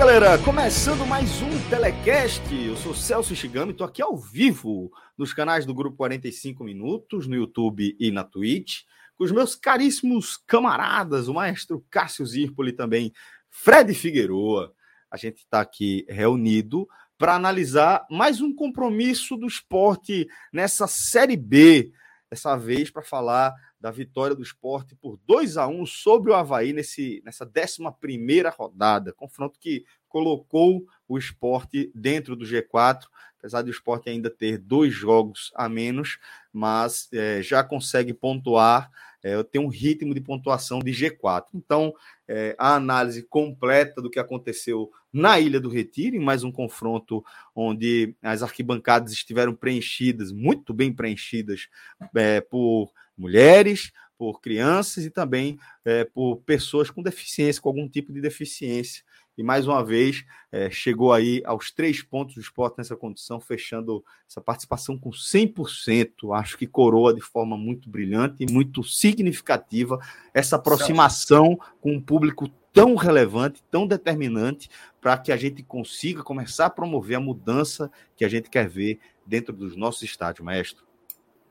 [0.00, 0.38] Galera!
[0.38, 2.42] Começando mais um Telecast.
[2.54, 7.36] Eu sou Celso Shigami, estou aqui ao vivo nos canais do Grupo 45 Minutos, no
[7.36, 13.12] YouTube e na Twitch, com os meus caríssimos camaradas, o maestro Cássio Zirpoli também,
[13.50, 14.72] Fred Figueroa.
[15.10, 16.88] A gente está aqui reunido
[17.18, 21.92] para analisar mais um compromisso do esporte nessa Série B,
[22.30, 26.72] dessa vez para falar da vitória do esporte por 2 a 1 sobre o Havaí
[26.72, 29.12] nesse, nessa 11 rodada.
[29.12, 33.04] Confronto que colocou o esporte dentro do G4,
[33.38, 36.18] apesar do esporte ainda ter dois jogos a menos,
[36.52, 38.90] mas é, já consegue pontuar,
[39.22, 41.46] é, tem um ritmo de pontuação de G4.
[41.54, 41.94] Então,
[42.28, 47.24] é, a análise completa do que aconteceu na Ilha do Retiro, em mais um confronto
[47.54, 51.68] onde as arquibancadas estiveram preenchidas, muito bem preenchidas,
[52.14, 58.12] é, por mulheres, por crianças e também é, por pessoas com deficiência, com algum tipo
[58.12, 59.02] de deficiência.
[59.38, 64.04] E mais uma vez é, chegou aí aos três pontos do esporte nessa condição, fechando
[64.28, 66.38] essa participação com 100%.
[66.38, 69.98] Acho que coroa de forma muito brilhante e muito significativa
[70.34, 74.68] essa aproximação com um público tão relevante, tão determinante,
[75.00, 79.00] para que a gente consiga começar a promover a mudança que a gente quer ver
[79.26, 80.89] dentro dos nossos estádios, maestro.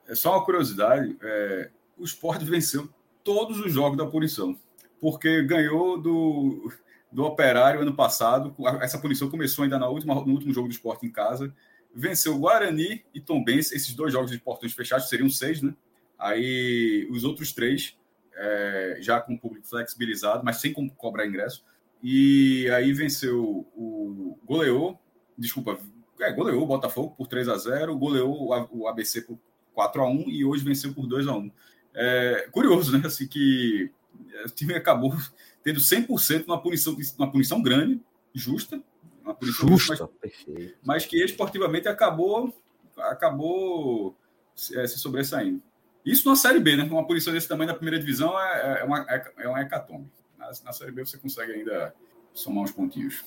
[0.10, 2.90] É só uma curiosidade: é, o esporte venceu
[3.24, 4.58] todos os jogos da punição,
[5.00, 6.74] porque ganhou do,
[7.12, 8.56] do Operário ano passado.
[8.82, 11.54] Essa punição começou ainda na última, no último jogo do esporte em casa.
[11.94, 15.74] Venceu Guarani e Tombense, esses dois jogos de portões fechados seriam seis, né?
[16.18, 17.96] Aí os outros três,
[18.36, 21.64] é, já com o público flexibilizado, mas sem cobrar ingresso.
[22.02, 25.00] E aí venceu o goleou,
[25.38, 25.78] desculpa,
[26.20, 29.38] é, goleou o Botafogo por 3 a 0 goleou o ABC por
[29.80, 31.52] 4 a 1 e hoje venceu por 2 a 1
[31.96, 33.08] é, Curioso, né?
[33.08, 33.90] Assim, que
[34.46, 35.16] o time acabou
[35.64, 38.02] tendo 100% numa punição, uma punição grande,
[38.34, 38.84] justa,
[39.24, 42.54] uma punição justa, justa mas, mas, que esportivamente acabou,
[42.98, 44.18] acabou
[44.74, 45.62] é, se sobressaindo.
[46.06, 46.84] Isso na Série B, né?
[46.84, 50.10] Uma punição desse tamanho na primeira divisão é, é, uma, é, é uma hecatombe.
[50.38, 51.96] Na, na Série B você consegue ainda
[52.34, 53.24] somar uns pontinhos.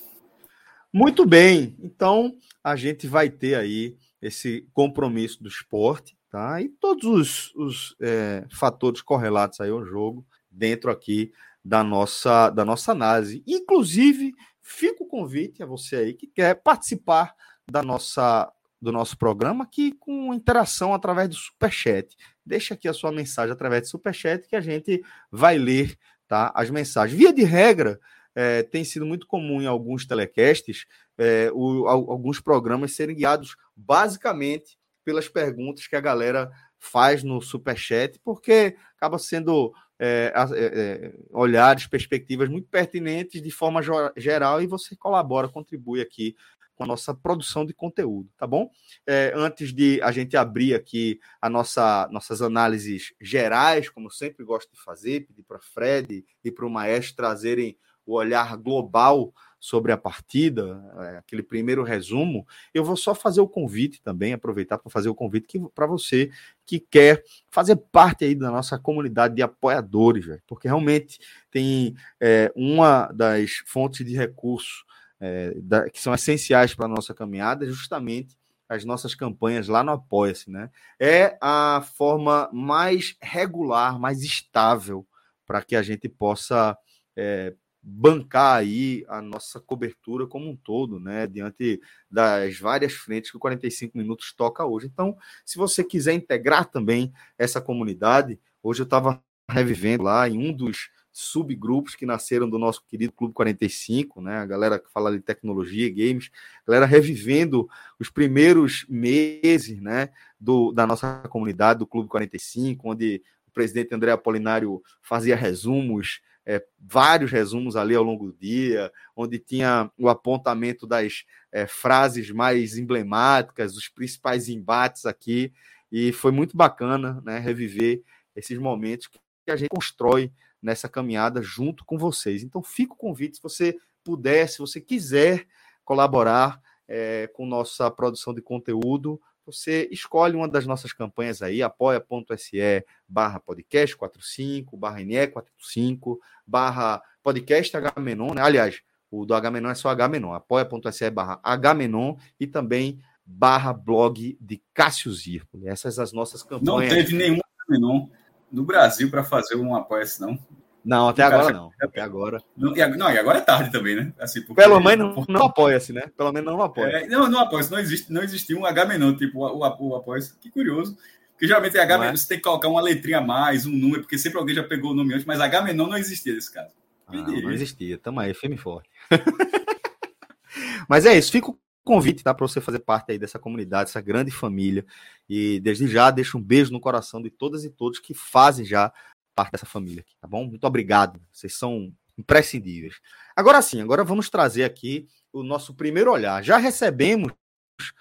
[0.93, 6.59] Muito bem, então a gente vai ter aí esse compromisso do esporte tá?
[6.59, 11.31] E todos os, os é, fatores correlatos aí ao jogo dentro aqui
[11.63, 13.43] da nossa, da nossa análise.
[13.45, 17.35] Inclusive, fica o convite a você aí que quer participar
[17.69, 18.51] da nossa,
[18.81, 22.17] do nosso programa aqui com interação através do Superchat.
[22.43, 25.95] Deixa aqui a sua mensagem através do Superchat que a gente vai ler
[26.27, 27.15] tá, as mensagens.
[27.15, 27.99] Via de regra,
[28.33, 34.79] é, tem sido muito comum em alguns telecasts é, o, alguns programas serem guiados basicamente
[35.03, 41.87] pelas perguntas que a galera faz no Superchat, porque acaba sendo é, é, é, olhares,
[41.87, 43.81] perspectivas muito pertinentes de forma
[44.17, 46.35] geral e você colabora, contribui aqui
[46.75, 48.69] com a nossa produção de conteúdo, tá bom?
[49.07, 54.71] É, antes de a gente abrir aqui a nossa nossas análises gerais, como sempre gosto
[54.73, 59.33] de fazer, pedir para Fred e para o Maestro trazerem o olhar global
[59.63, 64.77] sobre a partida, é, aquele primeiro resumo, eu vou só fazer o convite também, aproveitar
[64.77, 66.29] para fazer o convite para você
[66.65, 71.17] que quer fazer parte aí da nossa comunidade de apoiadores, véio, porque realmente
[71.49, 74.83] tem é, uma das fontes de recursos
[75.17, 78.37] é, da, que são essenciais para a nossa caminhada, justamente
[78.67, 80.69] as nossas campanhas lá no Apoia-se, né?
[80.99, 85.07] É a forma mais regular, mais estável
[85.45, 86.77] para que a gente possa
[87.15, 93.37] é, bancar aí a nossa cobertura como um todo, né, diante das várias frentes que
[93.37, 94.87] o 45 minutos toca hoje.
[94.87, 100.53] Então, se você quiser integrar também essa comunidade, hoje eu estava revivendo lá em um
[100.53, 104.37] dos subgrupos que nasceram do nosso querido Clube 45, né?
[104.37, 106.31] A galera que fala de tecnologia, games,
[106.65, 107.69] galera revivendo
[107.99, 110.09] os primeiros meses, né,
[110.39, 113.21] do, da nossa comunidade do Clube 45, onde
[113.53, 119.89] presidente André Apolinário fazia resumos, é, vários resumos ali ao longo do dia, onde tinha
[119.97, 125.53] o apontamento das é, frases mais emblemáticas, os principais embates aqui,
[125.91, 128.01] e foi muito bacana né, reviver
[128.35, 130.31] esses momentos que a gente constrói
[130.61, 132.43] nessa caminhada junto com vocês.
[132.43, 135.45] Então, fica o convite, se você puder, se você quiser
[135.83, 142.85] colaborar é, com nossa produção de conteúdo, você escolhe uma das nossas campanhas aí, apoia.se
[143.07, 148.41] barra podcast 45, barra NE 45, barra podcast H-Menon, né?
[148.41, 148.81] Aliás,
[149.11, 155.11] o do H-Menon é só H-Menon, apoia.se barra H-Menon e também barra blog de Cássio
[155.11, 155.67] Zirpoli.
[155.67, 156.91] Essas as nossas campanhas.
[156.91, 158.09] Não teve nenhum H-Menon
[158.51, 160.37] no Brasil para fazer um apoia-se, não.
[160.83, 161.53] Não, até agora já...
[161.53, 161.71] não.
[161.81, 162.43] Até agora.
[162.57, 162.81] Não, e,
[163.17, 164.13] agora é tarde também, né?
[164.19, 164.61] Assim, porque...
[164.61, 166.11] Pelo menos não, não apoia-se, né?
[166.17, 166.97] Pelo menos não apoia.
[166.97, 167.71] É, não, não apoia-se.
[167.71, 170.37] Não, existe, não existiu um H-Menon, tipo o, o, o apoia-se.
[170.39, 170.97] Que curioso.
[171.31, 172.11] Porque geralmente é H é?
[172.11, 174.91] você tem que colocar uma letrinha a mais, um número, porque sempre alguém já pegou
[174.91, 176.73] o nome antes, mas H-Menon não existia nesse caso.
[177.07, 177.97] Ah, não existia.
[177.97, 178.89] Tamo aí, firme forte.
[180.87, 181.31] mas é isso.
[181.31, 182.33] Fica o convite, tá?
[182.33, 184.85] Para você fazer parte aí dessa comunidade, dessa grande família.
[185.29, 188.91] E desde já deixo um beijo no coração de todas e todos que fazem já
[189.33, 190.45] parte dessa família aqui, tá bom?
[190.45, 191.19] Muito obrigado.
[191.31, 192.95] Vocês são imprescindíveis.
[193.35, 196.43] Agora sim, agora vamos trazer aqui o nosso primeiro olhar.
[196.43, 197.31] Já recebemos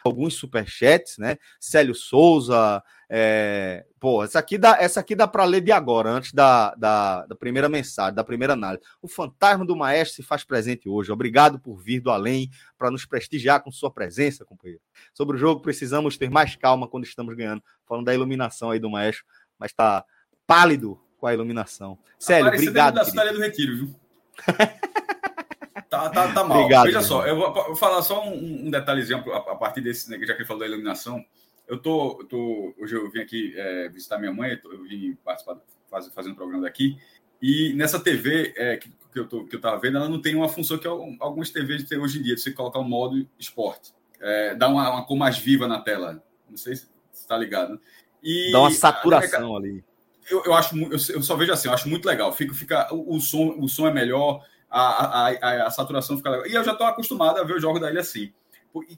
[0.04, 1.38] alguns superchats, né?
[1.58, 3.84] Célio Souza, é...
[3.98, 7.34] pô, essa aqui dá, essa aqui dá para ler de agora, antes da, da, da,
[7.34, 8.82] primeira mensagem, da primeira análise.
[9.00, 11.10] O fantasma do maestro se faz presente hoje.
[11.10, 14.82] Obrigado por vir do além para nos prestigiar com sua presença, companheiro.
[15.14, 17.62] Sobre o jogo, precisamos ter mais calma quando estamos ganhando.
[17.86, 19.24] Falando da iluminação aí do maestro,
[19.58, 20.04] mas tá
[20.46, 21.96] pálido com a iluminação.
[22.18, 22.94] Sério, obrigado.
[22.94, 23.94] da cidade do Retiro, viu?
[25.88, 26.58] tá, tá, tá mal.
[26.58, 30.34] Obrigado, Veja só, eu vou falar só um, um detalhezinho a, partir desse, né, já
[30.34, 31.24] que ele falou da iluminação.
[31.68, 35.58] Eu tô, tô hoje eu vim aqui é, visitar minha mãe, eu vim participar,
[35.88, 36.98] faz, fazendo um programa daqui.
[37.40, 40.34] E nessa TV é, que, que, eu tô, que eu tava vendo, ela não tem
[40.34, 43.24] uma função que algumas TVs têm hoje em dia, de você colocar o um modo
[43.38, 43.94] esporte.
[44.20, 46.20] É, dá uma, uma cor mais viva na tela.
[46.50, 47.80] Não sei se está ligado.
[48.20, 49.84] E dá uma saturação a, ali
[50.30, 52.32] eu, eu acho eu, só vejo assim, eu acho muito legal.
[52.32, 56.46] Fica, fica o, som, o som é melhor, a, a, a, a, saturação fica legal.
[56.46, 58.32] E eu já estou acostumado a ver o jogo da ilha assim.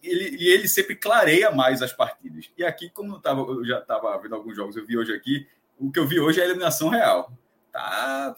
[0.03, 2.49] Ele, e ele sempre clareia mais as partidas.
[2.57, 5.47] E aqui, como eu, tava, eu já estava vendo alguns jogos, eu vi hoje aqui,
[5.79, 7.33] o que eu vi hoje é a iluminação real.
[7.73, 8.35] Tá.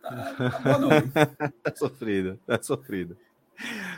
[0.00, 3.18] Tá, tá, tá tá sofrido, tá sofrido.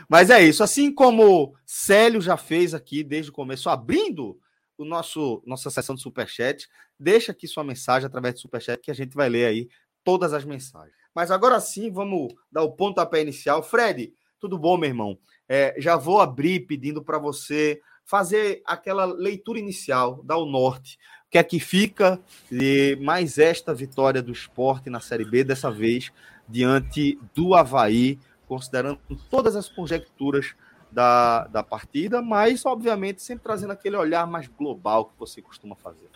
[0.09, 0.63] Mas é isso.
[0.63, 4.37] Assim como Célio já fez aqui desde o começo, abrindo
[4.77, 6.67] o nosso nossa sessão de superchat.
[6.99, 9.69] Deixa aqui sua mensagem através do superchat que a gente vai ler aí
[10.03, 10.95] todas as mensagens.
[11.13, 13.61] Mas agora sim, vamos dar o pontapé inicial.
[13.61, 15.19] Fred, tudo bom, meu irmão?
[15.47, 20.97] É, já vou abrir pedindo para você fazer aquela leitura inicial, dar o norte.
[21.27, 22.19] O que é que fica
[22.49, 26.11] de mais esta vitória do esporte na Série B, dessa vez
[26.47, 30.53] diante do Havaí, considerando todas as conjecturas
[30.91, 36.09] da, da partida, mas obviamente sempre trazendo aquele olhar mais global que você costuma fazer.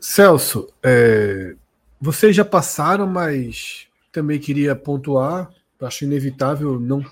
[0.00, 1.54] Celso, é,
[2.00, 7.04] vocês já passaram, mas também queria pontuar, acho inevitável não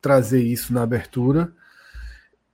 [0.00, 1.52] trazer isso na abertura.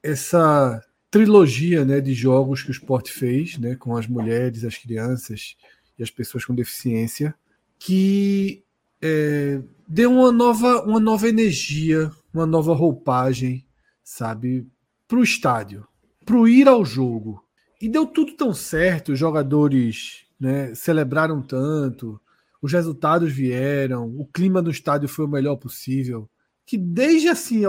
[0.03, 5.57] Essa trilogia né, de jogos que o esporte fez né, com as mulheres, as crianças
[5.99, 7.35] e as pessoas com deficiência,
[7.79, 8.63] que
[9.01, 13.67] é, deu uma nova, uma nova energia, uma nova roupagem,
[14.03, 14.67] sabe,
[15.07, 15.87] para o estádio,
[16.25, 17.45] para o ir ao jogo.
[17.81, 22.21] E deu tudo tão certo, os jogadores né, celebraram tanto,
[22.63, 26.29] os resultados vieram, o clima no estádio foi o melhor possível,
[26.65, 27.63] que desde assim,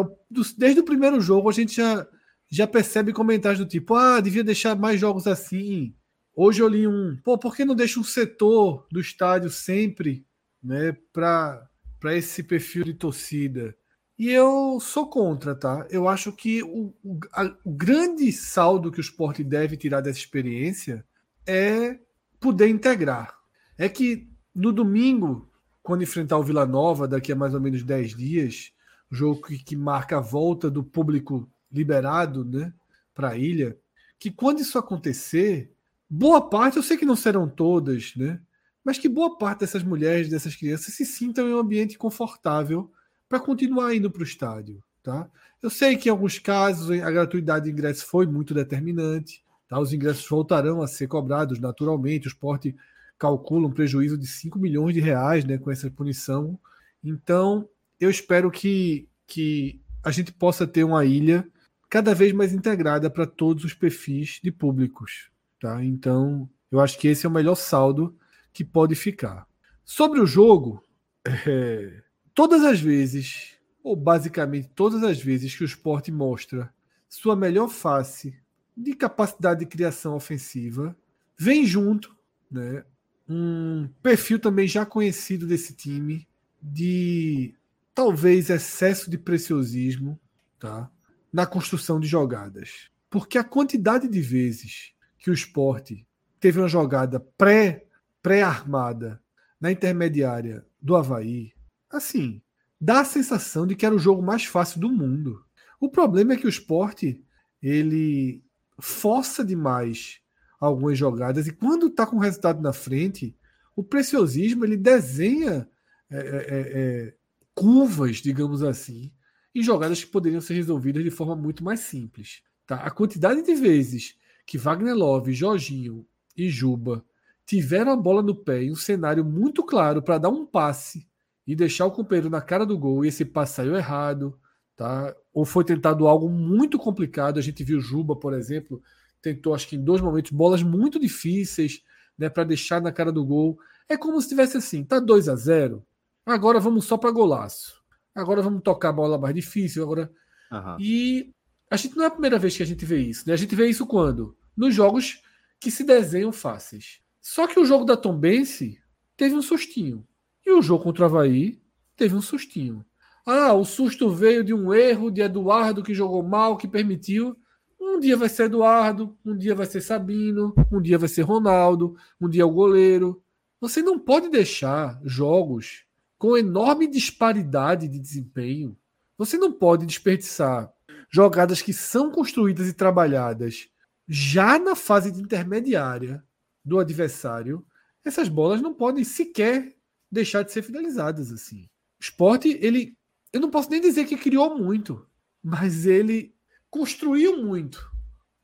[0.57, 2.07] desde o primeiro jogo a gente já,
[2.49, 5.95] já percebe comentários do tipo, ah, devia deixar mais jogos assim.
[6.35, 10.25] Hoje eu li um, pô, por que não deixa um setor do estádio sempre,
[10.63, 11.65] né, para
[11.99, 13.75] para esse perfil de torcida?
[14.19, 15.87] E eu sou contra, tá?
[15.89, 20.19] Eu acho que o, o, a, o grande saldo que o esporte deve tirar dessa
[20.19, 21.05] experiência
[21.47, 21.97] é
[22.37, 23.39] poder integrar.
[23.77, 25.49] É que no domingo,
[25.81, 28.73] quando enfrentar o Vila Nova, daqui a mais ou menos 10 dias,
[29.09, 32.73] jogo que, que marca a volta do público liberado né,
[33.15, 33.77] para a ilha,
[34.19, 35.71] que quando isso acontecer,
[36.09, 38.41] boa parte, eu sei que não serão todas, né?
[38.83, 42.91] Mas que boa parte dessas mulheres, dessas crianças se sintam em um ambiente confortável
[43.29, 44.83] para continuar indo para o estádio.
[45.03, 45.29] Tá?
[45.61, 49.43] Eu sei que em alguns casos a gratuidade de ingresso foi muito determinante.
[49.67, 49.79] Tá?
[49.79, 52.27] Os ingressos voltarão a ser cobrados naturalmente.
[52.27, 52.75] O esporte
[53.17, 56.59] calcula um prejuízo de 5 milhões de reais né, com essa punição.
[57.03, 57.69] Então,
[57.99, 61.47] eu espero que, que a gente possa ter uma ilha
[61.89, 65.29] cada vez mais integrada para todos os perfis de públicos.
[65.59, 65.83] Tá?
[65.83, 68.17] Então, eu acho que esse é o melhor saldo
[68.53, 69.47] que pode ficar.
[69.83, 70.83] Sobre o jogo,
[71.45, 72.01] é,
[72.39, 76.73] todas as vezes, ou basicamente todas as vezes que o esporte mostra
[77.09, 78.33] sua melhor face
[78.77, 80.95] de capacidade de criação ofensiva,
[81.37, 82.15] vem junto
[82.49, 82.85] né,
[83.27, 86.25] um perfil também já conhecido desse time
[86.63, 87.53] de
[87.93, 90.17] talvez excesso de preciosismo
[90.57, 90.89] tá,
[91.33, 92.89] na construção de jogadas.
[93.09, 96.07] Porque a quantidade de vezes que o esporte
[96.39, 97.83] teve uma jogada pré,
[98.23, 99.21] pré-armada
[99.59, 101.51] na intermediária do Havaí,
[101.89, 102.41] assim,
[102.79, 105.43] dá a sensação de que era o jogo mais fácil do mundo.
[105.79, 107.23] O problema é que o esporte
[107.61, 108.43] ele
[108.79, 110.21] força demais
[110.59, 113.35] algumas jogadas e quando está com o resultado na frente,
[113.75, 115.67] o preciosismo ele desenha
[116.09, 116.59] é, é, é,
[117.07, 117.13] é,
[117.53, 119.11] curvas, digamos assim,
[119.53, 122.41] em jogadas que poderiam ser resolvidas de forma muito mais simples.
[122.65, 122.77] Tá?
[122.77, 126.05] A quantidade de vezes que Wagner Love, Jorginho
[126.35, 127.05] e Juba
[127.45, 131.08] tiveram a bola no pé em um cenário muito claro para dar um passe
[131.49, 134.39] e deixar o companheiro na cara do gol e esse passe saiu errado,
[134.77, 135.15] tá?
[135.33, 137.39] Ou foi tentado algo muito complicado.
[137.39, 138.79] A gente viu Juba, por exemplo,
[139.19, 141.81] tentou acho que em dois momentos bolas muito difíceis,
[142.15, 143.57] né, para deixar na cara do gol.
[143.89, 145.83] É como se tivesse assim, tá 2 a 0.
[146.23, 147.81] Agora vamos só para golaço.
[148.13, 150.11] Agora vamos tocar a bola mais difícil, agora.
[150.51, 150.77] Uhum.
[150.79, 151.33] E
[151.71, 153.33] a gente não é a primeira vez que a gente vê isso, né?
[153.33, 155.23] A gente vê isso quando nos jogos
[155.59, 156.99] que se desenham fáceis.
[157.19, 158.79] Só que o jogo da Tombense
[159.17, 160.07] teve um sustinho.
[160.49, 161.61] E o jogo contra o Havaí
[161.95, 162.83] teve um sustinho.
[163.23, 167.37] Ah, o susto veio de um erro de Eduardo que jogou mal, que permitiu.
[167.79, 171.95] Um dia vai ser Eduardo, um dia vai ser Sabino, um dia vai ser Ronaldo,
[172.19, 173.21] um dia é o goleiro.
[173.61, 175.85] Você não pode deixar jogos
[176.17, 178.75] com enorme disparidade de desempenho.
[179.19, 180.73] Você não pode desperdiçar
[181.11, 183.69] jogadas que são construídas e trabalhadas
[184.07, 186.23] já na fase intermediária
[186.65, 187.63] do adversário.
[188.03, 189.77] Essas bolas não podem sequer
[190.11, 191.63] deixar de ser finalizadas assim.
[191.99, 192.95] O esporte, ele,
[193.31, 195.05] eu não posso nem dizer que criou muito,
[195.43, 196.33] mas ele
[196.69, 197.89] construiu muito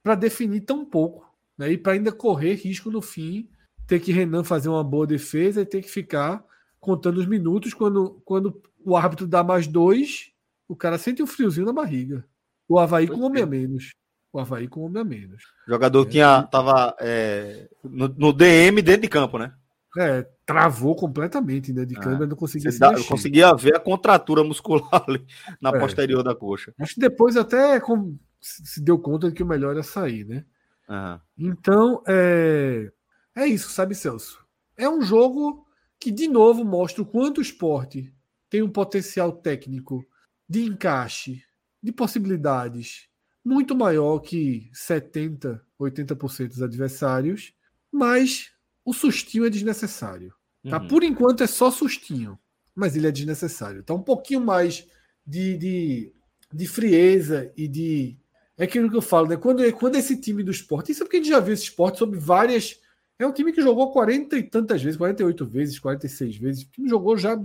[0.04, 1.72] para definir tão pouco, né?
[1.72, 3.50] E para ainda correr risco no fim,
[3.88, 6.44] ter que Renan fazer uma boa defesa e ter que ficar
[6.80, 10.32] contando os minutos quando, quando o árbitro dá mais dois,
[10.68, 12.26] o cara sente um friozinho na barriga.
[12.68, 13.92] O Havaí com homem a menos.
[14.32, 15.44] O Havaí com homem a menos.
[15.68, 19.54] O jogador é, tinha, tava é, no, no DM dentro de campo, né?
[19.98, 22.28] É, travou completamente né, de câmera, é.
[22.28, 25.26] não conseguia se dá, Eu conseguia ver a contratura muscular ali
[25.62, 25.80] na é.
[25.80, 26.74] posterior da coxa.
[26.80, 30.46] Acho que depois até com, se deu conta de que o melhor era sair, né?
[30.90, 31.20] Uhum.
[31.38, 32.92] Então, é,
[33.36, 34.46] é isso, sabe, Celso?
[34.78, 35.66] É um jogo
[36.00, 38.14] que, de novo, mostra o quanto o esporte
[38.50, 40.06] tem um potencial técnico
[40.48, 41.44] de encaixe,
[41.82, 43.10] de possibilidades
[43.46, 47.54] muito maior que 70, 80% dos adversários,
[47.92, 48.52] mas
[48.86, 50.34] o sustinho é desnecessário.
[50.70, 50.80] Tá?
[50.80, 50.88] Uhum.
[50.88, 52.38] Por enquanto é só sustinho,
[52.74, 53.84] mas ele é desnecessário.
[53.84, 54.88] Tá um pouquinho mais
[55.26, 56.14] de, de,
[56.54, 58.18] de frieza e de.
[58.58, 59.36] É aquilo que eu falo, né?
[59.36, 61.98] Quando, quando esse time do esporte, isso é porque a gente já viu esse esporte
[61.98, 62.80] sobre várias.
[63.18, 66.64] É um time que jogou 40 e tantas vezes, 48 vezes, 46 vezes.
[66.64, 67.38] O time jogou já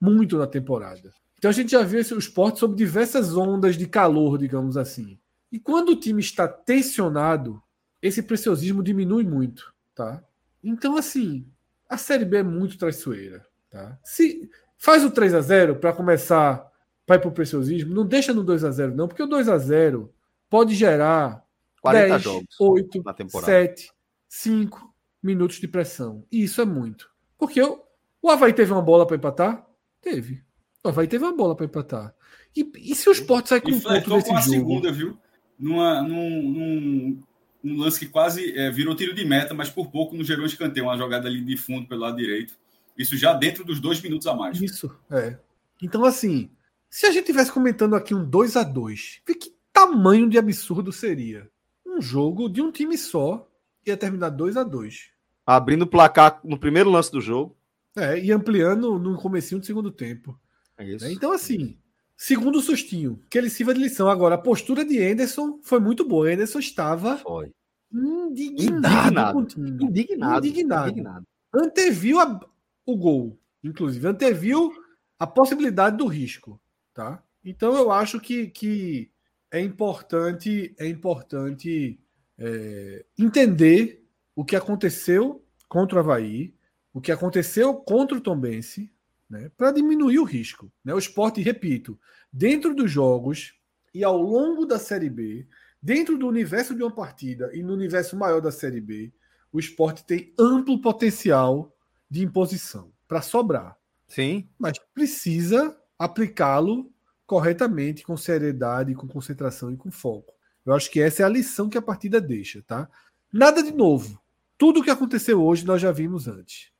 [0.00, 1.12] muito na temporada.
[1.38, 5.18] Então a gente já viu esse, o esporte sob diversas ondas de calor, digamos assim.
[5.50, 7.62] E quando o time está tensionado,
[8.02, 10.22] esse preciosismo diminui muito, tá?
[10.62, 11.46] Então, assim,
[11.88, 13.46] a Série B é muito traiçoeira.
[13.70, 13.98] Tá?
[14.04, 16.70] Se faz o 3 a 0 para começar
[17.04, 19.48] para ir para o preciosismo, não deixa no 2 a 0 não, porque o 2
[19.48, 20.12] a 0
[20.50, 21.44] pode gerar
[21.80, 23.52] 40 10, jogos 8, na temporada.
[23.52, 23.92] 7,
[24.28, 26.24] 5 minutos de pressão.
[26.30, 27.08] E isso é muito.
[27.38, 27.82] Porque o,
[28.20, 29.66] o Havaí teve uma bola para empatar?
[30.00, 30.42] Teve.
[30.82, 32.14] O Havaí teve uma bola para empatar.
[32.56, 34.56] E, e se o Sport sai com um ponto nesse com a jogo?
[34.56, 35.18] segunda, viu?
[35.58, 37.20] Numa, num, num
[37.66, 40.86] um lance que quase é, virou tiro de meta, mas por pouco não gerou escanteio,
[40.86, 42.54] uma jogada ali de fundo pelo lado direito.
[42.96, 44.60] Isso já dentro dos dois minutos a mais.
[44.60, 45.36] Isso, é.
[45.82, 46.50] Então, assim,
[46.88, 51.50] se a gente tivesse comentando aqui um 2 a 2 que tamanho de absurdo seria?
[51.84, 53.46] Um jogo de um time só
[53.84, 55.10] ia terminar 2 a 2
[55.44, 57.56] Abrindo o placar no primeiro lance do jogo.
[57.96, 60.38] É, e ampliando no comecinho do segundo tempo.
[60.76, 61.04] É isso.
[61.04, 61.78] É, então, assim,
[62.16, 64.08] Segundo sustinho, que ele sirva de lição.
[64.08, 66.30] Agora, a postura de Anderson foi muito boa.
[66.30, 67.52] Anderson estava foi.
[67.92, 70.90] Indignado, indignado, indignado, indignado.
[70.90, 71.26] indignado.
[71.54, 72.40] Anteviu a,
[72.84, 74.72] o gol, inclusive, anteviu
[75.18, 76.60] a possibilidade do risco,
[76.92, 77.22] tá?
[77.44, 79.10] Então eu acho que, que
[79.50, 81.98] é importante, é importante
[82.38, 84.04] é, entender
[84.34, 86.54] o que aconteceu contra o Havaí,
[86.92, 88.90] o que aconteceu contra o Tombense,
[89.28, 90.70] né, para diminuir o risco.
[90.84, 90.94] Né?
[90.94, 91.98] O esporte, repito,
[92.32, 93.54] dentro dos jogos
[93.92, 95.46] e ao longo da Série B,
[95.80, 99.12] dentro do universo de uma partida e no universo maior da Série B,
[99.52, 101.74] o esporte tem amplo potencial
[102.10, 103.76] de imposição para sobrar.
[104.08, 104.48] Sim.
[104.58, 106.92] Mas precisa aplicá-lo
[107.26, 110.34] corretamente, com seriedade, com concentração e com foco.
[110.64, 112.88] Eu acho que essa é a lição que a partida deixa, tá?
[113.32, 114.20] Nada de novo.
[114.58, 116.70] Tudo o que aconteceu hoje nós já vimos antes.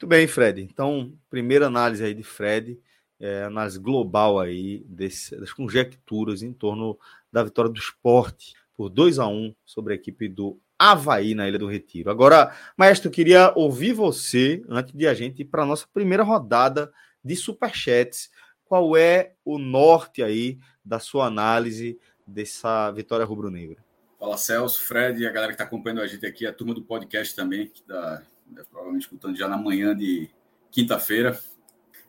[0.00, 0.62] Muito bem, Fred.
[0.62, 2.80] Então, primeira análise aí de Fred,
[3.20, 6.98] é, análise global aí desse, das conjecturas em torno
[7.30, 11.58] da vitória do esporte por 2 a 1 sobre a equipe do Havaí na Ilha
[11.58, 12.10] do Retiro.
[12.10, 16.90] Agora, Maestro, queria ouvir você antes de a gente ir para a nossa primeira rodada
[17.22, 18.30] de superchats.
[18.64, 23.84] Qual é o norte aí da sua análise dessa vitória rubro-negra?
[24.18, 26.80] Fala Celso, Fred e a galera que está acompanhando a gente aqui, a turma do
[26.80, 28.22] podcast também, tá
[28.70, 30.28] provavelmente escutando já na manhã de
[30.70, 31.38] quinta-feira.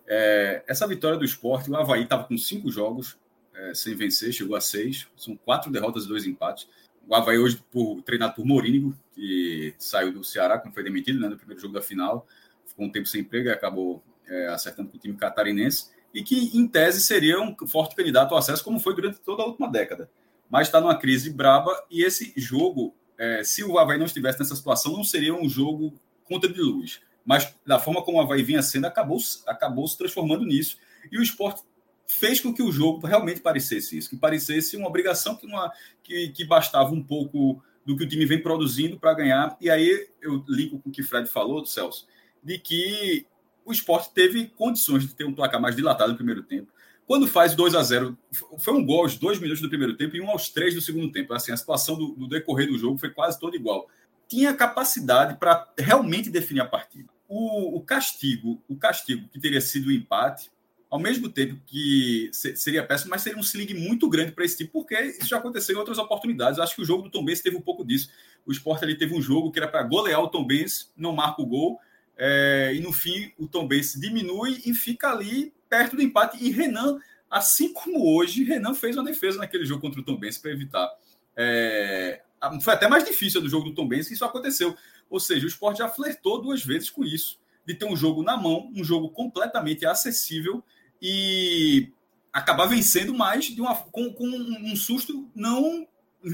[0.08, 3.18] É, essa vitória do esporte, o Havaí estava com cinco jogos
[3.54, 6.68] é, sem vencer, chegou a seis, são quatro derrotas e dois empates
[7.08, 11.28] o Havaí hoje por, treinado por Morínigo, que saiu do Ceará quando foi demitido né,
[11.28, 12.26] no primeiro jogo da final,
[12.66, 16.58] ficou um tempo sem emprego e acabou é, acertando com o time catarinense, e que,
[16.58, 20.10] em tese, seria um forte candidato ao acesso, como foi durante toda a última década.
[20.50, 24.56] Mas está numa crise braba, e esse jogo, é, se o Havaí não estivesse nessa
[24.56, 25.94] situação, não seria um jogo
[26.32, 27.02] contra de luz.
[27.26, 30.78] Mas da forma como o Havaí vinha sendo, acabou, acabou se transformando nisso.
[31.12, 31.62] E o esporte
[32.08, 35.72] fez com que o jogo realmente parecesse isso, que parecesse uma obrigação que, uma,
[36.02, 39.58] que, que bastava um pouco do que o time vem produzindo para ganhar.
[39.60, 42.08] E aí eu ligo com o que o Fred falou, Celso,
[42.42, 43.26] de que
[43.66, 46.72] o esporte teve condições de ter um placar mais dilatado no primeiro tempo.
[47.06, 48.18] Quando faz 2 a 0
[48.60, 51.12] foi um gol aos dois minutos do primeiro tempo e um aos três do segundo
[51.12, 51.34] tempo.
[51.34, 53.88] Assim, a situação do, do decorrer do jogo foi quase toda igual.
[54.32, 57.10] Tinha capacidade para realmente definir a partida.
[57.28, 60.50] O, o castigo, o castigo que teria sido o empate,
[60.90, 64.70] ao mesmo tempo que seria péssimo, mas seria um sling muito grande para esse time,
[64.72, 66.58] porque isso já aconteceu em outras oportunidades.
[66.58, 68.10] Eu acho que o jogo do Tom Benz teve um pouco disso.
[68.46, 71.42] O Sport ali teve um jogo que era para golear o Tom Benz, não marca
[71.42, 71.78] o gol,
[72.18, 76.42] é, e no fim o Tom Benz diminui e fica ali perto do empate.
[76.42, 76.98] E Renan,
[77.30, 80.90] assim como hoje, Renan fez uma defesa naquele jogo contra o Tom Benz para evitar.
[81.36, 82.22] É,
[82.62, 84.76] foi até mais difícil do jogo do Tom Benz que isso aconteceu.
[85.10, 88.38] Ou seja, o Sport já flertou duas vezes com isso, de ter um jogo na
[88.38, 90.64] mão, um jogo completamente acessível
[91.02, 91.92] e
[92.32, 95.88] acabar vencendo mais de uma, com, com um susto não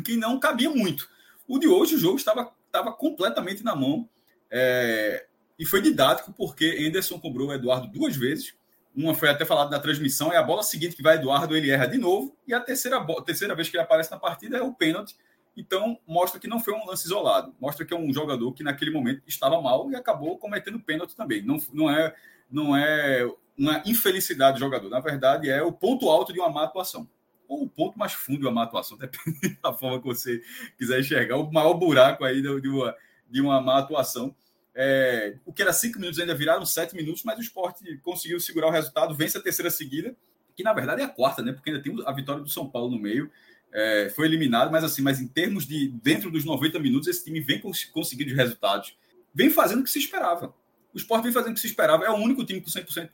[0.03, 1.09] que não cabia muito.
[1.47, 4.07] O de hoje, o jogo estava, estava completamente na mão
[4.51, 5.25] é,
[5.57, 8.53] e foi didático porque Anderson cobrou o Eduardo duas vezes.
[8.95, 11.85] Uma foi até falado na transmissão, é a bola seguinte que vai Eduardo, ele erra
[11.85, 15.15] de novo, e a terceira, terceira vez que ele aparece na partida é o pênalti.
[15.57, 18.91] Então, mostra que não foi um lance isolado, mostra que é um jogador que naquele
[18.91, 21.41] momento estava mal e acabou cometendo pênalti também.
[21.41, 22.15] Não, não, é,
[22.49, 24.87] não é uma infelicidade do jogador.
[24.87, 27.09] Na verdade, é o ponto alto de uma má atuação.
[27.47, 30.43] Ou o ponto mais fundo de uma má atuação, depende da forma que você
[30.77, 31.37] quiser enxergar.
[31.37, 32.95] O maior buraco aí de uma,
[33.27, 34.35] de uma má atuação.
[34.75, 38.67] É, o que era cinco minutos ainda viraram sete minutos, mas o esporte conseguiu segurar
[38.67, 40.15] o resultado, vence a terceira seguida,
[40.55, 41.51] que na verdade é a quarta, né?
[41.51, 43.31] Porque ainda tem a vitória do São Paulo no meio.
[43.79, 47.39] É, foi eliminado, mas assim, mas em termos de dentro dos 90 minutos, esse time
[47.39, 47.61] vem
[47.93, 48.97] conseguindo resultados,
[49.31, 50.51] vem fazendo o que se esperava.
[50.91, 52.03] O Sport vem fazendo o que se esperava.
[52.03, 53.09] É o único time com 100%,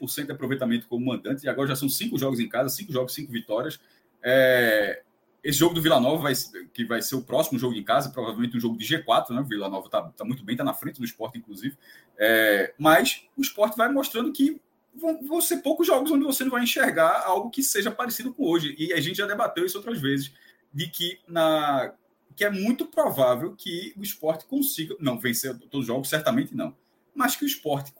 [0.00, 1.46] com 100 de aproveitamento como mandante.
[1.46, 3.78] E agora já são cinco jogos em casa, cinco jogos, cinco vitórias.
[4.20, 5.02] É...
[5.44, 6.32] Esse jogo do Vila Nova, vai,
[6.74, 9.40] que vai ser o próximo jogo em casa, provavelmente um jogo de G4, né?
[9.42, 11.76] O Vila Nova está tá muito bem, está na frente do esporte, inclusive.
[12.18, 12.74] É...
[12.76, 14.60] Mas o esporte vai mostrando que
[15.00, 18.44] vão, vão ser poucos jogos onde você não vai enxergar algo que seja parecido com
[18.44, 18.74] hoje.
[18.78, 20.32] E a gente já debateu isso outras vezes,
[20.72, 21.94] de que na
[22.36, 24.96] que é muito provável que o esporte consiga.
[24.98, 26.74] Não, vencer todos os jogos, certamente não
[27.14, 27.92] mas que o esporte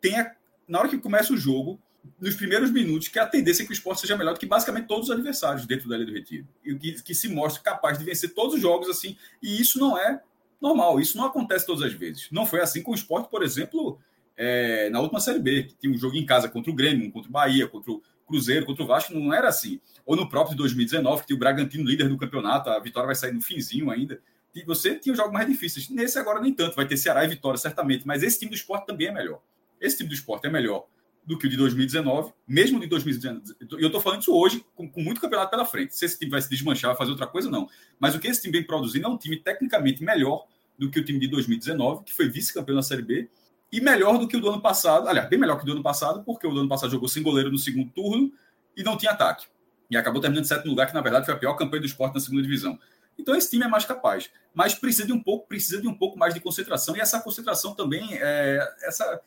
[0.00, 0.34] tenha,
[0.68, 1.80] na hora que começa o jogo,
[2.18, 4.86] nos primeiros minutos, que a tendência é que o esporte seja melhor do que basicamente
[4.86, 6.46] todos os adversários dentro da Ilha do Retiro.
[6.64, 9.16] E que, que se mostre capaz de vencer todos os jogos assim.
[9.42, 10.22] E isso não é
[10.60, 12.28] normal, isso não acontece todas as vezes.
[12.30, 13.98] Não foi assim com o esporte, por exemplo,
[14.42, 17.10] é, na última Série B, que tinha um jogo em casa contra o Grêmio, um
[17.10, 19.80] contra o Bahia, contra o Cruzeiro, contra o Vasco, não era assim.
[20.06, 23.14] Ou no próprio de 2019, que tinha o Bragantino líder do campeonato, a vitória vai
[23.14, 24.20] sair no finzinho ainda
[24.66, 25.88] você tinha os jogos mais difíceis.
[25.88, 28.86] Nesse agora nem tanto, vai ter Ceará e Vitória, certamente, mas esse time do esporte
[28.86, 29.40] também é melhor.
[29.80, 30.86] Esse time do esporte é melhor
[31.24, 33.54] do que o de 2019, mesmo de 2019.
[33.60, 35.96] E eu estou falando isso hoje, com, com, muito campeonato pela frente.
[35.96, 37.68] Se esse time vai se desmanchar, vai fazer outra coisa, não.
[37.98, 40.46] Mas o que esse time vem produzindo é um time tecnicamente melhor
[40.78, 43.28] do que o time de 2019, que foi vice-campeão na Série B,
[43.72, 45.08] e melhor do que o do ano passado.
[45.08, 47.22] Aliás, bem melhor que o do ano passado, porque o do ano passado jogou sem
[47.22, 48.32] goleiro no segundo turno
[48.76, 49.46] e não tinha ataque.
[49.90, 52.14] E acabou terminando em sétimo lugar, que na verdade foi a pior campanha do esporte
[52.14, 52.78] na segunda divisão.
[53.18, 56.18] Então esse time é mais capaz, mas precisa de um pouco, precisa de um pouco
[56.18, 59.20] mais de concentração e essa concentração também é essa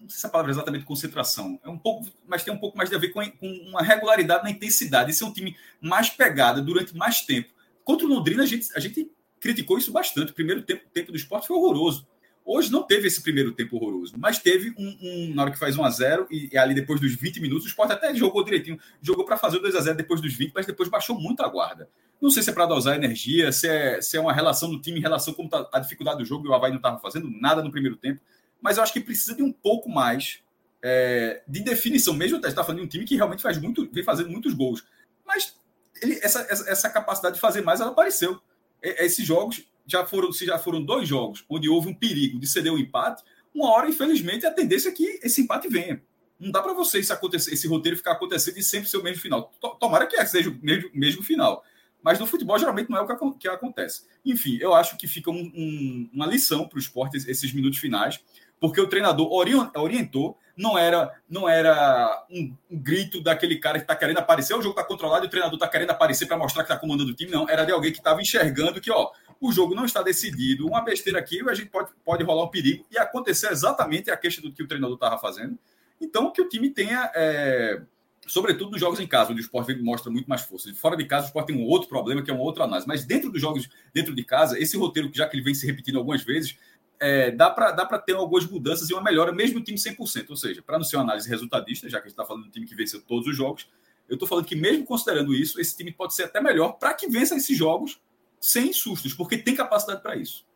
[0.00, 2.78] não sei se a palavra é exatamente concentração, é um pouco, mas tem um pouco
[2.78, 5.10] mais de a ver com, com uma regularidade na intensidade.
[5.10, 7.50] Esse é um time mais pegada durante mais tempo.
[7.84, 10.32] Contra o Londrina a gente, a gente criticou isso bastante.
[10.32, 12.06] O primeiro tempo, tempo do esporte foi horroroso.
[12.50, 15.76] Hoje não teve esse primeiro tempo horroroso, mas teve um, um na hora que faz
[15.76, 18.80] 1 a 0 e, e, ali depois dos 20 minutos, o Sport até jogou direitinho,
[19.02, 21.48] jogou para fazer o 2 a 0 depois dos 20, mas depois baixou muito a
[21.48, 21.90] guarda.
[22.18, 24.98] Não sei se é para dosar energia, se é, se é uma relação do time
[24.98, 27.62] em relação com tá a dificuldade do jogo e o Havaí não estava fazendo nada
[27.62, 28.22] no primeiro tempo,
[28.62, 30.38] mas eu acho que precisa de um pouco mais
[30.82, 32.14] é, de definição.
[32.14, 34.86] Mesmo está falando de um time que realmente faz muito, vem fazendo muitos gols,
[35.26, 35.54] mas
[36.00, 38.40] ele, essa, essa, essa capacidade de fazer mais ela apareceu.
[38.82, 42.46] E, esses jogos já foram, se já foram dois jogos onde houve um perigo de
[42.46, 43.24] ceder o um empate,
[43.54, 46.00] uma hora, infelizmente, a tendência é que esse empate venha.
[46.38, 49.20] Não dá para você isso acontecer, esse roteiro ficar acontecendo e sempre ser o mesmo
[49.20, 49.50] final.
[49.80, 51.64] Tomara que seja o mesmo, mesmo final.
[52.02, 54.04] Mas no futebol, geralmente, não é o que, que acontece.
[54.24, 58.20] Enfim, eu acho que fica um, um, uma lição para o esporte esses minutos finais,
[58.60, 63.94] porque o treinador orientou, não era não era um, um grito daquele cara que está
[63.94, 66.72] querendo aparecer, o jogo está controlado e o treinador está querendo aparecer para mostrar que
[66.72, 67.48] está comandando o time, não.
[67.48, 71.18] Era de alguém que estava enxergando que, ó, o jogo não está decidido, uma besteira
[71.18, 74.62] aqui, a gente pode, pode rolar um perigo e acontecer exatamente a queixa do que
[74.62, 75.58] o treinador estava fazendo.
[76.00, 77.82] Então, que o time tenha, é,
[78.26, 80.72] sobretudo nos jogos em casa, onde o esporte mostra muito mais força.
[80.74, 82.86] Fora de casa, o esporte tem um outro problema, que é uma outra análise.
[82.86, 85.98] Mas dentro dos jogos, dentro de casa, esse roteiro, já que ele vem se repetindo
[85.98, 86.56] algumas vezes,
[87.00, 90.30] é, dá para ter algumas mudanças e uma melhora, mesmo o time 100%.
[90.30, 92.50] Ou seja, para não ser uma análise resultadista, já que a gente está falando do
[92.50, 93.68] time que venceu todos os jogos,
[94.08, 97.08] eu estou falando que, mesmo considerando isso, esse time pode ser até melhor para que
[97.08, 98.00] vença esses jogos
[98.40, 100.46] sem sustos, porque tem capacidade para isso.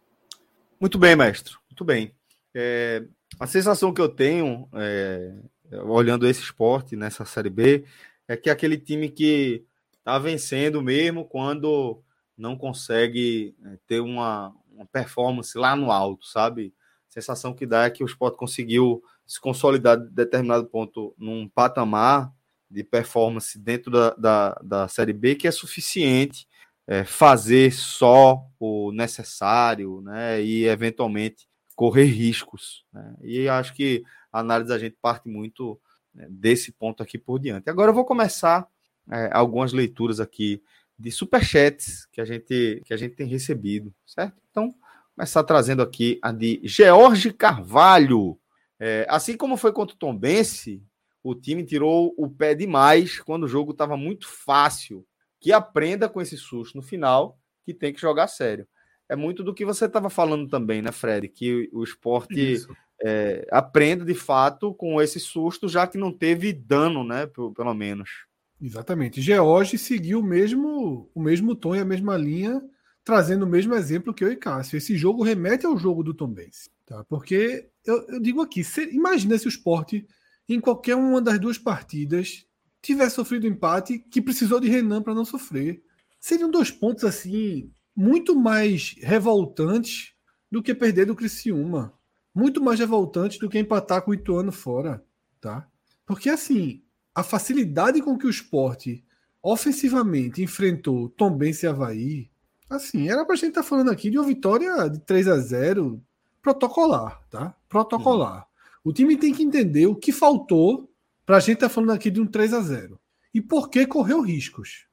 [0.81, 1.55] Muito bem, mestre.
[1.71, 2.14] Muito bem.
[2.55, 3.05] É,
[3.38, 5.33] a sensação que eu tenho, é,
[5.85, 7.85] olhando esse esporte nessa Série B,
[8.29, 9.64] é que é aquele time que
[9.99, 12.03] está vencendo mesmo quando
[12.37, 16.75] não consegue é, ter uma, uma performance lá no alto, sabe?
[17.09, 21.49] A sensação que dá é que o esporte conseguiu se consolidar de determinado ponto num
[21.49, 22.33] patamar
[22.71, 26.47] de performance dentro da, da, da Série B que é suficiente
[26.87, 32.85] é, fazer só o necessário, né, e eventualmente correr riscos.
[32.92, 33.14] Né?
[33.23, 35.81] E acho que a análise da gente parte muito
[36.14, 37.68] né, desse ponto aqui por diante.
[37.71, 38.66] Agora eu vou começar
[39.11, 40.62] é, algumas leituras aqui
[40.99, 44.40] de superchats que a gente que a gente tem recebido, certo?
[44.51, 44.75] Então
[45.16, 48.38] começar trazendo aqui a de George Carvalho.
[48.79, 50.83] É, assim como foi contra o Tombense,
[51.23, 55.07] o time tirou o pé demais quando o jogo estava muito fácil
[55.42, 58.66] que aprenda com esse susto no final, que tem que jogar sério.
[59.09, 61.28] É muito do que você estava falando também, né, Fred?
[61.28, 62.64] Que o esporte
[63.02, 67.26] é, aprenda de fato com esse susto, já que não teve dano, né?
[67.26, 68.09] Pelo menos.
[68.61, 69.20] Exatamente.
[69.20, 72.62] George seguiu o mesmo, o mesmo tom e a mesma linha,
[73.05, 74.76] trazendo o mesmo exemplo que eu e Cássio.
[74.76, 77.05] Esse jogo remete ao jogo do Tom Benz, tá?
[77.09, 80.07] Porque eu, eu digo aqui, se, imagina se o esporte,
[80.48, 82.46] em qualquer uma das duas partidas,
[82.83, 85.83] tivesse sofrido empate, que precisou de Renan para não sofrer.
[86.21, 90.12] Seriam dois pontos assim muito mais revoltantes
[90.51, 91.92] do que perder do Criciúma.
[92.35, 95.05] Muito mais revoltantes do que empatar com o Ituano fora,
[95.40, 95.68] tá?
[96.07, 96.83] Porque assim,
[97.14, 99.05] a facilidade com que o esporte
[99.42, 102.31] ofensivamente enfrentou Tom Benz e Havaí,
[102.71, 106.03] assim, era pra gente estar tá falando aqui de uma vitória de 3 a 0
[106.40, 107.55] protocolar, tá?
[107.68, 108.38] Protocolar.
[108.38, 108.90] Uhum.
[108.90, 110.91] O time tem que entender o que faltou
[111.24, 113.00] para a gente tá falando aqui de um 3 a 0
[113.32, 114.87] E por que correu riscos?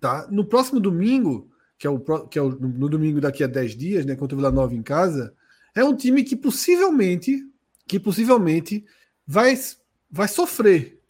[0.00, 0.26] Tá?
[0.30, 4.06] No próximo domingo, que é, o, que é o, no domingo daqui a 10 dias,
[4.06, 5.34] né, contra o Vila Nova em casa,
[5.74, 7.42] é um time que possivelmente,
[7.86, 8.84] que possivelmente
[9.26, 9.54] vai,
[10.10, 11.00] vai sofrer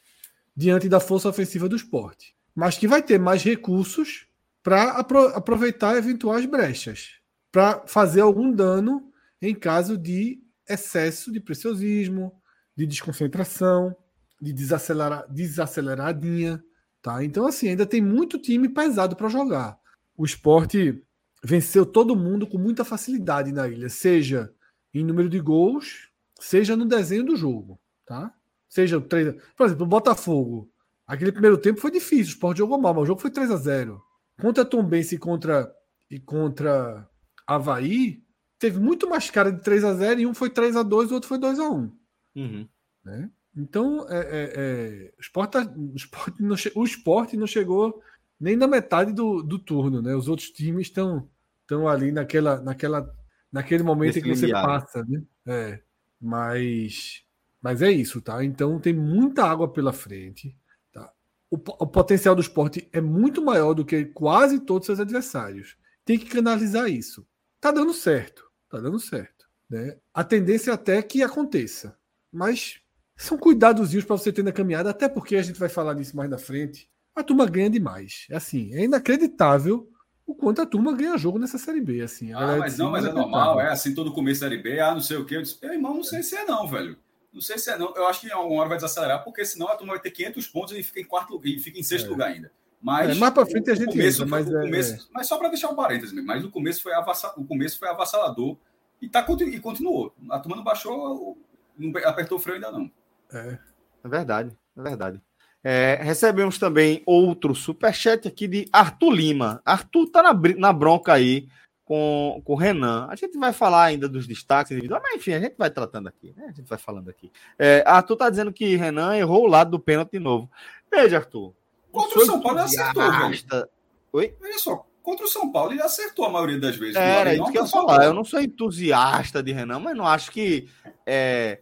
[0.56, 4.26] diante da força ofensiva do esporte, mas que vai ter mais recursos
[4.62, 7.20] para apro aproveitar eventuais brechas,
[7.52, 12.32] para fazer algum dano em caso de excesso de preciosismo,
[12.74, 13.94] de desconcentração,
[14.40, 16.62] de desacelerar, desaceleradinha,
[17.02, 17.24] tá?
[17.24, 19.78] Então assim, ainda tem muito time pesado para jogar.
[20.16, 21.02] O esporte
[21.42, 24.52] venceu todo mundo com muita facilidade na ilha, seja
[24.92, 28.32] em número de gols, seja no desenho do jogo, tá?
[28.68, 30.70] Seja o 3, por exemplo, o Botafogo.
[31.06, 33.56] Aquele primeiro tempo foi difícil, o Sport jogou mal, mas o jogo foi 3 a
[33.56, 34.02] 0.
[34.40, 35.72] Contra Tombense e contra
[36.10, 37.08] e contra
[37.46, 38.22] Havaí,
[38.58, 41.14] teve muito mais cara de 3 a 0 e um foi 3 a 2 o
[41.14, 41.92] outro foi 2 a 1.
[42.36, 42.68] Uhum.
[43.04, 43.30] Né?
[43.56, 48.02] Então, é, é, é, o, esporte, tá, o, esporte não, o esporte não chegou
[48.38, 50.14] nem na metade do, do turno, né?
[50.14, 51.28] Os outros times estão
[51.66, 53.12] estão ali naquela, naquela,
[53.52, 55.22] naquele momento em que você passa, né?
[55.44, 55.82] É,
[56.20, 57.24] mas,
[57.60, 58.42] mas é isso, tá?
[58.44, 60.56] Então tem muita água pela frente.
[60.92, 61.12] Tá?
[61.50, 65.76] O, o potencial do esporte é muito maior do que quase todos os seus adversários.
[66.04, 67.26] Tem que canalizar isso.
[67.60, 69.46] Tá dando certo, tá dando certo.
[69.68, 69.98] Né?
[70.14, 71.98] A tendência é até que aconteça,
[72.32, 72.80] mas
[73.16, 76.28] são cuidadozinhos para você ter na caminhada, até porque a gente vai falar nisso mais
[76.28, 76.88] na frente.
[77.14, 78.26] A turma ganha demais.
[78.30, 79.90] É assim, é inacreditável
[80.26, 82.32] o quanto a turma ganha jogo nessa Série B, assim.
[82.32, 85.00] Ah, mas não, mas é normal, é assim, todo começo da Série B, ah, não
[85.00, 85.36] sei o quê.
[85.36, 86.98] Eu disse, irmão, não sei se é não, velho.
[87.32, 87.94] Não sei se é não.
[87.94, 90.48] Eu acho que em alguma hora vai desacelerar, porque senão a turma vai ter 500
[90.48, 92.10] pontos e fica em quarto lugar, e fica em sexto é.
[92.10, 92.50] lugar ainda.
[92.82, 94.98] Mas, é, mais para frente a gente começo, entra, mas, é, começo, é.
[95.12, 96.92] mas só para deixar um parênteses mesmo, mas o começo foi,
[97.36, 98.56] o começo foi avassalador
[99.00, 100.14] e, tá, e continuou.
[100.30, 101.36] A turma não baixou,
[101.78, 102.90] não apertou o freio ainda não.
[103.32, 103.58] É,
[104.04, 105.20] é verdade, é verdade.
[105.62, 109.60] É, recebemos também outro superchat aqui de Arthur Lima.
[109.64, 111.48] Arthur tá na, na bronca aí
[111.84, 113.08] com, com o Renan.
[113.10, 116.32] A gente vai falar ainda dos destaques individuais, mas enfim, a gente vai tratando aqui,
[116.36, 116.44] né?
[116.48, 117.32] A gente vai falando aqui.
[117.58, 120.48] É, Arthur tá dizendo que Renan errou o lado do pênalti de novo.
[120.88, 121.52] Veja, Arthur.
[121.90, 123.68] Contra o São Paulo ele acertou, velho.
[124.12, 124.34] Oi?
[124.40, 126.94] Olha só, contra o São Paulo ele acertou a maioria das vezes.
[126.94, 128.04] Era isso que eu ia falar.
[128.04, 130.68] Eu não sou entusiasta de Renan, mas não acho que
[131.04, 131.60] é,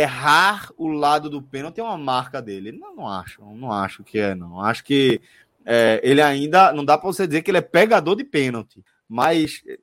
[0.00, 2.72] errar o lado do pênalti é uma marca dele.
[2.72, 4.60] Não, não acho, não acho que é, não.
[4.60, 5.20] Acho que
[5.64, 9.62] é, ele ainda não dá para você dizer que ele é pegador de pênalti, mas
[9.66, 9.78] é,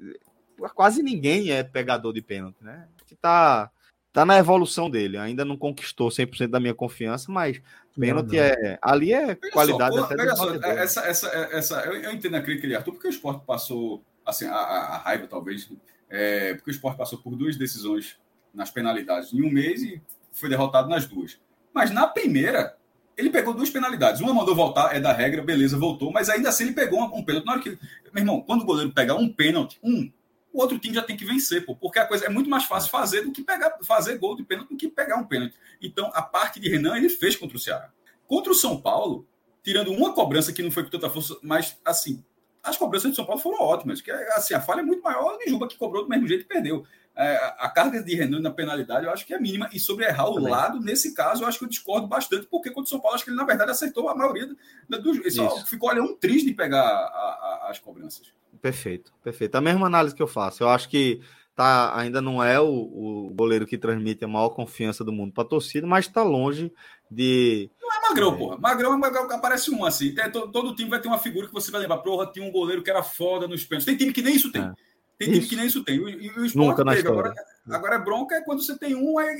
[0.73, 2.87] quase ninguém é pegador de pênalti, né?
[3.05, 3.69] Que tá
[4.11, 5.17] tá na evolução dele.
[5.17, 7.61] Ainda não conquistou 100% da minha confiança, mas
[7.97, 12.35] pênalti é ali é veja qualidade só, até só, essa, essa, essa, eu, eu, entendo
[12.35, 15.69] a crítica de Arthur porque o esporte passou assim a, a raiva talvez
[16.09, 18.17] é, porque o esporte passou por duas decisões
[18.53, 21.39] nas penalidades em um mês e foi derrotado nas duas.
[21.73, 22.77] Mas na primeira,
[23.17, 24.21] ele pegou duas penalidades.
[24.21, 27.45] Uma mandou voltar, é da regra, beleza, voltou, mas ainda assim ele pegou um, pênalti.
[27.45, 27.69] Na hora que,
[28.13, 30.11] meu irmão, quando o goleiro pega um pênalti, um,
[30.51, 32.89] o outro time já tem que vencer, pô, porque a coisa é muito mais fácil
[32.89, 35.55] fazer do que pegar, fazer gol de pênalti do que pegar um pênalti.
[35.81, 37.91] Então, a parte de Renan ele fez contra o Ceará.
[38.25, 39.27] Contra o São Paulo,
[39.63, 42.23] tirando uma cobrança que não foi com tanta força, mas assim,
[42.63, 45.49] as cobranças de São Paulo foram ótimas, que assim, a falha é muito maior de
[45.49, 49.05] Juba que cobrou do mesmo jeito e perdeu é, a carga de Renan na penalidade
[49.05, 49.69] eu acho que é mínima.
[49.73, 50.51] E sobre errar o Também.
[50.51, 53.25] lado, nesse caso, eu acho que eu discordo bastante, porque contra o São Paulo, acho
[53.25, 54.47] que ele, na verdade, acertou a maioria
[54.87, 55.17] dos.
[55.17, 58.31] Ele só ficou ali um triste de pegar a, a, as cobranças.
[58.61, 59.55] Perfeito, perfeito.
[59.55, 60.63] A mesma análise que eu faço.
[60.63, 61.21] Eu acho que
[61.55, 65.43] tá, ainda não é o, o goleiro que transmite a maior confiança do mundo para
[65.43, 66.71] a torcida, mas está longe
[67.11, 67.69] de.
[67.81, 68.37] Não é Magrão, é...
[68.37, 68.57] porra.
[68.57, 70.15] Magrão, Magrão aparece um assim.
[70.17, 71.97] É, todo, todo, time vai ter uma figura que você vai lembrar.
[71.97, 73.85] Porra, tinha um goleiro que era foda nos pênaltis.
[73.85, 74.61] Tem time que nem isso tem.
[74.61, 74.73] É.
[75.19, 75.97] Tem time que nem isso tem.
[75.97, 77.09] E o, o Nunca na teve.
[77.09, 77.33] Agora,
[77.69, 79.35] agora, é bronca é quando você tem um, é,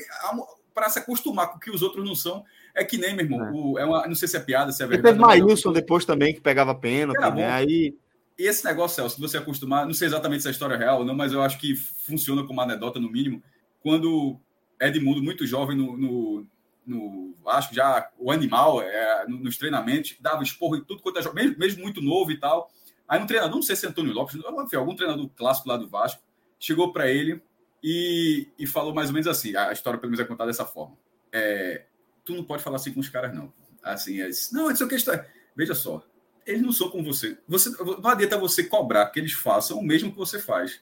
[0.73, 2.43] para se acostumar com o que os outros não são.
[2.75, 3.47] É que nem, meu irmão.
[3.47, 3.51] É.
[3.51, 5.15] O, é uma, não sei se é piada, se é verdade.
[5.15, 7.49] E teve Maílson depois também, que pegava pênalti, né?
[7.49, 7.95] Aí.
[8.37, 11.05] E esse negócio, Celso, se você acostumar, não sei exatamente se é história real ou
[11.05, 13.41] não, mas eu acho que funciona como anedota, no mínimo.
[13.81, 14.37] Quando
[14.81, 16.47] Edmundo, muito jovem no, no,
[16.85, 21.57] no Vasco, já o animal, é, nos treinamentos, dava esporro em tudo quanto é mesmo,
[21.57, 22.69] mesmo muito novo e tal.
[23.09, 25.89] Aí um treinador, não sei se é Antônio Lopes, enfim, algum treinador clássico lá do
[25.89, 26.21] Vasco,
[26.59, 27.41] chegou para ele
[27.83, 30.95] e, e falou mais ou menos assim: a história pelo menos é contada dessa forma.
[31.33, 31.85] É,
[32.23, 33.51] tu não pode falar assim com os caras, não.
[33.83, 35.19] Assim, é, não, isso é questão.
[35.55, 36.03] Veja só,
[36.45, 37.37] eles não são com você.
[37.47, 37.71] você.
[38.01, 40.79] Não adianta você cobrar que eles façam o mesmo que você faz.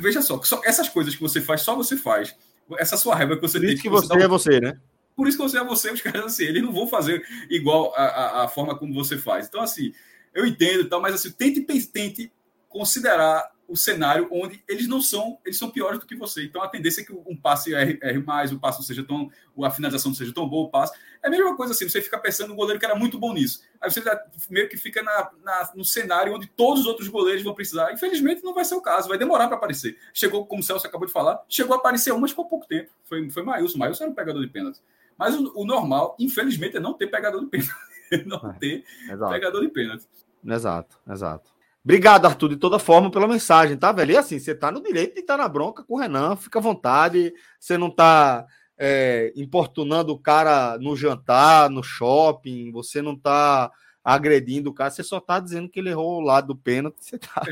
[0.00, 2.34] Veja só, só essas coisas que você faz, só você faz.
[2.78, 3.76] Essa sua raiva que você Por tem.
[3.76, 4.80] que, que você, você é você, né?
[5.14, 8.02] Por isso que você é você, os caras assim, eles não vão fazer igual a,
[8.02, 9.46] a, a forma como você faz.
[9.46, 9.92] Então, assim,
[10.34, 12.32] eu entendo, tal, mas assim, tente, tente
[12.68, 16.44] considerar o cenário onde eles não são, eles são piores do que você.
[16.44, 19.30] Então a tendência é que um passe erre, erre mais, o passe não seja tão,
[19.62, 20.92] a finalização não seja tão boa, o passe.
[21.22, 23.62] É a mesma coisa assim, você fica pensando no goleiro que era muito bom nisso.
[23.80, 24.02] Aí você
[24.50, 27.92] meio que fica na, na, no cenário onde todos os outros goleiros vão precisar.
[27.92, 29.96] Infelizmente não vai ser o caso, vai demorar para aparecer.
[30.12, 32.90] Chegou, como o Celso acabou de falar, chegou a aparecer um, mas ficou pouco tempo.
[33.04, 33.78] Foi, foi Maílson.
[33.78, 34.80] Maílson era um pegador de pênalti.
[35.16, 37.72] Mas o, o normal, infelizmente, é não ter pegador de pênalti.
[38.26, 38.84] não é, ter
[39.30, 40.06] pegador de pênalti.
[40.44, 41.50] Exato, exato.
[41.84, 44.12] Obrigado, Arthur, de toda forma, pela mensagem, tá, velho?
[44.12, 46.58] E assim, você tá no direito de estar tá na bronca com o Renan, fica
[46.58, 48.46] à vontade, você não tá
[48.78, 53.70] é, importunando o cara no jantar, no shopping, você não tá
[54.04, 57.18] agredindo o cara, você só tá dizendo que ele errou o lado do pênalti, você
[57.18, 57.42] tá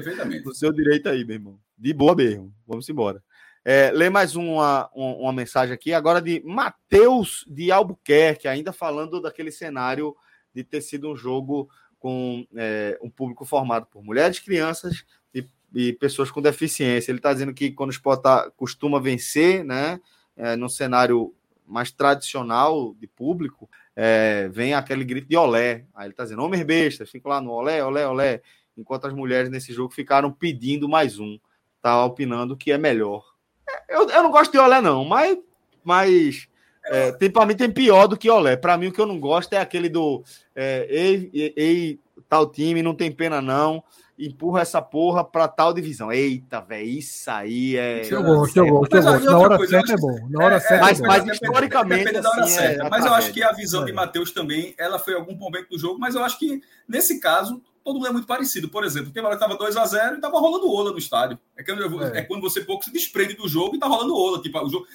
[0.44, 1.58] no seu direito aí, meu irmão.
[1.76, 2.54] De boa mesmo.
[2.66, 3.22] Vamos embora.
[3.64, 9.20] É, lê mais uma, uma, uma mensagem aqui, agora de Matheus de Albuquerque, ainda falando
[9.20, 10.14] daquele cenário
[10.54, 11.68] de ter sido um jogo
[12.00, 17.12] com é, um público formado por mulheres, crianças e, e pessoas com deficiência.
[17.12, 20.00] Ele está dizendo que quando o esporte tá, costuma vencer, né,
[20.34, 21.32] é, no cenário
[21.66, 25.84] mais tradicional de público, é, vem aquele grito de olé.
[25.94, 28.42] Aí ele está dizendo, homens bestas, ficam lá no olé, olé, olé,
[28.76, 31.38] enquanto as mulheres nesse jogo ficaram pedindo mais um.
[31.82, 33.24] Tá opinando que é melhor.
[33.68, 35.38] É, eu, eu não gosto de olé, não, mas,
[35.84, 36.48] mas
[36.90, 38.56] é, tem, para mim tem pior do que Olé.
[38.56, 40.24] Para mim, o que eu não gosto é aquele do
[40.56, 43.80] é, ei, ei, ei, tal time, não tem pena não,
[44.18, 46.10] empurra essa porra para tal divisão.
[46.10, 48.02] Eita, velho, isso aí é.
[48.10, 49.24] Eu gosto, eu gosto, eu gosto.
[49.24, 50.28] Na hora coisa, certa é bom.
[50.30, 52.04] Na hora é, certa mas, é mas historicamente.
[52.04, 52.84] Depende da hora assim, certa.
[52.84, 55.78] É, mas eu acho que a visão de Matheus também, ela foi algum momento do
[55.78, 58.68] jogo, mas eu acho que nesse caso, todo mundo é muito parecido.
[58.68, 61.38] Por exemplo, tem hora que tava 2x0 e tava rolando ola no estádio.
[61.56, 62.18] É, que, é.
[62.18, 64.40] é, quando você pouco se desprende do jogo e tá rolando ola.
[64.40, 64.86] Tipo, o jogo,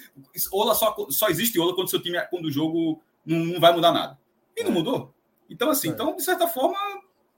[0.50, 3.92] ola só, só existe ola quando seu time, quando o jogo não, não vai mudar
[3.92, 4.18] nada.
[4.56, 4.74] E não é.
[4.74, 5.14] mudou.
[5.50, 5.90] Então, assim, é.
[5.92, 6.78] então, de certa forma,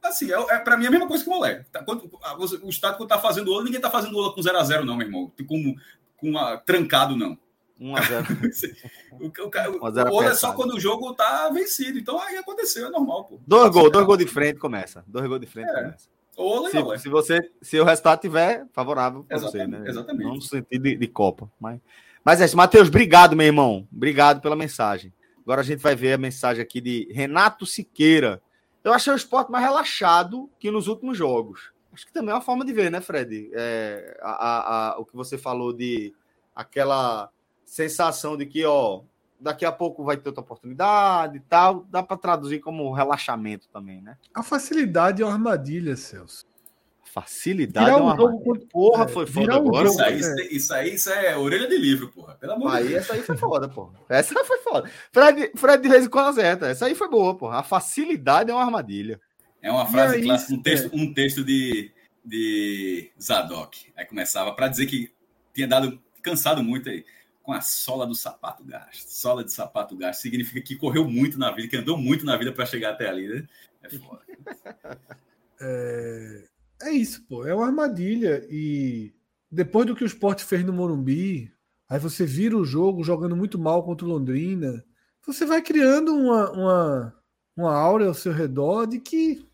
[0.03, 1.69] assim, é, é para mim é a mesma coisa que o moleque.
[1.73, 2.09] Tá, quando,
[2.63, 5.33] o estádio quando tá fazendo ola, ninguém tá fazendo ola com 0x0, não, meu irmão.
[5.49, 5.75] Com,
[6.17, 7.37] com uma, trancado, não.
[7.81, 8.87] 1x0.
[10.11, 11.99] o, o, é só quando o jogo tá vencido.
[11.99, 13.41] Então aí aconteceu, é normal, pô.
[13.47, 15.05] Dois gols, dois gols de frente começa.
[15.07, 15.75] Dois gols de frente é.
[15.75, 16.09] começa.
[16.37, 16.99] Ou se, é.
[16.99, 19.83] se, você, se o resultado tiver favorável para você, né?
[19.87, 20.25] Exatamente.
[20.25, 21.51] Não no sentido de, de Copa.
[21.59, 21.81] Mas,
[22.25, 23.87] mas é isso, Matheus, obrigado, meu irmão.
[23.93, 25.13] Obrigado pela mensagem.
[25.43, 28.41] Agora a gente vai ver a mensagem aqui de Renato Siqueira.
[28.85, 31.73] Eu achei o esporte mais relaxado que nos últimos jogos.
[31.93, 33.51] Acho que também é uma forma de ver, né, Fred?
[33.53, 36.15] É, a, a, a, o que você falou de
[36.55, 37.31] aquela
[37.69, 39.03] sensação de que, ó,
[39.39, 44.01] daqui a pouco vai ter outra oportunidade e tal, dá para traduzir como relaxamento também,
[44.01, 44.17] né?
[44.35, 46.47] A facilidade é uma armadilha, Celso.
[47.05, 49.89] Facilidade é uma jogo, Porra, é, foi foda agora.
[49.89, 50.55] Isso aí, é.
[50.55, 52.35] isso aí, isso é orelha de livro, porra.
[52.35, 53.03] Pelo amor aí, de Deus.
[53.03, 53.93] Essa aí foi foda, porra.
[54.09, 54.91] Essa foi foda.
[55.11, 56.67] Fred, Fred de vez em quando acerta.
[56.67, 57.59] Essa aí foi boa, porra.
[57.59, 59.21] A facilidade é uma armadilha.
[59.63, 61.91] É uma frase aí, clássica, um texto, um texto de,
[62.25, 63.91] de Zadok.
[63.97, 65.11] Aí começava para dizer que
[65.55, 67.05] tinha dado cansado muito aí
[67.49, 69.09] com a sola do sapato gasto.
[69.09, 72.53] Sola de sapato gasto significa que correu muito na vida, que andou muito na vida
[72.53, 73.49] para chegar até ali, né?
[73.83, 74.23] É foda.
[75.61, 76.45] É,
[76.83, 77.45] é isso, pô.
[77.45, 78.47] É uma armadilha.
[78.49, 79.13] E
[79.51, 81.53] depois do que o esporte fez no Morumbi,
[81.89, 84.85] aí você vira o jogo jogando muito mal contra o Londrina.
[85.27, 87.15] Você vai criando uma, uma,
[87.57, 89.45] uma aura ao seu redor de que,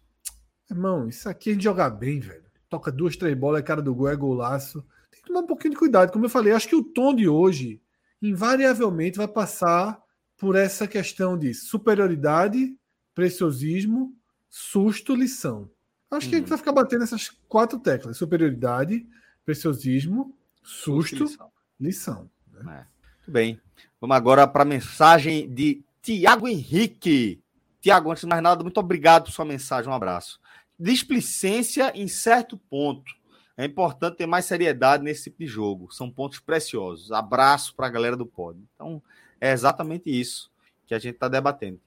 [0.69, 2.45] irmão, isso aqui a gente joga bem, velho.
[2.69, 4.85] Toca duas, três bolas, é cara do gol, é golaço.
[5.11, 6.13] Tem que tomar um pouquinho de cuidado.
[6.13, 7.81] Como eu falei, acho que o tom de hoje
[8.29, 10.03] invariavelmente vai passar
[10.37, 12.75] por essa questão de superioridade,
[13.15, 14.17] preciosismo,
[14.49, 15.71] susto, lição.
[16.11, 16.51] Acho que a gente uhum.
[16.51, 19.07] vai ficar batendo essas quatro teclas: superioridade,
[19.45, 21.53] preciosismo, susto, lição.
[21.79, 22.87] lição né?
[22.91, 22.95] é.
[23.19, 23.61] Muito bem.
[24.01, 27.43] Vamos agora para a mensagem de Tiago Henrique.
[27.81, 29.91] Tiago, antes de mais nada, muito obrigado por sua mensagem.
[29.91, 30.41] Um abraço.
[30.79, 33.13] Displicência em certo ponto.
[33.57, 35.93] É importante ter mais seriedade nesse tipo de jogo.
[35.93, 37.13] São pontos preciosos.
[37.13, 38.59] Abraço para a galera do pod.
[38.75, 39.03] Então,
[39.41, 40.51] é exatamente isso
[40.87, 41.81] que a gente está debatendo.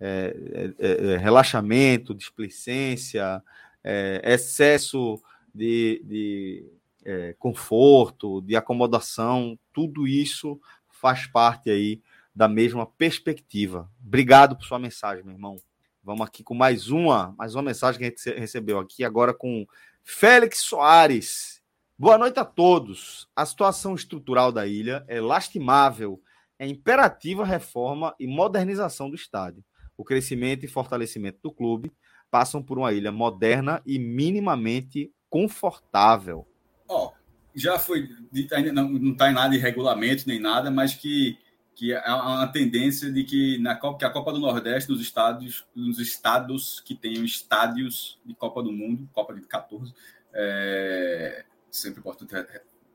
[0.00, 3.42] É, é, é, é, relaxamento, displicência,
[3.82, 5.22] é, excesso
[5.54, 6.66] de, de
[7.04, 12.00] é, conforto, de acomodação, tudo isso faz parte aí
[12.34, 13.88] da mesma perspectiva.
[14.04, 15.56] Obrigado por sua mensagem, meu irmão.
[16.02, 19.66] Vamos aqui com mais uma, mais uma mensagem que a gente recebeu aqui agora com
[20.06, 21.62] Félix Soares.
[21.98, 23.26] Boa noite a todos.
[23.34, 26.22] A situação estrutural da ilha é lastimável.
[26.58, 29.64] É imperativa reforma e modernização do estádio.
[29.96, 31.90] O crescimento e fortalecimento do clube
[32.30, 36.46] passam por uma ilha moderna e minimamente confortável.
[36.86, 37.12] Ó, oh,
[37.54, 41.38] já foi dito, não está em nada de regulamento nem nada, mas que
[41.74, 45.66] que há uma tendência de que na Copa, que a Copa do Nordeste, nos estados,
[45.74, 49.40] nos estados que tenham estádios de Copa do Mundo, Copa de
[49.84, 49.94] 14,
[50.34, 52.34] é, sempre importante,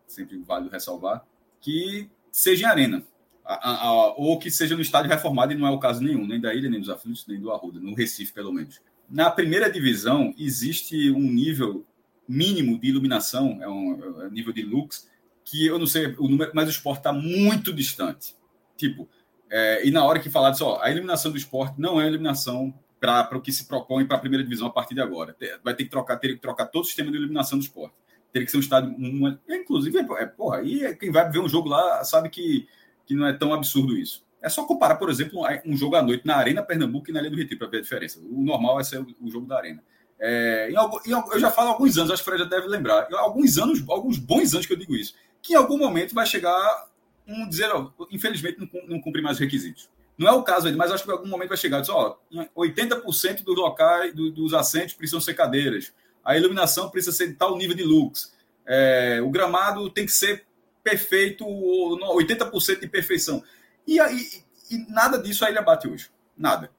[0.08, 1.26] sempre válido ressalvar,
[1.62, 3.04] que seja em arena,
[3.46, 6.26] a, a, a, ou que seja no estádio reformado, e não é o caso nenhum,
[6.28, 8.82] nem da Ilha, nem dos Aflitos, nem do Arruda, no Recife, pelo menos.
[9.10, 11.86] Na primeira divisão, existe um nível
[12.28, 15.10] mínimo de iluminação, é um, é um nível de lux,
[15.44, 18.36] que eu não sei o número, mas o esporte está muito distante
[18.80, 19.10] Tipo,
[19.52, 22.08] é, e na hora que falar disso, ó, a eliminação do esporte não é a
[22.08, 25.36] eliminação para o que se propõe para a primeira divisão a partir de agora.
[25.64, 27.96] Vai ter que trocar, ter que trocar todo o sistema de eliminação do esporte.
[28.32, 28.94] Teria que ser um estádio.
[28.96, 32.68] Uma, inclusive, é, porra, aí quem vai ver um jogo lá sabe que,
[33.06, 34.24] que não é tão absurdo isso.
[34.42, 37.30] É só comparar, por exemplo, um jogo à noite na Arena Pernambuco e na Ilha
[37.30, 38.20] do Retiro para ver a diferença.
[38.20, 39.84] O normal é ser o jogo da Arena.
[40.20, 42.68] É, em, em, eu já falo há alguns anos, acho que o Fred já deve
[42.68, 46.26] lembrar, alguns anos, alguns bons anos que eu digo isso, que em algum momento vai
[46.26, 46.90] chegar
[47.26, 49.90] um dizer, ó, infelizmente não, não cumpre mais os requisitos.
[50.20, 51.80] Não é o caso ainda, mas acho que em algum momento vai chegar.
[51.80, 52.20] Diz, ó,
[52.54, 55.94] 80% dos locais, do, dos assentos precisam ser cadeiras.
[56.26, 58.34] A iluminação precisa ser de tal nível de lux.
[58.68, 60.46] É, o gramado tem que ser
[60.84, 63.42] perfeito, 80% de perfeição.
[63.88, 66.10] E, aí, e nada disso a ilha bate hoje.
[66.38, 66.70] Nada.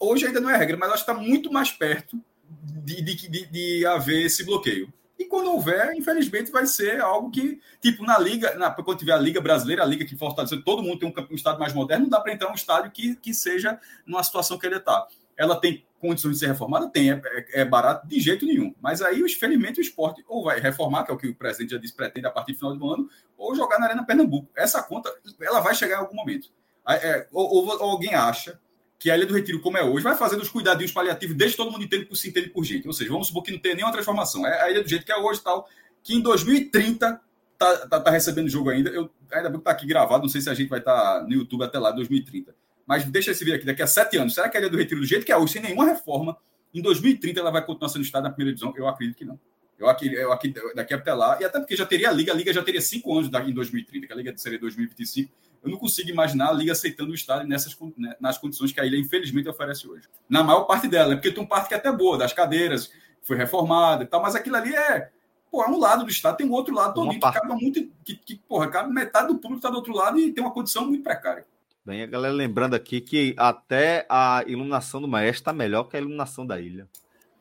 [0.00, 2.20] Hoje ainda não é regra, mas acho que está muito mais perto
[2.50, 4.92] de, de, de, de haver esse bloqueio.
[5.18, 9.18] E quando houver, infelizmente, vai ser algo que, tipo, na Liga, na, quando tiver a
[9.18, 12.10] Liga Brasileira, a Liga que fortaleceu, todo mundo tem um, um estádio mais moderno, não
[12.10, 15.06] dá para entrar um estádio que, que seja numa situação que ele está.
[15.36, 16.88] Ela tem condições de ser reformada?
[16.88, 18.74] Tem, é, é, é, barato de jeito nenhum.
[18.80, 21.78] Mas aí, infelizmente, o esporte ou vai reformar, que é o que o presidente já
[21.78, 23.08] disse, pretende a partir do final do ano,
[23.38, 24.48] ou jogar na Arena Pernambuco.
[24.56, 26.50] Essa conta, ela vai chegar em algum momento.
[26.88, 28.58] É, ou, ou, ou alguém acha
[29.02, 31.72] que a Ilha do Retiro, como é hoje, vai fazendo os cuidadinhos paliativos desde todo
[31.72, 32.86] mundo entende por si, entende por gente.
[32.86, 34.46] Ou seja, vamos supor que não tem nenhuma transformação.
[34.46, 35.68] É a ilha do jeito que é hoje tal,
[36.04, 37.20] que em 2030
[37.58, 38.90] tá, tá, tá recebendo jogo ainda.
[38.90, 41.26] Eu, ainda bem que tá aqui gravado, não sei se a gente vai estar tá
[41.26, 42.54] no YouTube até lá, 2030.
[42.86, 45.00] Mas deixa esse vídeo aqui, daqui a sete anos, será que a Ilha do Retiro,
[45.00, 46.36] do jeito que é hoje, sem nenhuma reforma,
[46.72, 48.72] em 2030 ela vai continuar sendo estado na primeira divisão?
[48.76, 49.36] Eu acredito que não.
[49.78, 52.34] Eu aqui, eu aqui daqui até lá, e até porque já teria a Liga, a
[52.34, 55.32] Liga já teria cinco anos daqui em 2030, que a Liga seria 2025.
[55.62, 58.84] Eu não consigo imaginar a Liga aceitando o estádio nessas, né, nas condições que a
[58.84, 60.08] ilha, infelizmente, oferece hoje.
[60.28, 61.16] Na maior parte dela, né?
[61.16, 62.92] porque tem uma parte que é até boa, das cadeiras,
[63.22, 65.10] foi reformada e tal, mas aquilo ali é.
[65.50, 67.86] Pô, é um lado do estado, tem um outro lado também, que acaba muito.
[68.02, 71.02] Que, que, porra, metade do público está do outro lado e tem uma condição muito
[71.02, 71.44] precária.
[71.84, 76.00] Bem, a galera lembrando aqui que até a iluminação do maestro está melhor que a
[76.00, 76.88] iluminação da ilha.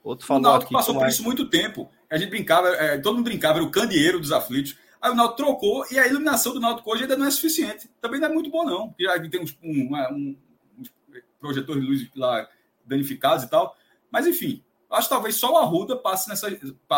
[0.04, 1.90] Outro falou o Náutico passou por isso muito tempo.
[2.12, 4.78] A gente brincava, é, todo mundo brincava, era o candeeiro dos aflitos.
[5.02, 7.90] Aí o Náutico trocou e a iluminação do Náutico hoje ainda não é suficiente.
[8.02, 8.90] Também não é muito bom, não.
[8.90, 10.38] Porque já tem uns, um, um,
[10.78, 10.92] uns
[11.40, 12.48] projetores de luz lá
[12.86, 13.76] danificados e tal.
[14.12, 16.50] Mas, enfim, acho que talvez só o Arruda passe, nessa,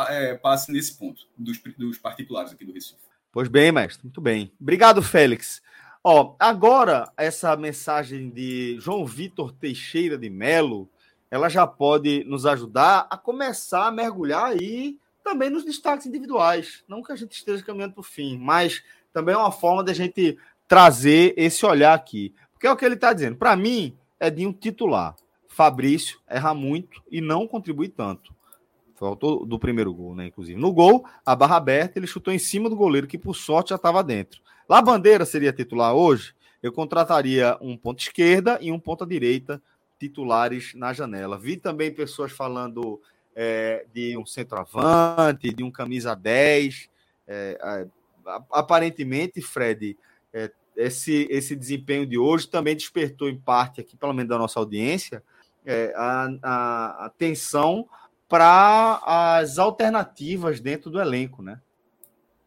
[0.09, 2.97] é, passe nesse ponto dos, dos particulares aqui do Recife.
[3.31, 4.03] Pois bem, mestre.
[4.03, 4.51] Muito bem.
[4.59, 5.61] Obrigado, Félix.
[6.03, 10.89] Ó, agora, essa mensagem de João Vitor Teixeira de Melo
[11.33, 16.83] ela já pode nos ajudar a começar a mergulhar aí também nos destaques individuais.
[16.87, 19.91] Não que a gente esteja caminhando para o fim, mas também é uma forma de
[19.91, 22.33] a gente trazer esse olhar aqui.
[22.51, 23.37] Porque é o que ele está dizendo.
[23.37, 25.15] Para mim, é de um titular.
[25.47, 28.33] Fabrício erra muito e não contribui tanto.
[28.95, 30.27] Faltou do primeiro gol, né?
[30.27, 30.59] Inclusive.
[30.59, 33.75] No gol, a barra aberta, ele chutou em cima do goleiro, que por sorte já
[33.75, 34.41] estava dentro.
[34.67, 39.61] Lá Bandeira seria titular hoje, eu contrataria um ponto esquerda e um ponta direita
[39.99, 41.37] titulares na janela.
[41.37, 43.01] Vi também pessoas falando
[43.35, 46.89] é, de um centroavante, de um camisa 10.
[47.27, 47.87] É,
[48.51, 49.97] aparentemente, Fred,
[50.33, 54.59] é, esse, esse desempenho de hoje também despertou, em parte, aqui, pelo menos da nossa
[54.59, 55.23] audiência,
[55.65, 57.87] é, a, a atenção
[58.27, 61.61] para as alternativas dentro do elenco, né?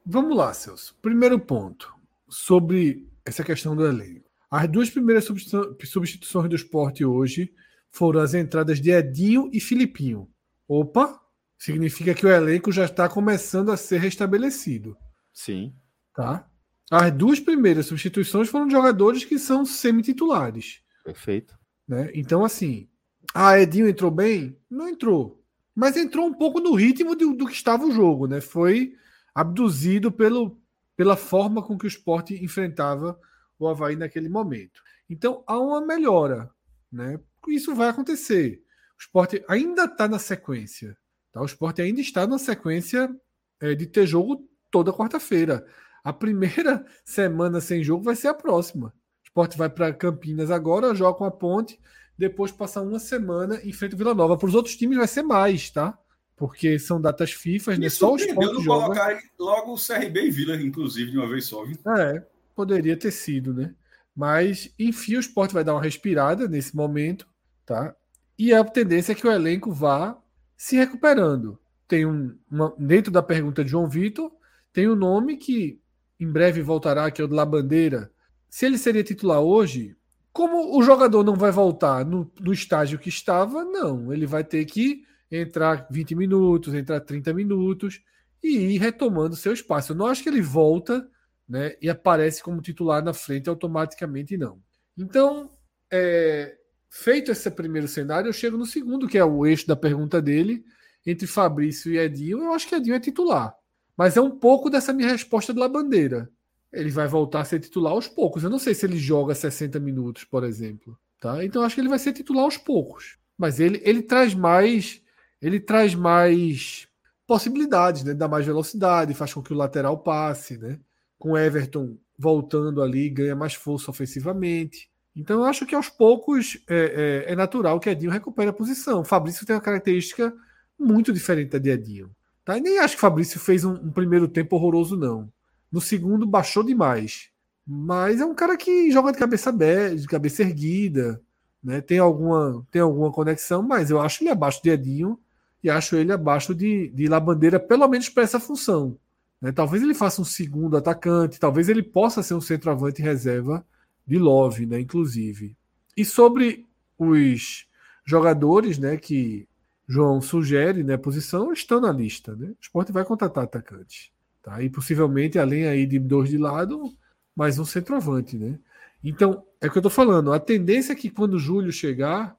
[0.05, 0.97] Vamos lá, Celso.
[1.01, 1.95] Primeiro ponto
[2.29, 4.27] sobre essa questão do elenco.
[4.51, 7.53] As duas primeiras substituições do esporte hoje
[7.91, 10.29] foram as entradas de Edinho e Filipinho.
[10.69, 11.21] Opa!
[11.59, 14.97] Significa que o elenco já está começando a ser restabelecido.
[15.33, 15.75] Sim.
[16.15, 16.49] Tá?
[16.91, 20.83] As duas primeiras substituições foram de jogadores que são semi-titulares.
[21.03, 21.59] Perfeito.
[21.89, 22.11] Né?
[22.15, 22.89] Então, assim,
[23.35, 24.59] ah, Edinho entrou bem?
[24.71, 25.43] Não entrou.
[25.75, 28.41] Mas entrou um pouco no ritmo do, do que estava o jogo, né?
[28.41, 28.95] Foi
[29.35, 30.59] abduzido pelo,
[30.97, 33.19] pela forma com que o esporte enfrentava
[33.59, 34.83] o Havaí naquele momento.
[35.09, 36.51] Então há uma melhora,
[36.91, 37.21] né?
[37.49, 38.63] Isso vai acontecer.
[38.99, 40.97] O esporte ainda está na sequência.
[41.33, 41.43] Tá?
[41.43, 43.15] O esporte ainda está na sequência
[43.61, 45.67] é, de ter jogo toda quarta-feira.
[46.03, 48.89] A primeira semana sem jogo vai ser a próxima.
[48.89, 51.79] O esporte vai para Campinas agora, joga com a ponte,
[52.17, 54.37] depois passa uma semana em frente ao Vila Nova.
[54.39, 55.99] Para os outros times vai ser mais, tá?
[56.35, 57.89] Porque são datas FIFA, né?
[57.89, 59.21] Só os pontos joga.
[59.39, 61.65] logo o CRB e Vila, inclusive, de uma vez só.
[61.65, 61.79] Viu?
[61.97, 63.75] É, poderia ter sido, né?
[64.15, 67.27] Mas, enfim, o esporte vai dar uma respirada nesse momento,
[67.67, 67.95] tá?
[68.39, 70.19] E a tendência é que o elenco vá
[70.57, 71.59] se recuperando.
[71.89, 74.31] Tem um, uma, dentro da pergunta de João Vitor,
[74.73, 75.81] tem um nome que
[76.19, 78.11] em breve voltará, que é o de La Bandeira.
[78.49, 79.97] Se ele seria titular hoje,
[80.33, 84.13] como o jogador não vai voltar no, no estágio que estava, não.
[84.13, 88.03] Ele vai ter que entrar 20 minutos, entrar 30 minutos
[88.43, 89.93] e ir retomando seu espaço.
[89.93, 91.09] Eu não acho que ele volta
[91.49, 94.61] né, e aparece como titular na frente automaticamente não.
[94.97, 95.51] Então,
[95.91, 96.57] é,
[96.89, 100.65] feito esse primeiro cenário, eu chego no segundo, que é o eixo da pergunta dele,
[101.05, 102.43] entre Fabrício e Edinho.
[102.43, 103.55] Eu acho que Edinho é titular.
[103.97, 106.31] Mas é um pouco dessa minha resposta de La Bandeira.
[106.73, 108.43] Ele vai voltar a ser titular aos poucos.
[108.43, 110.99] Eu não sei se ele joga 60 minutos, por exemplo.
[111.21, 111.45] Tá?
[111.45, 113.17] Então acho que ele vai ser titular aos poucos.
[113.39, 115.01] Mas ele, ele traz mais.
[115.41, 116.89] Ele traz mais
[117.27, 118.15] possibilidades, né?
[118.15, 120.79] Dá mais velocidade, faz com que o lateral passe, né?
[121.19, 124.91] com Everton voltando ali, ganha mais força ofensivamente.
[125.17, 129.01] Então eu acho que aos poucos é, é, é natural que Edinho recupere a posição.
[129.01, 130.33] O Fabrício tem uma característica
[130.79, 132.11] muito diferente da de Edinho.
[132.45, 132.59] Tá?
[132.59, 135.33] E nem acho que o Fabrício fez um, um, primeiro tempo horroroso, não.
[135.73, 137.31] No segundo baixou demais.
[137.67, 141.21] Mas é um cara que joga de cabeça aberta, de cabeça erguida,
[141.65, 141.81] né?
[141.81, 145.19] tem, alguma, tem alguma conexão, mas eu acho ele abaixo de Edinho
[145.65, 148.97] e acho ele abaixo de, de Labandeira, pelo menos para essa função.
[149.41, 149.51] Né?
[149.51, 153.67] Talvez ele faça um segundo atacante, talvez ele possa ser um centroavante reserva
[154.07, 154.81] de Love, né?
[154.81, 155.57] inclusive.
[155.97, 156.65] E sobre
[156.99, 157.67] os
[158.05, 159.49] jogadores né, que
[159.89, 162.35] João sugere, né, posição, estão na lista.
[162.37, 162.49] Né?
[162.49, 164.11] O esporte vai contratar atacantes.
[164.43, 164.63] Tá?
[164.63, 166.95] E possivelmente, além aí de dois de lado,
[167.35, 168.37] mais um centroavante.
[168.37, 168.59] Né?
[169.03, 170.33] Então, é o que eu estou falando.
[170.33, 172.37] A tendência é que quando o Júlio chegar,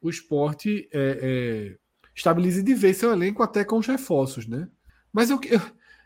[0.00, 1.76] o esporte é, é,
[2.14, 4.68] estabilize de vez seu elenco até com os reforços, né?
[5.12, 5.60] Mas eu, eu,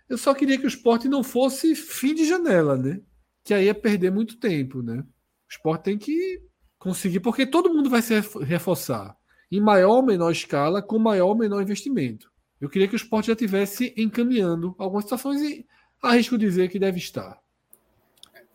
[0.08, 3.00] eu só queria que o esporte não fosse fim de janela, né?
[3.44, 5.00] Que aí é perder muito tempo, né?
[5.00, 5.06] O
[5.50, 6.40] esporte tem que
[6.78, 8.14] conseguir, porque todo mundo vai se
[8.44, 9.16] reforçar
[9.50, 12.32] em maior ou menor escala, com maior ou menor investimento.
[12.60, 15.66] Eu queria que o esporte já tivesse encaminhando algumas situações e
[16.02, 17.38] arrisco dizer que deve estar.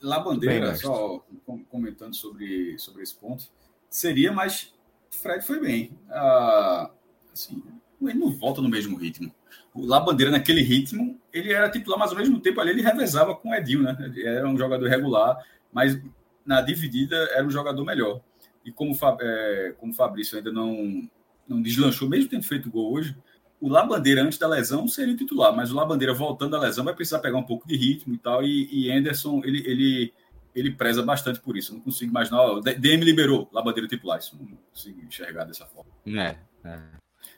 [0.01, 1.25] La Bandeira, só
[1.69, 3.45] comentando sobre, sobre esse ponto,
[3.89, 4.73] seria, mas
[5.11, 5.91] Fred foi bem.
[6.09, 6.91] Ah,
[7.33, 7.63] assim,
[8.01, 9.33] ele não volta no mesmo ritmo.
[9.77, 13.35] O La Bandeira, naquele ritmo, ele era titular, mas ao mesmo tempo ali ele revezava
[13.35, 13.95] com o Edinho, né?
[14.23, 15.37] Era um jogador regular,
[15.71, 15.99] mas
[16.45, 18.21] na dividida era um jogador melhor.
[18.65, 21.07] E como, é, como o Fabrício ainda não,
[21.47, 23.15] não deslanchou, mesmo tendo feito gol hoje,
[23.59, 27.19] o Labandeira antes da lesão seria titular, mas o Labandeira voltando da lesão vai precisar
[27.19, 28.43] pegar um pouco de ritmo e tal.
[28.43, 30.13] E, e Anderson, ele, ele,
[30.55, 31.71] ele preza bastante por isso.
[31.71, 32.41] Eu não consigo imaginar.
[32.41, 34.19] Ó, DM liberou Labandeira titular.
[34.19, 35.91] Isso não consigo enxergar dessa forma.
[36.05, 36.79] É, é.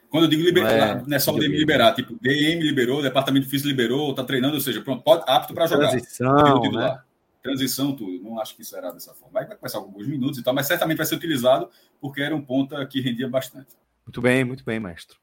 [0.10, 3.02] Quando eu digo liberar, não, é, não é só o DM liberar, tipo, DM liberou,
[3.02, 5.90] departamento físico liberou, tá treinando, ou seja, pronto, pode, apto para jogar.
[5.90, 7.00] Transição, né?
[7.44, 8.24] Transição, tudo.
[8.24, 9.34] Não acho que isso era dessa forma.
[9.34, 11.70] Vai começar alguns minutos e tal, mas certamente vai ser utilizado
[12.02, 13.68] porque era um ponta que rendia bastante.
[14.06, 15.16] Muito bem, muito bem, mestre.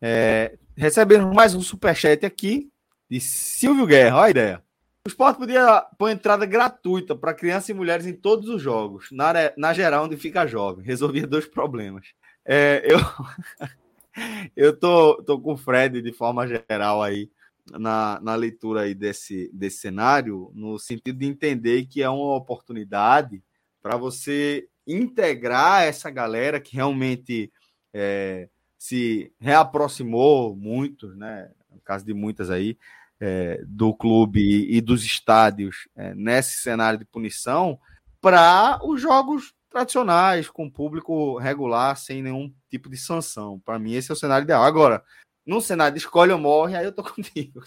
[0.00, 2.70] É, recebemos mais um superchat aqui
[3.10, 4.16] de Silvio Guerra.
[4.16, 4.62] Olha a ideia.
[5.06, 9.32] O esporte podia pôr entrada gratuita para crianças e mulheres em todos os jogos, na,
[9.56, 10.84] na geral, onde fica jovem.
[10.84, 12.08] Resolvia dois problemas.
[12.44, 12.98] É, eu
[14.56, 17.30] eu tô, tô com o Fred de forma geral aí
[17.72, 23.42] na, na leitura aí desse, desse cenário, no sentido de entender que é uma oportunidade
[23.82, 27.52] para você integrar essa galera que realmente
[27.92, 28.48] é,
[28.78, 31.50] se reaproximou muito, né?
[31.70, 32.78] No caso de muitas aí,
[33.18, 37.78] é, do clube e, dos estádios é, nesse cenário de punição,
[38.20, 43.58] para os jogos tradicionais, com público regular, sem nenhum tipo de sanção.
[43.58, 44.62] Para mim, esse é o cenário ideal.
[44.62, 45.02] Agora,
[45.44, 47.60] no cenário de escolhe ou morre, aí eu tô contigo.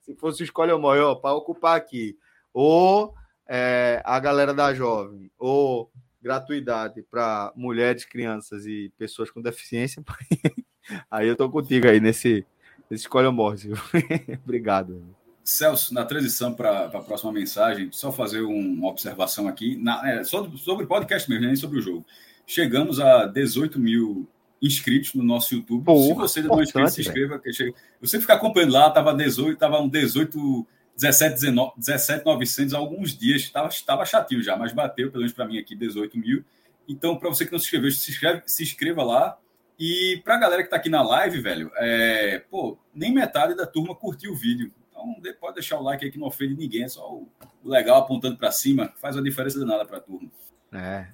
[0.00, 2.16] Se fosse escolhe ou morre, para ocupar aqui,
[2.54, 3.14] ou
[3.46, 5.92] é, a galera da jovem, ou
[6.22, 10.02] gratuidade para mulheres, crianças e pessoas com deficiência,
[11.10, 12.46] aí eu tô contigo aí nesse,
[12.90, 13.68] nesse escolhe ou morre.
[14.42, 15.04] Obrigado.
[15.50, 20.84] Celso, na transição para a próxima mensagem, só fazer uma observação aqui, na, é, sobre
[20.84, 22.06] o podcast mesmo, nem sobre o jogo.
[22.46, 24.28] Chegamos a 18 mil
[24.62, 25.84] inscritos no nosso YouTube.
[25.84, 27.38] Porra, se você ainda não é inscrito, se inscreva.
[27.38, 32.78] Que Você ficar acompanhando lá, estava 18, estava um 18, 17, 19, 17, 900 há
[32.78, 33.42] alguns dias.
[33.42, 36.44] Estava chatinho já, mas bateu, pelo menos para mim aqui, 18 mil.
[36.88, 39.38] Então, para você que não se inscreveu, se, inscreve, se inscreva lá.
[39.78, 43.66] E para a galera que está aqui na live, velho, é, pô, nem metade da
[43.66, 44.72] turma curtiu o vídeo.
[45.18, 47.28] Então, pode deixar o like aí que não ofende ninguém, é só o
[47.64, 50.28] legal apontando para cima, faz uma diferença de nada para a turma.
[50.72, 51.06] É.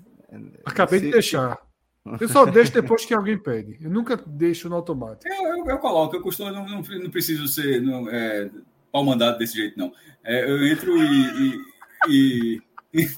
[0.64, 1.58] Acabei de deixar.
[2.20, 3.78] Eu só deixo depois que alguém pede.
[3.80, 5.26] Eu nunca deixo no automático.
[5.26, 8.48] Eu, eu, eu coloco, eu costumo, não, não, não preciso ser não, é,
[8.92, 9.92] pau mandado desse jeito, não.
[10.22, 11.64] É, eu entro e.
[12.08, 12.62] e,
[12.94, 13.10] e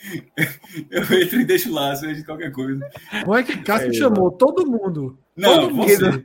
[0.90, 2.86] eu entro e deixo lá, seja de qualquer coisa.
[3.26, 5.18] Não é que Cássio é, chamou todo mundo.
[5.36, 6.24] Não, todo você.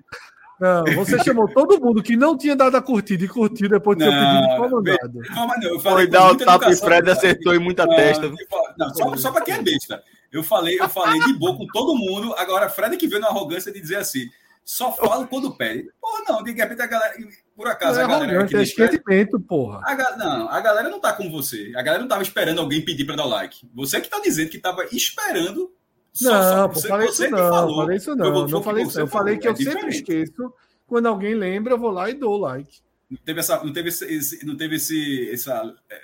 [0.60, 4.03] Não, você chamou todo mundo que não tinha dado a curtida e curtiu depois de
[4.03, 5.20] seu pedido de pau mandado.
[5.34, 5.70] Calma, não.
[5.70, 8.32] Eu falei Foi dar o tapa e Fred acertou em muita não, testa.
[8.78, 10.03] Não, só, só para quem é besta.
[10.32, 12.34] Eu falei, eu falei de boa com todo mundo.
[12.38, 14.30] Agora, Fred que veio na arrogância de dizer assim:
[14.70, 15.89] só falo quando pede.
[15.99, 17.16] Porra, não, de repente a galera.
[17.55, 18.47] Por acaso, é a galera.
[18.53, 19.82] É esquecimento, porra.
[19.84, 21.72] A, não, a galera não tá com você.
[21.76, 23.68] A galera não tava esperando alguém pedir para dar like.
[23.74, 25.74] Você que tá dizendo que tava esperando.
[26.14, 27.76] Só, não, só, você, falei isso não, falou.
[27.76, 28.26] Falei isso não.
[28.26, 28.99] Eu, não falei isso.
[28.99, 30.53] Eu falei que eu é sempre esqueço.
[30.88, 32.80] Quando alguém lembra, eu vou lá e dou like.
[33.10, 36.01] Não teve essa, não teve esse, não teve esse, essa é,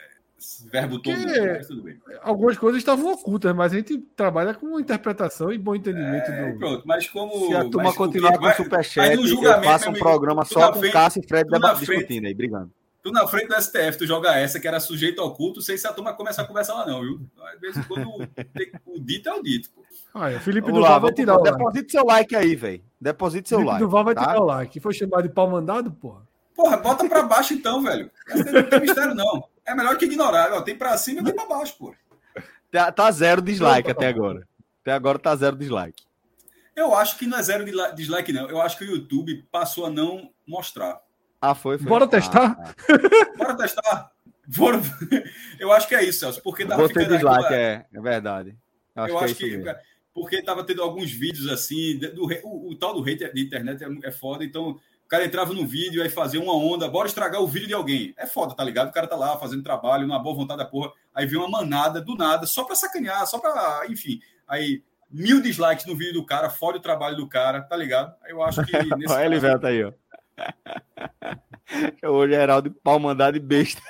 [0.71, 1.99] verbo todo, mas tudo bem.
[2.21, 6.31] Algumas coisas estavam ocultas, mas a gente trabalha com interpretação e bom entendimento.
[6.31, 6.59] É, do...
[6.59, 7.47] Pronto, mas como.
[7.47, 11.27] Se a turma continuar com o superchat, eu faço um programa só com Cássio e
[11.27, 11.49] Fred
[11.79, 12.71] discutindo aí, brigando.
[13.03, 15.93] Tu na frente do STF, tu joga essa que era sujeito oculto, sei se a
[15.93, 17.21] turma começar a conversar lá, não, viu?
[17.53, 18.09] Às vezes, quando
[18.83, 19.69] o dito é o dito.
[19.69, 19.84] Pô.
[20.17, 20.39] Ah, é.
[20.39, 21.57] Felipe Duval lá, vai tirar o like.
[21.57, 22.81] Deposite seu like aí, velho.
[23.01, 23.83] Deposite seu Felipe like.
[23.83, 24.21] Duval vai tá?
[24.21, 24.79] tirar o like.
[24.79, 26.21] Foi chamado de pau mandado, porra?
[26.55, 28.09] Porra, bota pra baixo então, velho.
[28.33, 29.49] Não tem mistério, não.
[29.65, 30.53] É melhor que ignorar.
[30.53, 31.93] Ó, tem para cima e tem para baixo, pô.
[32.71, 34.47] Tá, tá zero dislike até agora.
[34.81, 36.05] Até agora tá zero dislike.
[36.73, 38.49] Eu acho que não é zero dislike, não.
[38.49, 40.97] Eu acho que o YouTube passou a não mostrar.
[41.41, 41.87] Ah, foi, foi.
[41.87, 42.57] Bora testar?
[42.57, 43.37] Ah, ah.
[43.37, 44.11] Bora testar.
[44.47, 44.79] Bora...
[45.59, 46.41] Eu acho que é isso, Celso.
[46.41, 47.59] Porque tava ficando dislike, aquela...
[47.59, 48.55] é, é verdade.
[48.95, 49.75] Eu acho, eu que, é acho que,
[50.15, 54.07] porque tava tendo alguns vídeos assim, do, o, o, tal do hater de internet é,
[54.07, 57.47] é foda, então O cara entrava no vídeo aí fazia uma onda, bora estragar o
[57.47, 58.13] vídeo de alguém.
[58.17, 58.87] É foda, tá ligado?
[58.87, 60.93] O cara tá lá fazendo trabalho, uma boa vontade da porra.
[61.13, 63.83] Aí vem uma manada do nada, só pra sacanear, só pra.
[63.89, 64.21] Enfim.
[64.47, 68.15] Aí mil dislikes no vídeo do cara, fora o trabalho do cara, tá ligado?
[68.25, 68.71] Eu acho que.
[68.95, 69.91] Nesse Olha ele velho tá aí, ó.
[72.09, 73.81] o Geraldo pau mandado e besta.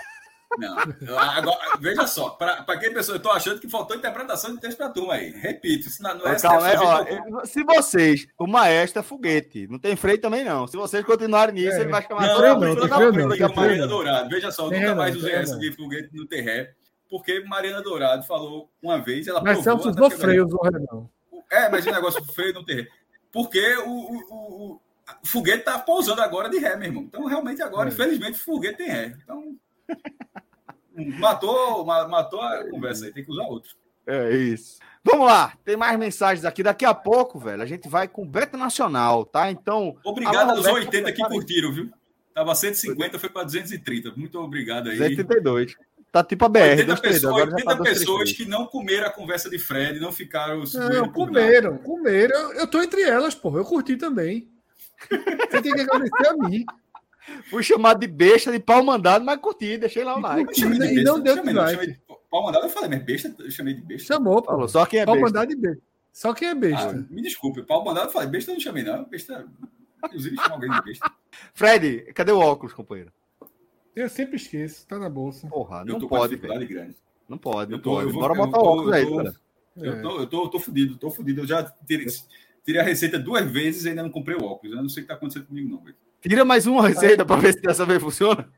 [0.58, 4.78] Não, agora, veja só, para quem pessoa, eu tô achando que faltou interpretação de texto
[4.78, 5.32] pra turma aí.
[5.32, 9.80] Repito, isso não, não é Calma, é, ó, Se vocês, o maestro é foguete, não
[9.80, 10.68] tem freio também não.
[10.68, 11.82] Se vocês continuarem nisso, é.
[11.82, 14.30] ele vai chamar não, não, não, da não, da Mariana Dourado.
[14.30, 16.74] Veja só, eu nunca mais usei essa de foguete no terré,
[17.10, 21.10] porque Mariana Dourado falou uma vez, ela Mas Celso usou freio, usou não.
[21.52, 22.88] É, mas o negócio do freio no terré.
[23.32, 24.82] Porque o, o, o,
[25.24, 27.04] o foguete tá pousando agora de ré, meu irmão.
[27.04, 27.94] Então, realmente, agora, é.
[27.94, 29.16] infelizmente, o foguete tem ré.
[29.24, 29.56] Então,
[30.96, 33.72] matou, matou a conversa aí, tem que usar outro.
[34.08, 34.80] É isso.
[35.04, 36.64] Vamos lá, tem mais mensagens aqui.
[36.64, 39.52] Daqui a pouco, velho, a gente vai com o Beto Nacional, tá?
[39.52, 39.96] Então.
[40.04, 41.90] Obrigado aos 80 que curtiram, viu?
[42.34, 44.14] Tava 150, foi para 230.
[44.16, 44.98] Muito obrigado aí.
[44.98, 45.76] 232.
[46.12, 46.60] Tá tipo a BR.
[46.60, 50.64] 80 pessoas, 80 tá pessoas que não comeram a conversa de Fred, não ficaram.
[50.74, 52.36] Não, comeram, comeram.
[52.36, 53.58] Eu, eu tô entre elas, pô.
[53.58, 54.50] Eu curti também.
[55.10, 56.66] Você tem que agradecer a mim.
[57.50, 60.46] Fui chamado de besta, de pau mandado, mas curti, deixei lá o like.
[60.46, 60.94] Curti, né?
[60.94, 62.00] e não deu dislike.
[62.30, 64.14] Pau mandado eu falei, mas besta, eu chamei de besta.
[64.14, 64.44] Chamou.
[64.44, 65.28] Falou, só quem é pau besta.
[65.28, 65.84] mandado de besta.
[66.12, 66.90] Só quem é besta.
[66.92, 69.04] Ah, me desculpe, pau mandado eu falei, besta eu não chamei, não.
[69.06, 69.46] Besta.
[70.06, 71.12] Inclusive, chama alguém de besta.
[71.54, 73.12] Fred, cadê o óculos, companheiro?
[73.96, 75.48] Eu sempre esqueço, tá na bolsa.
[75.48, 76.68] Porra, não pode, velho.
[76.68, 76.96] grande.
[77.28, 78.12] Não pode, não tô, pode.
[78.12, 79.36] Bora botar o óculos aí, cara.
[79.76, 81.42] Eu tô, eu tô, eu tô fudido, tô fudido.
[81.42, 82.06] Eu já tirei,
[82.64, 84.76] tirei a receita duas vezes e ainda não comprei o óculos.
[84.76, 85.96] Eu não sei o que tá acontecendo comigo, não, velho.
[86.28, 88.50] Tira mais uma receita para ver se dessa vez funciona.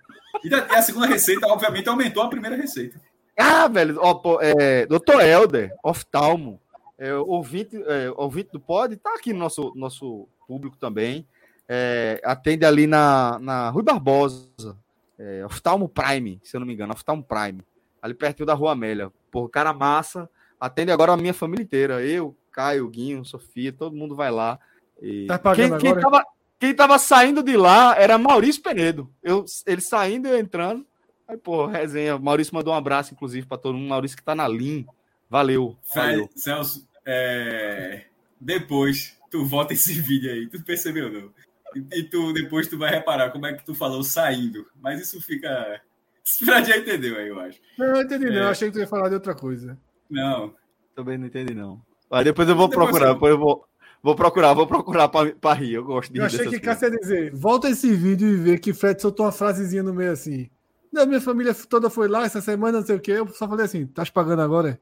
[0.42, 2.98] E a segunda receita, obviamente, aumentou a primeira receita.
[3.38, 6.62] Ah, velho, ó, pô, é, doutor Helder, oftalmo,
[6.98, 11.28] é, ouvinte, é, ouvinte do Pod, tá aqui no nosso, nosso público também.
[11.68, 14.78] É, atende ali na, na Rui Barbosa,
[15.20, 17.62] é, oftalmo Prime, se eu não me engano, oftalmo Prime,
[18.02, 19.12] ali pertinho da Rua Amélia.
[19.30, 22.02] Por cara massa, atende agora a minha família inteira.
[22.02, 24.58] Eu, Caio, Guinho, Sofia, todo mundo vai lá.
[25.02, 25.26] E...
[25.28, 26.24] Tá pagando quem, quem Tava,
[26.60, 29.12] quem tava saindo de lá era Maurício Penedo.
[29.22, 30.86] Eu, ele saindo e eu entrando.
[31.28, 32.18] Aí, pô, resenha.
[32.18, 33.90] Maurício mandou um abraço, inclusive, para todo mundo.
[33.90, 34.86] Maurício que tá na Lean.
[35.30, 35.78] Valeu.
[35.94, 36.30] valeu.
[36.36, 38.06] Celso, é...
[38.40, 40.48] depois tu volta esse vídeo aí.
[40.48, 41.32] Tu percebeu, não?
[41.94, 44.66] E, tu depois tu vai reparar como é que tu falou saindo.
[44.82, 45.82] Mas isso fica.
[46.24, 47.60] Você já entendeu aí, eu acho.
[47.78, 48.30] Não, eu entendi, é...
[48.30, 48.42] não.
[48.44, 49.78] Eu achei que tu ia falar de outra coisa.
[50.10, 50.54] Não.
[50.96, 51.82] Também não entendi, não.
[52.10, 53.66] Aí depois eu vou depois procurar, depois eu vou.
[54.02, 55.74] Vou procurar, vou procurar para rir.
[55.74, 58.74] Eu gosto de Eu achei que Cássio ia dizer: volta esse vídeo e vê que
[58.74, 60.50] Fred soltou uma frasezinha no meio assim.
[60.92, 63.12] Não, minha família toda foi lá essa semana, não sei o quê.
[63.12, 64.80] Eu só falei assim: tá pagando agora?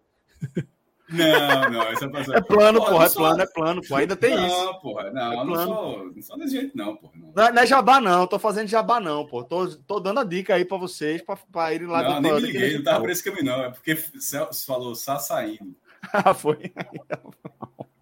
[1.07, 3.99] Não, não, essa É plano, porra, porra é plano, é plano, porra.
[4.01, 4.65] Ainda tem não, isso.
[4.65, 7.13] Não, porra, não, é não, sou, não sou desse jeito, não, porra.
[7.15, 7.31] Não.
[7.35, 9.43] Não, não é jabá, não, tô fazendo jabá, não, pô.
[9.43, 12.39] Tô, tô dando a dica aí pra vocês, pra, pra irem lá Não, nem me
[12.39, 13.63] liguei, não tava por esse caminho, não.
[13.65, 15.75] É porque Celso falou só saindo.
[16.11, 16.73] ah, foi.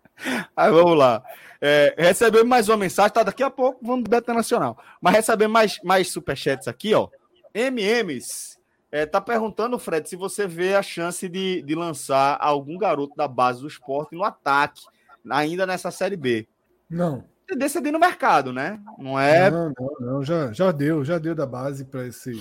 [0.55, 1.23] Aí vamos lá.
[1.65, 3.23] É, recebemos mais uma mensagem, tá?
[3.23, 4.77] Daqui a pouco vamos do Beta Nacional.
[4.99, 7.07] Mas recebemos mais, mais superchats aqui, ó.
[7.53, 8.57] MMs.
[8.91, 13.27] É, tá perguntando, Fred, se você vê a chance de, de lançar algum garoto da
[13.27, 14.83] base do esporte no ataque,
[15.29, 16.47] ainda nessa Série B.
[16.89, 17.23] Não.
[17.47, 18.79] Tendência de ir no mercado, né?
[18.97, 19.49] Não é.
[19.49, 20.23] Não, não, não.
[20.23, 22.39] Já, já deu, já deu da base para esse.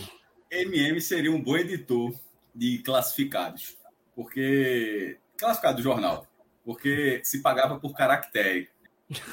[0.50, 2.12] MM seria um bom editor
[2.54, 3.76] de classificados.
[4.14, 5.16] Porque.
[5.38, 6.26] Classificado do jornal
[6.64, 8.68] porque se pagava por caractere.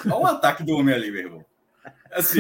[0.05, 1.45] Olha o ataque do homem ali, meu irmão.
[2.11, 2.39] Assim,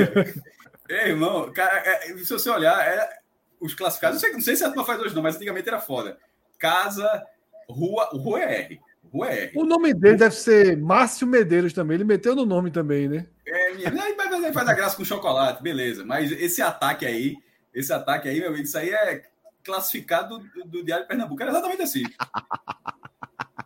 [0.89, 3.19] é, irmão, cara, é, se você olhar, é,
[3.59, 5.79] os classificados, não sei, não sei se a turma faz hoje não, mas antigamente era
[5.79, 6.17] foda.
[6.57, 7.23] Casa,
[7.69, 8.81] rua, rua é R.
[9.11, 9.51] Rua é R.
[9.55, 13.27] O nome dele deve ser Márcio Medeiros também, ele meteu no nome também, né?
[13.47, 16.03] É, ele faz a graça com chocolate, beleza.
[16.03, 17.35] Mas esse ataque aí,
[17.73, 19.23] esse ataque aí, meu amigo, isso aí é
[19.63, 21.41] classificado do, do Diário de Pernambuco.
[21.41, 22.03] Era exatamente assim.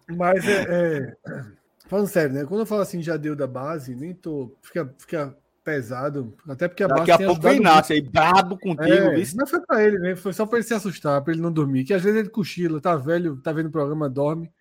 [0.07, 1.15] Mas é, é,
[1.87, 2.45] Falando sério, né?
[2.45, 4.55] Quando eu falo assim, já deu da base, nem tô.
[4.61, 6.33] Fica, fica pesado.
[6.47, 7.11] Até porque a Daqui base.
[7.11, 8.83] Daqui a pouco vem Inácio aí, brabo contigo.
[8.83, 9.37] É, isso.
[9.37, 10.15] Não foi pra ele, né?
[10.15, 11.83] Foi só pra ele se assustar, pra ele não dormir.
[11.83, 14.51] Que às vezes ele cochila, tá velho, tá vendo o programa, dorme.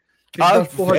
[0.40, 0.94] Ah, porra,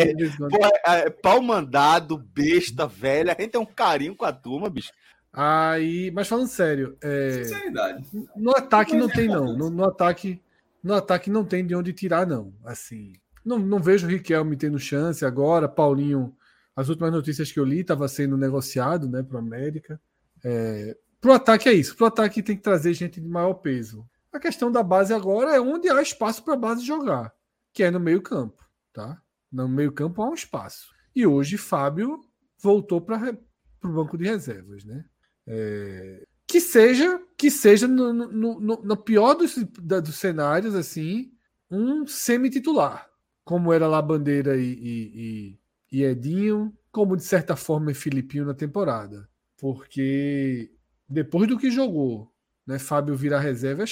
[0.48, 3.36] porra, é, pau mandado, besta, velha.
[3.38, 4.92] A gente tem um carinho com a turma, bicho.
[5.32, 8.06] Aí, mas falando sério, é, Sinceridade.
[8.36, 9.58] No ataque não tem, não.
[9.58, 10.40] No, no, ataque,
[10.84, 12.54] no ataque não tem de onde tirar, não.
[12.64, 13.14] Assim,
[13.44, 15.68] não, não vejo o Riquelme tendo chance agora.
[15.68, 16.36] Paulinho,
[16.76, 20.00] as últimas notícias que eu li, estava sendo negociado né, para o América.
[20.44, 21.96] É, para o ataque é isso.
[21.96, 24.08] Para o ataque tem que trazer gente de maior peso.
[24.32, 27.34] A questão da base agora é onde há espaço para a base jogar,
[27.72, 28.64] que é no meio-campo.
[28.92, 29.22] Tá?
[29.52, 30.92] No meio-campo há um espaço.
[31.16, 32.20] E hoje Fábio
[32.60, 33.38] voltou para
[33.84, 34.84] o banco de reservas.
[34.84, 35.06] Né?
[35.46, 41.32] É, que seja, que seja no, no, no, no pior dos, dos cenários, assim,
[41.70, 43.10] um semi-titular,
[43.44, 45.58] como era lá Bandeira e, e,
[45.92, 49.30] e, e Edinho, como de certa forma é Filipinho na temporada.
[49.58, 50.72] Porque
[51.08, 52.32] depois do que jogou,
[52.66, 53.84] né, Fábio virar reserva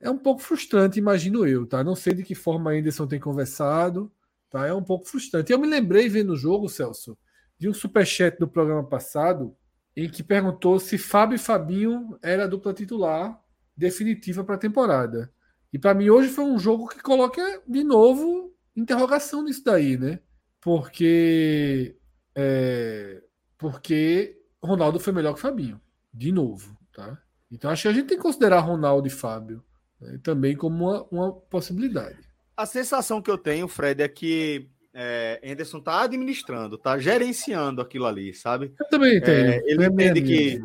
[0.00, 1.82] é um pouco frustrante, imagino eu, tá?
[1.82, 4.12] Não sei de que forma a Anderson tem conversado,
[4.50, 4.66] tá?
[4.66, 5.52] É um pouco frustrante.
[5.52, 7.16] Eu me lembrei vendo o jogo, Celso,
[7.58, 9.56] de um superchat do programa passado
[9.96, 13.40] em que perguntou se Fábio e Fabinho era a dupla titular
[13.74, 15.32] definitiva para a temporada.
[15.72, 20.20] E para mim hoje foi um jogo que coloca de novo interrogação nisso daí, né?
[20.60, 21.96] Porque
[22.34, 23.22] é,
[23.56, 25.80] porque Ronaldo foi melhor que Fabinho,
[26.12, 27.18] de novo, tá?
[27.50, 29.64] Então acho que a gente tem que considerar Ronaldo e Fábio
[30.00, 32.18] né, também como uma, uma possibilidade.
[32.56, 38.06] A sensação que eu tenho, Fred, é que é, Anderson tá administrando, tá gerenciando aquilo
[38.06, 38.74] ali, sabe?
[38.78, 39.50] Eu também entendo.
[39.50, 40.62] É, ele entende que,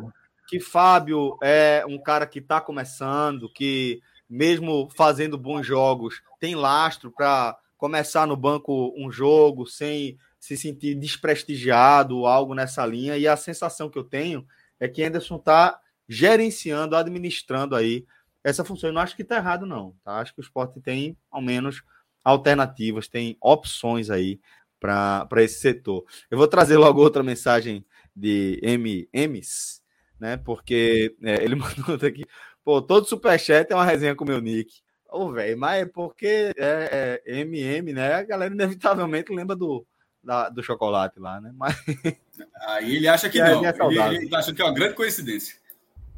[0.48, 7.12] que Fábio é um cara que está começando, que mesmo fazendo bons jogos, tem lastro
[7.12, 13.18] para começar no banco um jogo sem se sentir desprestigiado, algo nessa linha.
[13.18, 14.46] E a sensação que eu tenho
[14.78, 18.06] é que Anderson está gerenciando, administrando aí
[18.44, 18.88] essa função.
[18.88, 19.96] Eu não acho que está errado, não.
[20.04, 20.20] Tá?
[20.20, 21.82] Acho que o esporte tem, ao menos,
[22.22, 24.38] alternativas, tem opções aí
[24.78, 26.04] para esse setor.
[26.30, 29.82] Eu vou trazer logo outra mensagem de MMs,
[30.20, 30.36] né?
[30.36, 32.24] Porque é, ele mandou aqui,
[32.62, 34.72] pô, todo superchat é uma resenha com o meu nick.
[35.12, 38.14] Ô, velho, mas é porque é, é, MM, né?
[38.14, 39.86] A galera inevitavelmente lembra do,
[40.22, 41.52] da, do chocolate lá, né?
[41.54, 41.76] Mas...
[42.66, 43.64] Aí ele acha que não.
[43.64, 43.72] É
[44.08, 45.56] ele, ele acha que é uma grande coincidência.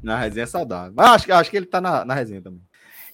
[0.02, 0.92] Na resenha é saudável.
[0.94, 2.62] Mas acho, acho que ele tá na, na resenha também.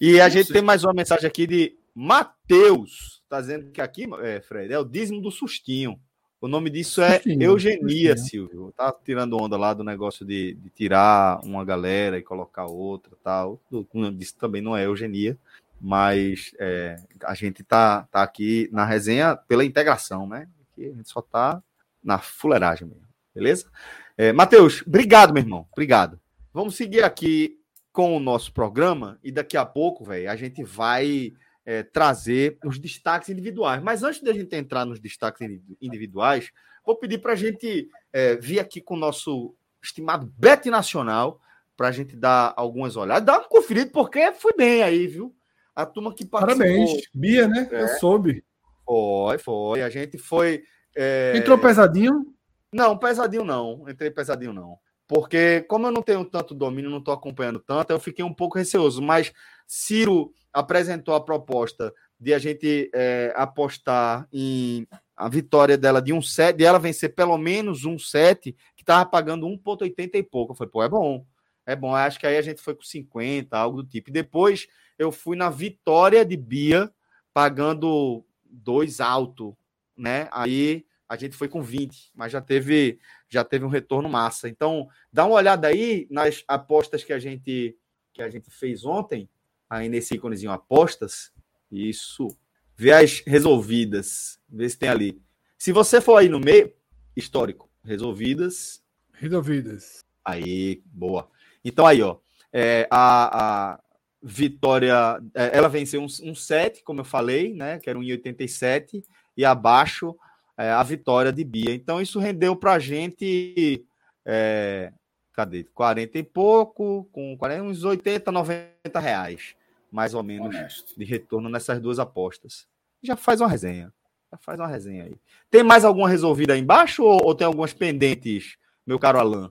[0.00, 4.40] E a gente tem mais uma mensagem aqui de Matheus está dizendo que aqui, é,
[4.40, 5.98] Fred, é o dízimo do sustinho.
[6.40, 8.48] O nome disso é sustinho, eugenia, sustinho.
[8.48, 8.74] Silvio.
[8.76, 13.60] Tá tirando onda lá do negócio de, de, tirar uma galera e colocar outra tal.
[13.70, 15.38] O nome disso também não é eugenia,
[15.80, 20.46] mas é, a gente tá, tá aqui na resenha pela integração, né?
[20.72, 21.62] Aqui a gente só tá
[22.02, 23.70] na fuleiragem mesmo, beleza?
[24.16, 25.66] É, Matheus, obrigado, meu irmão.
[25.72, 26.20] Obrigado.
[26.52, 27.58] Vamos seguir aqui
[27.92, 31.32] com o nosso programa e daqui a pouco, velho, a gente vai
[31.64, 33.82] é, trazer os destaques individuais.
[33.82, 35.40] Mas antes de a gente entrar nos destaques
[35.80, 36.50] individuais,
[36.84, 41.40] vou pedir para a gente é, vir aqui com o nosso estimado Bet Nacional,
[41.76, 43.24] para a gente dar algumas olhadas.
[43.24, 45.34] Dá uma conferida, porque foi bem aí, viu?
[45.82, 46.66] A turma que participou.
[46.66, 47.68] Parabéns, Bia, né?
[47.70, 48.44] É, Eu soube.
[48.84, 49.82] Foi, foi.
[49.82, 50.62] A gente foi.
[50.96, 51.34] É...
[51.36, 52.26] Entrou pesadinho?
[52.72, 53.88] Não, pesadinho não.
[53.88, 54.78] Entrei pesadinho não.
[55.06, 58.56] Porque, como eu não tenho tanto domínio, não estou acompanhando tanto, eu fiquei um pouco
[58.56, 59.02] receoso.
[59.02, 59.32] Mas
[59.66, 66.22] Ciro apresentou a proposta de a gente é, apostar em a vitória dela de um
[66.22, 70.52] set, de ela vencer pelo menos um set, que estava pagando 1,80 e pouco.
[70.52, 71.26] Eu falei, pô, é bom.
[71.66, 71.94] É bom.
[71.94, 74.10] Acho que aí a gente foi com 50, algo do tipo.
[74.10, 74.66] E depois
[75.00, 76.92] eu fui na vitória de Bia,
[77.32, 79.56] pagando dois alto,
[79.96, 80.28] né?
[80.30, 84.46] Aí a gente foi com 20, mas já teve já teve um retorno massa.
[84.46, 87.74] Então, dá uma olhada aí nas apostas que a gente
[88.12, 89.26] que a gente fez ontem
[89.70, 91.32] aí nesse íconezinho apostas.
[91.72, 92.28] Isso.
[92.76, 94.38] Vê as resolvidas.
[94.46, 95.22] Vê se tem ali.
[95.56, 96.74] Se você for aí no meio,
[97.16, 97.70] histórico.
[97.82, 98.84] Resolvidas.
[99.14, 100.04] Resolvidas.
[100.22, 101.30] Aí, boa.
[101.64, 102.18] Então aí, ó.
[102.52, 103.80] É, a, a
[104.22, 107.78] Vitória, é, ela venceu um, um 7, como eu falei, né?
[107.78, 109.02] Que era um 1,87.
[109.36, 110.16] E abaixo
[110.56, 111.74] é, a vitória de Bia.
[111.74, 113.84] Então isso rendeu para a gente.
[114.24, 114.92] É,
[115.32, 115.64] cadê?
[115.74, 119.54] 40 e pouco, com 40, uns 80, 90 reais
[119.90, 120.94] mais ou menos Honesto.
[120.96, 122.66] de retorno nessas duas apostas.
[123.02, 123.92] Já faz uma resenha.
[124.30, 125.16] Já faz uma resenha aí.
[125.50, 128.56] Tem mais alguma resolvida aí embaixo ou, ou tem algumas pendentes,
[128.86, 129.50] meu caro Alain?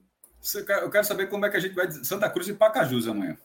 [0.81, 3.37] Eu quero saber como é que a gente vai Santa Cruz e Pacajus amanhã.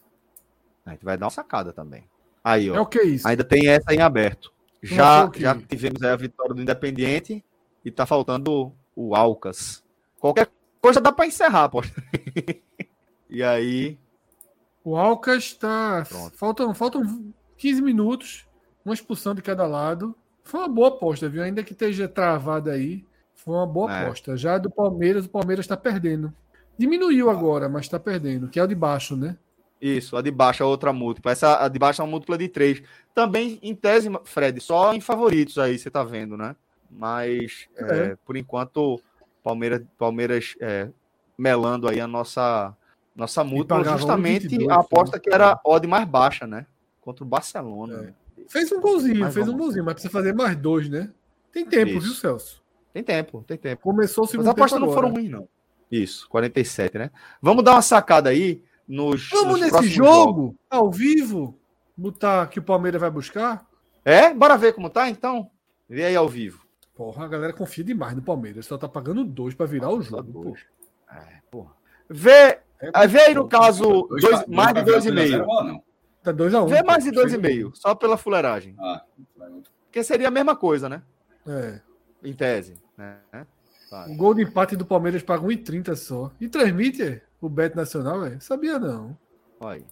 [0.84, 2.04] A gente vai dar uma sacada também.
[2.42, 2.76] Aí, ó.
[2.76, 3.26] É o que é isso?
[3.26, 4.52] Ainda tem essa em aberto.
[4.82, 7.42] Já, já tivemos a vitória do Independiente
[7.84, 9.82] e tá faltando o Alcas.
[10.20, 11.82] Qualquer coisa dá para encerrar, pô.
[13.30, 13.98] e aí,
[14.84, 16.04] o Alcas está.
[16.34, 18.46] Faltam, faltam 15 minutos,
[18.84, 20.14] uma expulsão de cada lado.
[20.42, 21.42] Foi uma boa aposta, viu?
[21.42, 24.04] Ainda que esteja travada aí, foi uma boa é.
[24.04, 24.36] aposta.
[24.36, 26.34] Já do Palmeiras, o Palmeiras está perdendo.
[26.76, 29.38] Diminuiu agora, mas está perdendo, que é o de baixo, né?
[29.84, 31.32] Isso, a de baixo é outra múltipla.
[31.32, 32.82] Essa a de baixo é uma múltipla de três.
[33.14, 36.56] Também, em tese, Fred, só em favoritos aí, você tá vendo, né?
[36.90, 37.98] Mas, é.
[37.98, 38.98] É, por enquanto,
[39.42, 40.88] Palmeiras, Palmeiras é,
[41.36, 42.74] melando aí a nossa
[43.14, 46.66] nossa mútua justamente 22, a aposta que era odd mais baixa, né?
[47.02, 48.14] Contra o Barcelona.
[48.38, 48.42] É.
[48.48, 51.10] Fez um golzinho, mas fez um golzinho, mas precisa fazer mais dois, né?
[51.52, 52.00] Tem tempo, Isso.
[52.00, 52.62] viu, Celso?
[52.90, 53.82] Tem tempo, tem tempo.
[53.82, 55.46] Começou o segundo As apostas não foram ruins, não.
[55.90, 57.10] Isso, 47, né?
[57.40, 59.28] Vamos dar uma sacada aí nos.
[59.30, 60.54] Vamos nos nesse jogo, jogos.
[60.70, 61.58] ao vivo,
[61.96, 63.66] botar que o Palmeiras vai buscar?
[64.04, 64.32] É?
[64.32, 65.50] Bora ver como tá então?
[65.88, 66.64] Vê aí ao vivo.
[66.94, 68.66] Porra, a galera confia demais no Palmeiras.
[68.66, 70.56] Só tá pagando dois para virar o jogo.
[71.10, 71.72] É, porra.
[72.08, 75.46] Vê, é, vê aí no caso dois, dois, mais de dois e meio.
[76.22, 78.74] Tá dois a um, vê mais de dois e meio, só pela fuleiragem.
[78.78, 79.02] Ah,
[79.84, 81.02] Porque seria a mesma coisa, né?
[81.46, 81.80] É.
[82.22, 82.76] Em tese.
[82.96, 83.18] Né?
[84.08, 86.32] O gol de empate do Palmeiras paga 1,30 só.
[86.40, 88.40] E transmite o Bet Nacional, velho?
[88.40, 89.16] Sabia não.
[89.60, 89.84] Olha.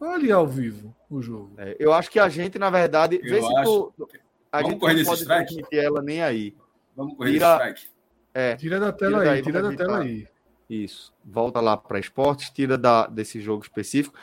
[0.00, 1.52] Olha ao vivo o jogo.
[1.56, 3.92] É, eu acho que a gente, na verdade, eu vê se acho...
[4.52, 5.76] a Vamos gente correr não pode strike?
[5.76, 6.54] ela nem aí.
[6.94, 7.54] Vamos correr tira...
[7.54, 7.88] strike.
[8.34, 10.28] É, tira da tela tira aí, tira da tela aí.
[10.68, 11.14] Isso.
[11.24, 14.14] Volta lá para esportes, tira da, desse jogo específico.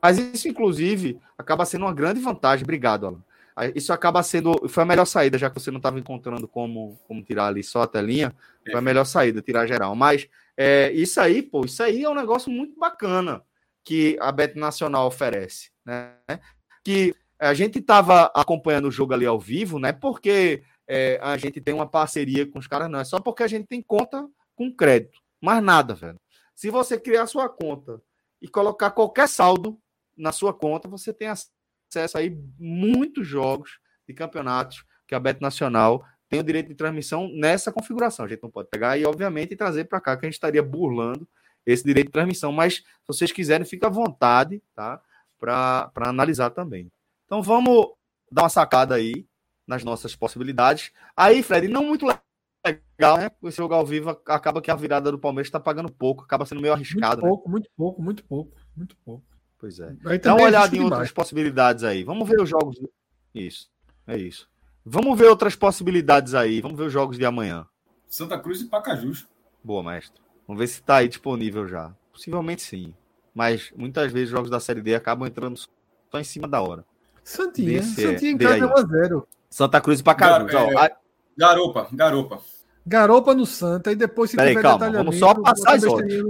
[0.00, 2.62] Mas isso, inclusive, acaba sendo uma grande vantagem.
[2.62, 3.24] Obrigado, Alan.
[3.74, 4.68] Isso acaba sendo.
[4.68, 7.82] Foi a melhor saída, já que você não estava encontrando como, como tirar ali só
[7.82, 8.34] a telinha.
[8.64, 9.94] Foi a melhor saída, tirar geral.
[9.94, 13.42] Mas é, isso aí, pô, isso aí é um negócio muito bacana
[13.84, 15.70] que a Bet Nacional oferece.
[15.84, 16.14] Né?
[16.84, 19.92] Que a gente estava acompanhando o jogo ali ao vivo, né?
[19.92, 23.00] Porque é, a gente tem uma parceria com os caras, não.
[23.00, 25.18] É só porque a gente tem conta com crédito.
[25.40, 26.20] Mais nada, velho.
[26.54, 28.00] Se você criar sua conta
[28.40, 29.78] e colocar qualquer saldo
[30.16, 31.59] na sua conta, você tem acesso
[32.14, 37.72] aí muitos jogos de campeonatos que a Bet Nacional tem o direito de transmissão nessa
[37.72, 38.24] configuração.
[38.24, 41.28] A gente não pode pegar e, obviamente, trazer para cá que a gente estaria burlando
[41.66, 42.52] esse direito de transmissão.
[42.52, 45.00] Mas, se vocês quiserem, fica à vontade, tá?
[45.38, 46.90] Para analisar também.
[47.26, 47.94] Então, vamos
[48.30, 49.26] dar uma sacada aí
[49.66, 50.92] nas nossas possibilidades.
[51.16, 52.06] Aí, Fred, não muito
[52.64, 53.30] legal, né?
[53.44, 56.60] Esse jogo ao vivo acaba que a virada do Palmeiras está pagando pouco, acaba sendo
[56.60, 57.22] meio arriscado.
[57.22, 57.52] Muito pouco, né?
[57.52, 59.29] muito pouco, muito pouco, muito pouco.
[59.60, 59.92] Pois é.
[60.18, 62.02] Dá uma olhada em outras possibilidades aí.
[62.02, 62.80] Vamos ver os jogos.
[63.34, 63.68] Isso,
[64.06, 64.48] é isso.
[64.84, 66.60] Vamos ver outras possibilidades aí.
[66.62, 67.66] Vamos ver os jogos de amanhã.
[68.08, 69.28] Santa Cruz e Pacajus.
[69.62, 70.20] Boa, mestre.
[70.48, 71.94] Vamos ver se está aí disponível já.
[72.10, 72.94] Possivelmente sim.
[73.34, 76.84] Mas muitas vezes os jogos da Série D acabam entrando só em cima da hora.
[77.22, 77.82] Santinha.
[77.82, 79.24] Santinha em casa 1x0.
[79.48, 80.50] Santa Cruz e Pacajus.
[80.50, 80.96] Gar é,
[81.36, 82.40] garopa, garopa.
[82.86, 86.24] Garopa no Santa e depois se Peraí, tiver calma, Vamos só passar as odds.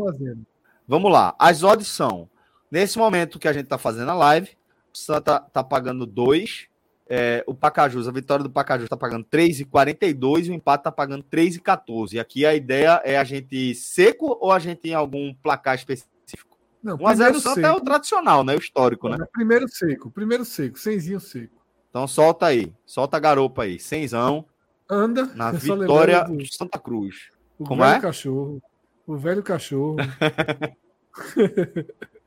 [0.87, 1.35] Vamos lá.
[1.39, 2.29] As odds são,
[2.71, 4.51] nesse momento que a gente está fazendo a live,
[4.93, 6.71] o Santa está pagando 2
[7.13, 11.25] é, o Pacajus, a vitória do Pacajus está pagando 3,42 e o empate está pagando
[11.25, 12.13] 3,14.
[12.13, 16.57] E aqui a ideia é a gente seco ou a gente tem algum placar específico?
[16.81, 18.55] Não, 1x0 Santa é o tradicional, né?
[18.55, 19.19] O histórico, né?
[19.33, 21.61] Primeiro seco, primeiro seco, semzinho seco.
[21.91, 24.47] Então solta aí, solta a garopa aí, senzão.
[24.89, 25.27] Anda.
[25.35, 27.31] Na vitória do Santa Cruz.
[27.59, 28.01] O Como velho é?
[28.01, 28.63] cachorro.
[29.05, 29.97] O velho cachorro.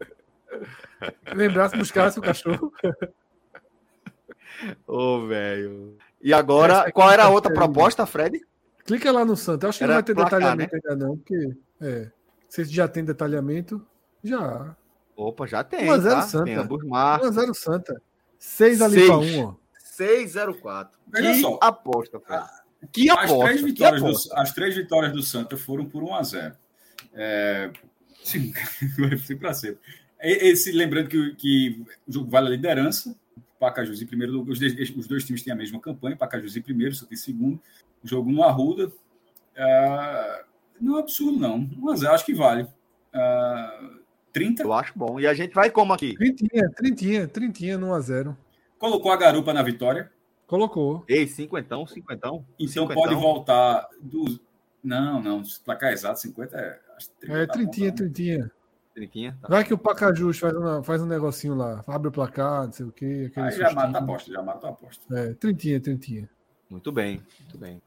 [1.34, 2.72] Lembrasse buscasse o cachorro.
[4.88, 5.98] Ô, oh, velho.
[6.22, 8.42] E agora, qual era a outra proposta, Fred?
[8.86, 9.64] Clica lá no Santos.
[9.64, 10.82] Eu acho que era não vai ter placar, detalhamento né?
[10.84, 12.12] ainda, não, porque é,
[12.50, 13.86] se já tem detalhamento,
[14.24, 14.76] já.
[15.16, 15.88] Opa, já tem.
[15.88, 16.22] 1x0 tá?
[16.24, 16.46] Santa.
[16.46, 17.30] Tem ambos marcos.
[17.30, 18.02] 1x0 Santa.
[18.38, 19.56] 6 ali para 1, ó.
[19.98, 20.90] 6-0-4.
[21.16, 21.60] Que só.
[21.62, 22.44] aposta, Fred.
[22.44, 23.46] Ah, que as aposta.
[23.46, 24.36] Três vitórias que aposta.
[24.36, 26.56] Do, as três vitórias do Santa foram por 1x0.
[27.14, 27.72] É,
[28.24, 28.52] sim,
[29.40, 29.80] para sempre.
[30.24, 33.14] Esse, lembrando que, que o jogo vale a liderança,
[33.60, 34.54] Pacajus em primeiro lugar.
[34.54, 37.60] Os, os dois times têm a mesma campanha, Pacajus em primeiro, só tem segundo.
[38.04, 38.88] Jogo no Arruda.
[38.88, 40.46] Uh,
[40.80, 41.70] não é absurdo, não.
[41.78, 42.64] Mas acho que vale.
[43.14, 44.00] Uh,
[44.34, 44.64] 30?
[44.64, 45.20] Eu acho bom.
[45.20, 46.16] E a gente vai como aqui?
[46.16, 48.36] Trintinha, trintinha, trintinha no 1x0.
[48.78, 50.12] Colocou a garupa na vitória?
[50.48, 51.06] Colocou.
[51.08, 52.46] Ei, cinquentão, cinquentão.
[52.60, 53.04] Então cinquentão.
[53.04, 54.42] pode voltar dos.
[54.84, 55.44] Não, não.
[55.64, 56.80] Placar exato, 50 é.
[57.24, 58.52] É, tá trintinha, bom, tá trintinha.
[58.94, 59.38] Trinquinha?
[59.42, 59.48] Tá.
[59.48, 62.86] Vai que o Pacajus faz, uma, faz um negocinho lá, abre o placar, não sei
[62.86, 63.32] o quê.
[63.36, 65.02] Aí já mata a aposta, já mata a aposta.
[65.18, 66.30] É, trintinha, trintinha.
[66.70, 67.82] Muito bem, muito bem.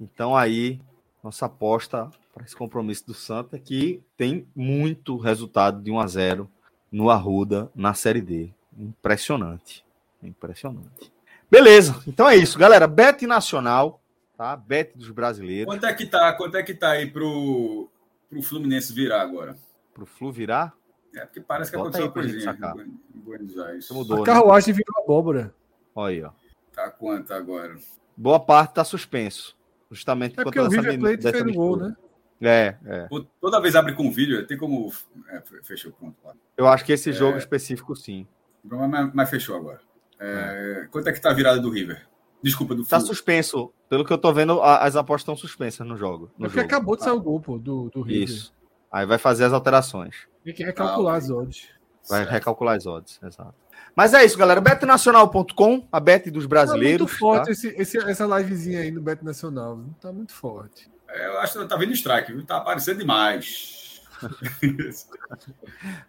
[0.00, 0.80] Então aí,
[1.22, 6.50] nossa aposta para esse compromisso do Santa, que tem muito resultado de 1 a 0
[6.92, 8.50] no Arruda, na Série D.
[8.76, 9.84] Impressionante.
[10.22, 11.12] Impressionante.
[11.50, 12.86] Beleza, então é isso, galera.
[12.86, 14.02] Bet Nacional,
[14.36, 14.56] tá?
[14.56, 15.72] Bet dos brasileiros.
[15.72, 17.88] Quanto é que tá, quanto é que tá aí pro,
[18.28, 19.56] pro Fluminense virar agora?
[19.96, 20.74] Pro Flu virar?
[21.14, 23.90] É, porque parece que Bota aconteceu uma coisinha em Buenos Aires.
[23.90, 24.26] Mudou, a né?
[24.26, 24.76] carruagem né?
[24.76, 25.54] virou abóbora.
[25.94, 26.30] Olha aí, ó.
[26.74, 27.74] Tá quanto agora?
[28.14, 29.56] Boa parte tá suspenso.
[29.90, 31.96] Justamente é porque o River Plate fez o gol, né?
[32.42, 33.08] É, é.
[33.40, 34.92] Toda vez abre com vídeo, tem como.
[35.30, 36.16] É, fechou, pronto.
[36.54, 37.12] Eu acho que esse é...
[37.14, 38.26] jogo específico, sim.
[38.62, 39.80] Mas, mas fechou agora.
[40.20, 40.88] É, é.
[40.88, 42.06] Quanto é que tá a virada do River?
[42.42, 43.72] Desculpa, do Tá suspenso.
[43.88, 46.30] Pelo que eu tô vendo, as apostas estão suspensas no jogo.
[46.36, 46.74] No é porque jogo.
[46.74, 48.24] acabou de sair o gol, pô, do, do River.
[48.24, 48.55] Isso.
[48.90, 50.26] Aí vai fazer as alterações.
[50.44, 51.68] Tem que recalcular ah, as odds.
[52.08, 52.30] Vai certo.
[52.30, 53.54] recalcular as odds, exato.
[53.94, 54.60] Mas é isso, galera.
[54.60, 57.06] Betnacional.com, a bet dos brasileiros.
[57.06, 57.52] Tá muito forte tá?
[57.52, 59.80] esse, esse, essa livezinha aí no Bet Nacional.
[60.00, 60.90] Tá muito forte.
[61.08, 62.44] Eu acho que tá vindo strike, viu?
[62.44, 64.02] Tá aparecendo demais.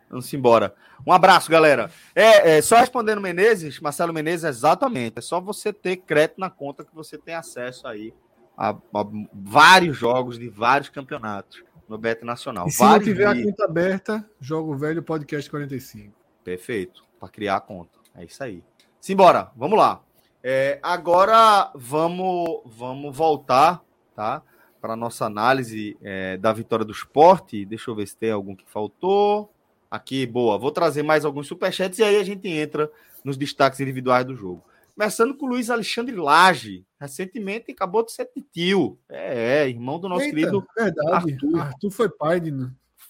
[0.10, 0.76] Vamos embora.
[1.06, 1.90] Um abraço, galera.
[2.14, 5.20] É, é, só respondendo Menezes, Marcelo Menezes, exatamente.
[5.20, 8.14] É só você ter crédito na conta que você tem acesso aí
[8.58, 12.68] a, a vários jogos de vários campeonatos no Beto Nacional.
[12.68, 16.14] E se não tiver a conta aberta, joga o velho podcast 45.
[16.44, 17.06] Perfeito.
[17.20, 17.98] Para criar a conta.
[18.16, 18.64] É isso aí.
[19.00, 20.02] Simbora, vamos lá.
[20.44, 23.82] É, agora vamos, vamos voltar,
[24.16, 24.42] tá?
[24.80, 27.66] Para nossa análise é, da vitória do esporte.
[27.66, 29.52] Deixa eu ver se tem algum que faltou.
[29.90, 30.58] Aqui, boa.
[30.58, 32.92] Vou trazer mais alguns superchats e aí a gente entra
[33.24, 34.64] nos destaques individuais do jogo.
[34.98, 39.00] Começando com o Luiz Alexandre Lage, recentemente acabou de ser tio.
[39.08, 41.34] É, é, irmão do nosso Eita, querido verdade.
[41.34, 41.60] Arthur.
[41.60, 42.52] Arthur foi pai de.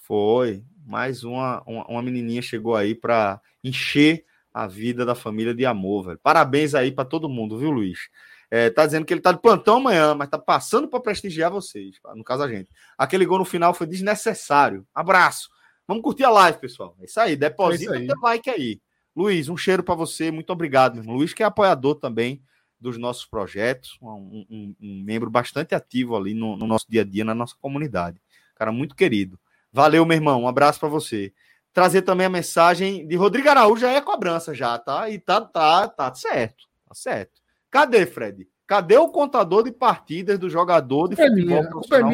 [0.02, 0.62] Foi.
[0.84, 6.04] Mais uma, uma, uma menininha chegou aí para encher a vida da família de amor,
[6.04, 6.20] velho.
[6.22, 8.10] Parabéns aí para todo mundo, viu, Luiz?
[8.50, 11.96] É, tá dizendo que ele tá de plantão amanhã, mas tá passando para prestigiar vocês,
[12.14, 12.68] no caso a gente.
[12.98, 14.86] Aquele gol no final foi desnecessário.
[14.94, 15.48] Abraço.
[15.86, 16.94] Vamos curtir a live, pessoal.
[17.00, 18.78] É isso aí, deposita é o like aí.
[19.18, 21.16] Luiz, um cheiro para você, muito obrigado, meu irmão.
[21.16, 22.40] Luiz, que é apoiador também
[22.80, 27.04] dos nossos projetos, um, um, um membro bastante ativo ali no, no, nosso dia a
[27.04, 28.22] dia, na nossa comunidade.
[28.54, 29.36] Cara, muito querido.
[29.72, 30.42] Valeu, meu irmão.
[30.42, 31.32] Um abraço para você
[31.72, 35.10] trazer também a mensagem de Rodrigo Araújo, já é cobrança já, tá?
[35.10, 37.40] E tá, tá, tá certo, tá certo.
[37.72, 38.48] Cadê, Fred?
[38.68, 42.10] Cadê o contador de partidas do jogador de é futebol minha, profissional?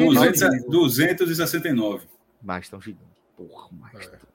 [0.71, 2.07] 200, 269.
[2.41, 3.05] Mas estão gigando.
[3.37, 4.34] Porra, mas é.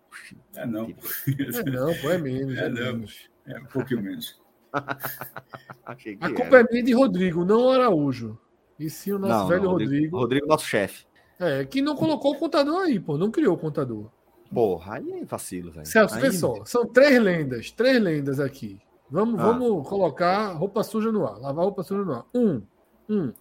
[0.54, 0.86] É não.
[1.26, 2.56] É não, pô, é menos.
[2.56, 2.92] É, é não.
[2.92, 3.30] Menos.
[3.46, 4.40] É um pouquinho menos.
[4.72, 6.60] a culpa era.
[6.60, 8.38] é minha de Rodrigo, não Araújo.
[8.78, 9.92] E sim o nosso não, velho não, Rodrigo.
[9.92, 11.06] Rodrigo, Rodrigo nosso chefe.
[11.38, 13.18] É, que não colocou o contador aí, pô.
[13.18, 14.10] Não criou o contador.
[14.52, 15.86] Porra, aí é vacilo, velho.
[15.86, 16.20] Celso, aí...
[16.20, 18.80] pessoal, são três lendas, três lendas aqui.
[19.08, 19.44] Vamos, ah.
[19.44, 22.26] vamos colocar roupa suja no ar, lavar roupa suja no ar.
[22.34, 22.62] Um,
[23.08, 23.32] um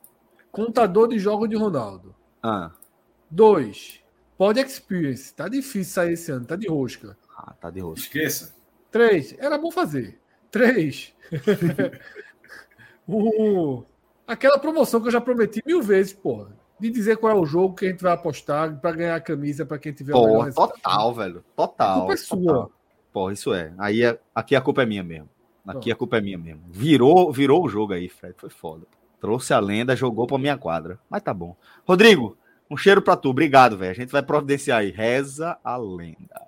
[0.51, 2.15] contador de jogos de Ronaldo.
[2.41, 2.71] Ah.
[3.29, 3.98] Dois,
[4.39, 5.33] Pod Experience.
[5.33, 7.17] Tá difícil sair esse ano, tá de rosca.
[7.37, 8.05] Ah, tá de rosca.
[8.05, 8.55] Esqueça.
[8.89, 10.17] Três, era bom fazer.
[10.49, 11.13] Três.
[13.05, 13.83] o...
[14.25, 17.75] Aquela promoção que eu já prometi mil vezes, porra de dizer qual é o jogo
[17.75, 21.13] que a gente vai apostar para ganhar a camisa para quem tiver Pô, o total,
[21.13, 21.43] velho.
[21.53, 21.91] Total.
[21.91, 22.71] A culpa é sua.
[23.11, 23.73] Pô, isso é.
[23.77, 25.27] Aí é, aqui a culpa é minha mesmo.
[25.67, 26.61] Aqui a culpa é minha mesmo.
[26.69, 28.33] Virou, virou o jogo aí, Fred.
[28.37, 28.87] Foi foda.
[29.19, 30.97] Trouxe a lenda, jogou para minha quadra.
[31.09, 31.53] Mas tá bom.
[31.85, 32.37] Rodrigo,
[32.69, 33.29] um cheiro para tu.
[33.29, 33.91] Obrigado, velho.
[33.91, 34.91] A gente vai providenciar aí.
[34.91, 36.47] Reza a lenda.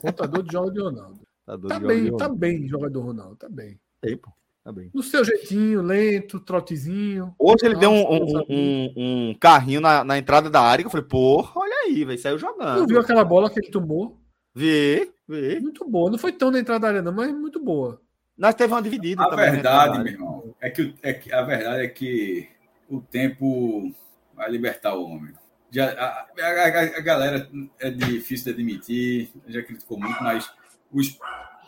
[0.00, 1.20] Contador de jogo de Ronaldo.
[1.46, 3.36] Contador tá bem, tá bem, jogador Ronaldo.
[3.36, 3.78] Tá bem.
[4.00, 4.32] Tempo.
[4.62, 4.90] Tá bem.
[4.92, 7.32] No seu jeitinho, lento, trotezinho.
[7.38, 10.90] Hoje ele deu um, um, um, um, carrinho na, na entrada da área que eu
[10.90, 12.80] falei, porra, olha aí, velho, saiu jogando.
[12.80, 14.18] Não viu aquela bola que ele tomou?
[14.52, 15.60] Vi, vi.
[15.60, 16.10] Muito boa.
[16.10, 18.00] Não foi tão na entrada da área, não, mas muito boa.
[18.36, 19.46] Nós teve uma dividida a também.
[19.46, 22.48] A verdade, meu irmão, é que, é que a verdade é que
[22.90, 23.94] o tempo
[24.34, 25.32] vai libertar o homem.
[25.76, 30.50] Já, a, a, a, galera é difícil de admitir, já criticou muito, mas
[30.90, 31.18] os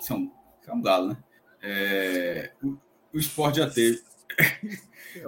[0.00, 0.32] são,
[0.66, 1.16] é um galo, né?
[1.62, 2.52] É,
[3.12, 4.00] o esporte já teve.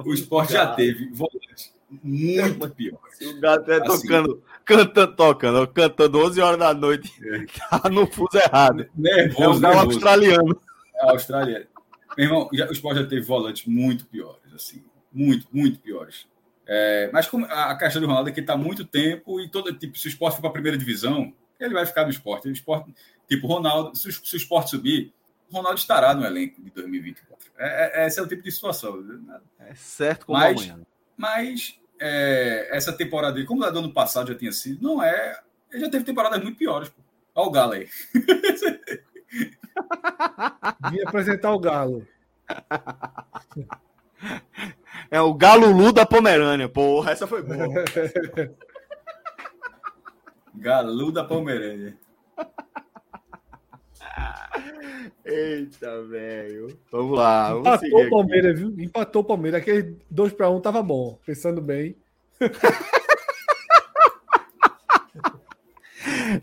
[0.02, 3.20] o esporte já teve volantes muito piores.
[3.20, 7.44] O gato é assim, tocando, cantando, tocando, cantando 11 horas da noite, é.
[7.68, 8.88] tá no fuso errado.
[8.96, 10.62] Nervoso, é um australiano.
[10.94, 11.66] É australiano.
[12.16, 16.29] Meu irmão, já, o esporte já teve volantes muito piores, assim, muito, muito piores.
[16.72, 19.76] É, mas como a, questão do Ronaldo é que está há muito tempo e todo
[19.76, 22.48] tipo, se o esporte for para a primeira divisão, ele vai ficar no esporte.
[22.48, 22.94] O esporte
[23.28, 25.12] tipo, Ronaldo, se, se o esporte subir,
[25.52, 27.50] Ronaldo estará no elenco de 2024.
[27.58, 29.04] É, é, esse é o tipo de situação.
[29.58, 30.80] É certo como mas, amanhã.
[31.16, 35.40] Mas é, essa temporada dele, como a do ano passado já tinha sido, não é.
[35.72, 36.88] Ele já teve temporadas muito piores.
[36.88, 37.02] Pô.
[37.34, 37.88] Olha o Galo aí.
[40.92, 42.06] Vim apresentar o Galo.
[45.10, 46.68] É o Galo Lu da Pomerânia.
[46.68, 47.58] Porra, essa foi boa.
[50.54, 51.96] Galo da Pomerânia.
[55.24, 56.76] Eita, velho.
[56.90, 57.54] Vamos lá.
[57.54, 58.74] Vamos Empatou o Palmeiras, viu?
[58.78, 59.60] Empatou o Palmeiras.
[59.60, 61.18] Aquele 2 para 1 um tava bom.
[61.24, 61.96] Pensando bem.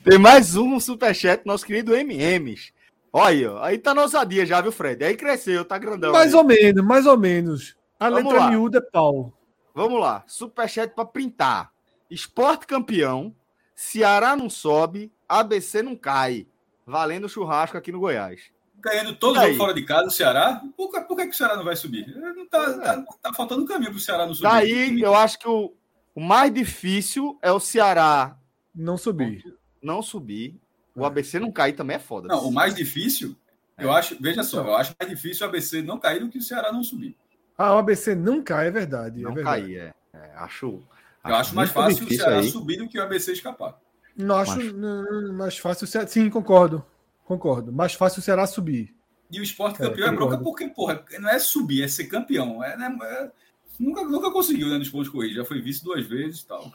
[0.03, 2.72] Tem mais um superchat, nosso querido MMs.
[3.12, 5.03] Olha, aí tá na ousadia já, viu, Fred?
[5.03, 6.12] Aí cresceu, tá grandão.
[6.12, 6.36] Mais aí.
[6.36, 7.76] ou menos, mais ou menos.
[8.00, 8.50] A Vamos letra lá.
[8.52, 9.34] miúda é pau.
[9.74, 10.24] Vamos lá.
[10.28, 11.72] Superchat para printar.
[12.10, 13.36] Esporte campeão.
[13.76, 15.12] Ceará não sobe.
[15.28, 16.48] ABC não cai
[16.86, 18.52] valendo churrasco aqui no Goiás.
[18.80, 20.62] Ganhando todo jogo fora de casa, o Ceará.
[20.76, 22.08] Por, por que, que o Ceará não vai subir?
[22.16, 22.78] Não tá, é.
[22.78, 24.50] tá, tá, faltando caminho para o Ceará não subir.
[24.50, 25.74] Daí eu acho que o,
[26.16, 28.38] o mais difícil é o Ceará
[28.74, 29.43] não subir.
[29.82, 30.56] Não subir.
[30.95, 31.08] O é.
[31.08, 32.28] ABC não cair também é foda.
[32.28, 33.36] Não, o mais difícil,
[33.78, 33.84] é.
[33.84, 36.41] eu acho, veja só, eu acho mais difícil o ABC não cair do que o
[36.41, 37.18] Ceará não subir.
[37.58, 39.22] Ah, o ABC não cai, é verdade.
[39.22, 39.62] Não é verdade.
[39.62, 39.93] cair, é.
[40.14, 40.32] é.
[40.36, 40.84] Acho,
[41.26, 42.49] Eu acho, mais fácil o Ceará aí.
[42.49, 43.80] subir do que o ABC escapar.
[44.16, 45.32] Não acho Mas...
[45.34, 46.08] mais fácil o Ceará.
[46.08, 46.86] Sim, concordo.
[47.26, 47.72] Concordo.
[47.72, 48.95] Mais fácil o Ceará subir.
[49.30, 52.64] E o esporte campeão é, é bronca porque, porra, não é subir, é ser campeão.
[52.64, 53.32] É, né, é,
[53.80, 55.36] nunca, nunca conseguiu, né, nos pontos corridos.
[55.36, 56.72] Já foi vice duas vezes e tal.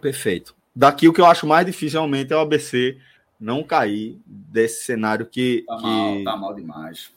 [0.00, 0.54] Perfeito.
[0.74, 2.98] Daqui o que eu acho mais difícil realmente é o ABC
[3.40, 5.64] não cair desse cenário que.
[5.66, 7.10] Tá que, mal, tá mal demais.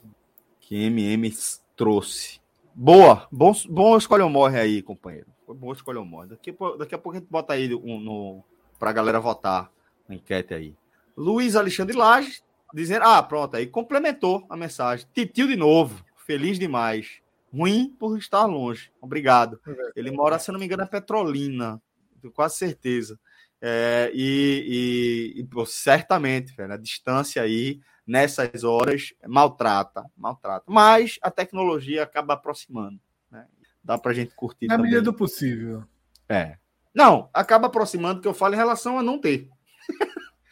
[0.60, 1.30] Que MM
[1.76, 2.40] trouxe.
[2.74, 5.26] Boa, bom, bom escolha morre aí, companheiro.
[5.46, 6.28] Foi bom escolha morre.
[6.28, 8.44] Daqui, daqui a pouco a gente bota aí um, no,
[8.78, 9.70] pra galera votar
[10.08, 10.74] na enquete aí.
[11.16, 12.42] Luiz Alexandre Lages
[12.72, 15.06] dizendo, ah, pronto, aí complementou a mensagem.
[15.12, 17.20] Titio de novo, feliz demais.
[17.52, 18.90] Ruim por estar longe.
[19.00, 19.60] Obrigado.
[19.94, 21.80] Ele mora, se não me engano, é Petrolina,
[22.20, 23.20] tenho quase certeza.
[23.60, 30.64] É, e, e, e certamente, velho, a distância aí, nessas horas, maltrata, maltrata.
[30.66, 33.00] Mas a tecnologia acaba aproximando.
[33.30, 33.46] Né?
[33.82, 34.66] Dá pra gente curtir.
[34.66, 35.84] Na medida do possível.
[36.28, 36.56] É.
[36.94, 39.48] Não, acaba aproximando que eu falo em relação a não ter.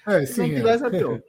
[0.07, 0.33] É, sim.
[0.33, 1.21] Se não tivesse, é, é pior.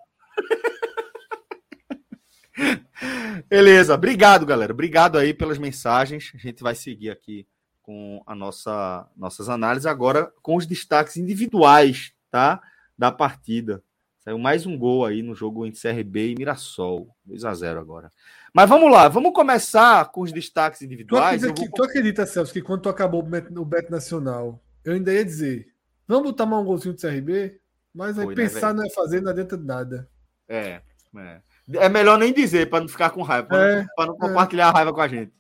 [3.49, 4.71] Beleza, obrigado, galera.
[4.71, 6.31] Obrigado aí pelas mensagens.
[6.33, 7.45] A gente vai seguir aqui
[7.81, 12.61] com a nossa nossas análises agora com os destaques individuais, tá?
[12.97, 13.83] Da partida.
[14.21, 17.09] Saiu mais um gol aí no jogo entre CRB e Mirassol.
[17.25, 18.11] 2 a 0 agora.
[18.53, 21.41] Mas vamos lá, vamos começar com os destaques individuais.
[21.41, 21.75] Tu acredita, vou...
[21.75, 25.73] tu acredita Celso, que quando tu acabou o Beto Nacional, eu ainda ia dizer,
[26.07, 27.59] vamos botar mais um golzinho do CRB?
[27.91, 30.07] Mas aí Foi, né, pensar né, não é fazer, não adianta nada.
[30.47, 30.81] É,
[31.17, 31.41] é.
[31.73, 34.69] É melhor nem dizer para não ficar com raiva, para é, não, não, compartilhar é.
[34.69, 35.33] a raiva com a gente.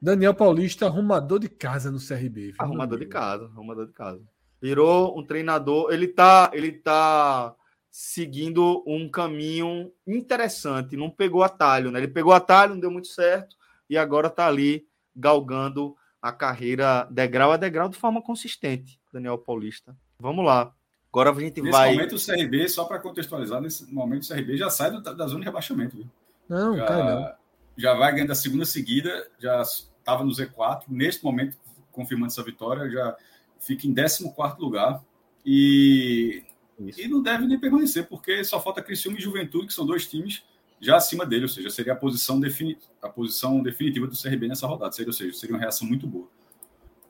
[0.00, 2.54] Daniel Paulista, arrumador de casa no CRB.
[2.56, 4.22] Arrumador de casa, arrumador de casa.
[4.60, 5.92] Virou um treinador.
[5.92, 7.54] Ele tá, ele tá
[7.90, 10.96] seguindo um caminho interessante.
[10.96, 12.00] Não pegou atalho, né?
[12.00, 13.56] Ele pegou atalho, não deu muito certo
[13.88, 19.00] e agora tá ali galgando a carreira degrau a degrau de forma consistente.
[19.12, 19.96] Daniel Paulista.
[20.18, 20.72] Vamos lá.
[21.10, 21.96] Agora a gente nesse vai.
[21.96, 25.26] Nesse momento o CRB, só para contextualizar, nesse momento o CRB já sai do, da
[25.26, 25.96] zona de rebaixamento.
[25.96, 26.06] Viu?
[26.48, 27.32] Não, já, não.
[27.76, 30.84] Já vai ganhando a segunda seguida, já estava no Z4.
[30.88, 31.56] Neste momento,
[31.92, 33.16] confirmando essa vitória, já
[33.66, 35.04] fica em 14 lugar.
[35.44, 36.42] E,
[36.78, 40.42] e não deve nem permanecer, porque só falta Criciúma e Juventude, que são dois times
[40.80, 44.66] já acima dele, ou seja, seria a posição, defini a posição definitiva do CRB nessa
[44.66, 46.28] rodada, seria, ou seja, seria uma reação muito boa.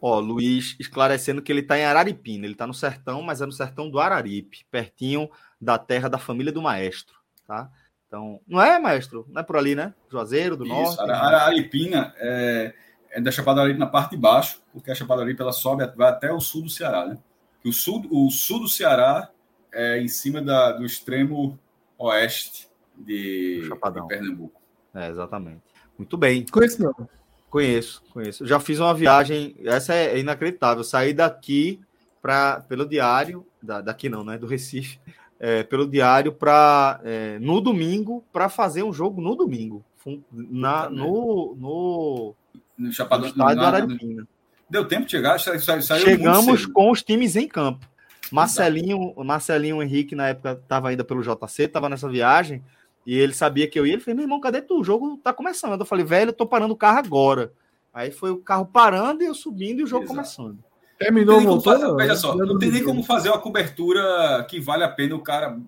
[0.00, 3.52] Ó, Luiz esclarecendo que ele está em Araripina, ele está no sertão, mas é no
[3.52, 5.28] sertão do Araripe, pertinho
[5.60, 7.70] da terra da família do maestro, tá?
[8.06, 9.26] Então, não é, maestro?
[9.28, 9.92] Não é por ali, né?
[10.08, 11.00] Juazeiro do Isso, Norte.
[11.00, 12.72] Araripina é,
[13.10, 16.08] é da Chapada Araripe na parte de baixo, porque a Chapada Araripe ela sobe, vai
[16.08, 17.18] até o sul do Ceará, né?
[17.64, 19.28] o sul, o sul do Ceará
[19.72, 21.58] é em cima da, do extremo
[21.98, 24.60] oeste de, de Pernambuco.
[24.94, 25.62] É, exatamente.
[25.98, 26.46] Muito bem.
[26.46, 27.08] Conheço não.
[27.50, 28.46] Conheço, conheço.
[28.46, 30.84] Já fiz uma viagem, essa é inacreditável.
[30.84, 31.80] Saí daqui
[32.20, 34.36] para pelo diário, da, daqui não, né?
[34.36, 34.98] Do Recife,
[35.38, 39.84] é, pelo diário para é, no domingo para fazer um jogo no domingo,
[40.32, 42.34] na, no, no,
[42.76, 44.28] no, Chapadão, no estádio na, Araripina.
[44.68, 47.86] Deu tempo de chegar, saiu, saiu Chegamos com os times em campo.
[48.32, 52.62] Marcelinho, Marcelinho Henrique, na época, estava ainda pelo JC, estava nessa viagem.
[53.06, 53.92] E ele sabia que eu ia.
[53.92, 54.80] Ele falou: meu irmão, cadê tu?
[54.80, 55.78] O jogo tá começando.
[55.78, 57.52] Eu falei: velho, eu tô parando o carro agora.
[57.94, 60.16] Aí foi o carro parando e eu subindo e o jogo Exato.
[60.16, 60.58] começando.
[60.98, 61.96] Terminou, voltou.
[61.96, 65.58] Veja só, não tem nem como fazer uma cobertura que vale a pena o cara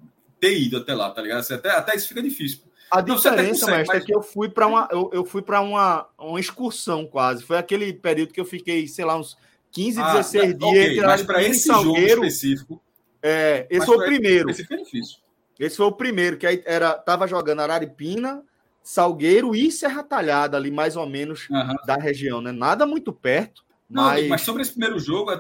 [0.41, 1.45] ter ido até lá, tá ligado?
[1.53, 2.61] Até, até isso fica difícil.
[2.91, 3.89] A diferença, mestre, mas...
[3.91, 7.43] é que eu fui para uma, eu, eu fui para uma, uma excursão quase.
[7.45, 9.37] Foi aquele período que eu fiquei, sei lá, uns
[9.73, 10.71] 15, ah, 16 dias.
[10.71, 12.83] Okay, mas para esse Salgueiro, jogo específico.
[13.23, 14.51] É, esse foi o primeiro.
[14.51, 15.19] Esse foi difícil.
[15.59, 18.43] Esse foi o primeiro, que aí era, tava jogando Araripina,
[18.83, 21.75] Salgueiro e Serra Talhada, ali mais ou menos uhum.
[21.85, 22.53] da região, né?
[22.53, 23.65] Nada muito perto.
[23.91, 24.29] Não, mas...
[24.29, 25.31] mas sobre esse primeiro jogo,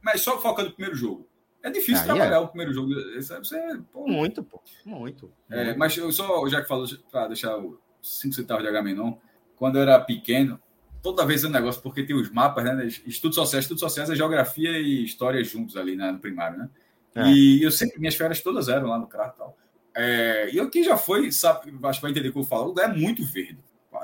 [0.00, 1.27] mas só focando no primeiro jogo.
[1.62, 2.38] É difícil aí trabalhar é.
[2.38, 2.90] o primeiro jogo.
[3.16, 3.58] Você,
[3.92, 4.62] pô, muito, pô.
[4.84, 5.32] Muito.
[5.50, 9.14] É, mas eu só, já que falou, para deixar os 5 centavos de Agamenon,
[9.56, 10.60] quando eu era pequeno,
[11.02, 12.86] toda vez é um negócio, porque tem os mapas, né?
[13.06, 16.70] Estudos sociais, estudos sociais é geografia e história juntos ali né, no primário, né?
[17.14, 17.28] É.
[17.28, 19.56] E eu sempre, minhas férias todas eram lá no Crato e tal.
[19.94, 22.78] É, e eu que já foi, sabe, acho que vai entender o que eu falo,
[22.78, 23.58] é muito verde.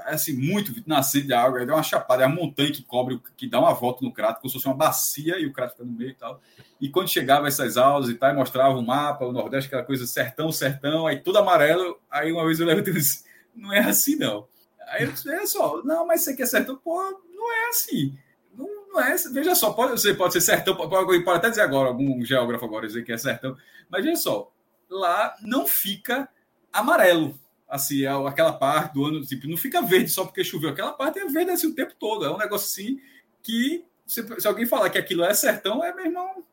[0.06, 3.48] É assim, muito nascente de água, é uma chapada, é uma montanha que cobre, que
[3.48, 5.92] dá uma volta no crato, como se fosse uma bacia e o crato fica no
[5.92, 6.40] meio e tal.
[6.80, 10.52] E quando chegava essas aulas e tal, mostrava o mapa, o Nordeste, aquela coisa sertão,
[10.52, 11.98] sertão, aí tudo amarelo.
[12.10, 13.24] Aí uma vez eu lembro e disse:
[13.54, 14.46] não é assim não.
[14.88, 16.76] Aí eu disse: é só, não, mas você quer sertão?
[16.76, 17.00] Pô,
[17.34, 18.16] não é assim.
[18.56, 21.88] Não, não é, veja só, pode, você pode ser sertão, pode, pode até dizer agora,
[21.88, 23.56] algum geógrafo agora dizer que é sertão,
[23.90, 24.52] mas veja só,
[24.88, 26.28] lá não fica
[26.72, 27.38] amarelo,
[27.68, 31.18] assim, é aquela parte do ano, tipo, não fica verde só porque choveu, aquela parte
[31.18, 33.00] é verde assim o tempo todo, é um negócio assim
[33.42, 36.44] que se, se, alguém falar que aquilo é sertão, é, meu irmão,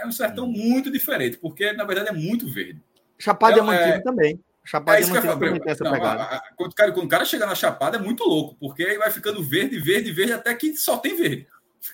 [0.00, 2.82] é um sertão muito diferente, porque na verdade é muito verde.
[3.18, 4.40] Chapada é, Diamantina é, também.
[4.64, 6.22] Chapada é Diamantina também tem essa não, pegada.
[6.22, 8.82] A, a, quando, o cara, quando o cara chega na Chapada é muito louco, porque
[8.82, 11.46] aí vai ficando verde, verde, verde, até que só tem verde.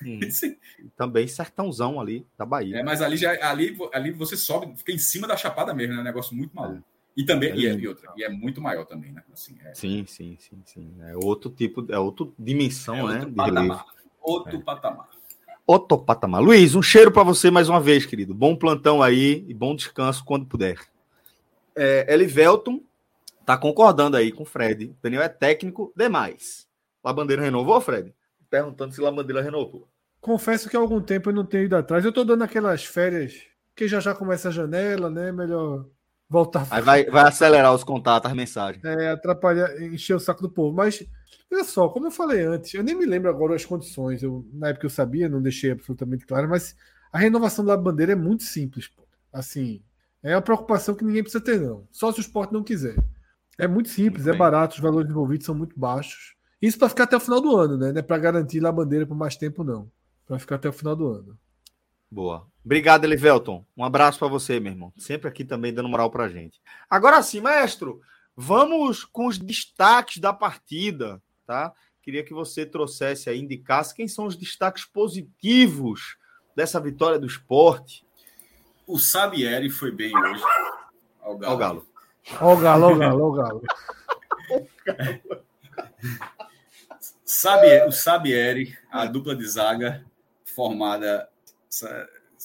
[0.05, 0.21] Hum.
[0.97, 2.79] também sertãozão ali da Bahia.
[2.79, 5.97] É, mas ali, já, ali, ali você sobe, fica em cima da Chapada mesmo, é
[5.97, 6.03] né?
[6.03, 6.85] um negócio muito maluco.
[7.17, 9.23] E também, é e, é, e, outra, e é muito maior também, né?
[9.33, 9.75] Assim, é...
[9.75, 10.95] Sim, sim, sim, sim.
[11.03, 13.33] É outro tipo, é outra dimensão, é né?
[13.37, 13.85] Patamar.
[14.21, 14.61] Outro é.
[14.61, 15.09] patamar.
[15.67, 16.43] Outro patamar.
[16.43, 18.35] Luiz, um cheiro para você mais uma vez, querido.
[18.35, 20.79] Bom plantão aí e bom descanso quando puder.
[21.77, 22.81] É, Elivelton
[23.45, 24.87] tá concordando aí com o Fred.
[24.87, 26.67] O Daniel é técnico demais.
[27.05, 28.15] Labandeira renovou, Fred?
[28.49, 29.89] Perguntando se Labandeira renovou.
[30.21, 32.05] Confesso que há algum tempo eu não tenho ido atrás.
[32.05, 33.43] Eu tô dando aquelas férias
[33.75, 35.33] que já já começa a janela, né?
[35.33, 35.87] Melhor
[36.33, 36.67] voltar.
[36.71, 38.83] Aí vai, vai acelerar os contatos, as mensagens.
[38.83, 40.75] É, atrapalhar, encher o saco do povo.
[40.75, 41.07] Mas,
[41.53, 44.23] olha só, como eu falei antes, eu nem me lembro agora as condições.
[44.23, 46.75] Eu, na época eu sabia, não deixei absolutamente claro, mas
[47.13, 48.89] a renovação da bandeira é muito simples.
[48.89, 49.03] Pô.
[49.33, 49.83] Assim,
[50.23, 51.87] é uma preocupação que ninguém precisa ter, não.
[51.91, 52.97] Só se o esporte não quiser.
[53.59, 56.35] É muito simples, muito é barato, os valores envolvidos são muito baixos.
[56.61, 57.93] Isso para ficar até o final do ano, né?
[57.93, 59.91] Não é para garantir a bandeira por mais tempo, não.
[60.27, 61.39] Para ficar até o final do ano.
[62.11, 62.47] Boa.
[62.65, 63.65] Obrigado, Elivelton.
[63.77, 64.93] Um abraço para você, meu irmão.
[64.97, 66.61] Sempre aqui também dando moral para gente.
[66.89, 68.01] Agora sim, maestro,
[68.37, 71.73] vamos com os destaques da partida, tá?
[72.03, 76.17] Queria que você trouxesse aí, indicasse quem são os destaques positivos
[76.55, 78.07] dessa vitória do esporte.
[78.87, 80.43] O Sabieri foi bem hoje.
[81.21, 81.53] Ao Galo.
[81.53, 81.87] Ao Galo.
[82.39, 83.63] Ao Galo, ao Galo, ao Galo.
[87.25, 90.05] Sabe, o Sabieri, a dupla de zaga
[90.45, 91.29] formada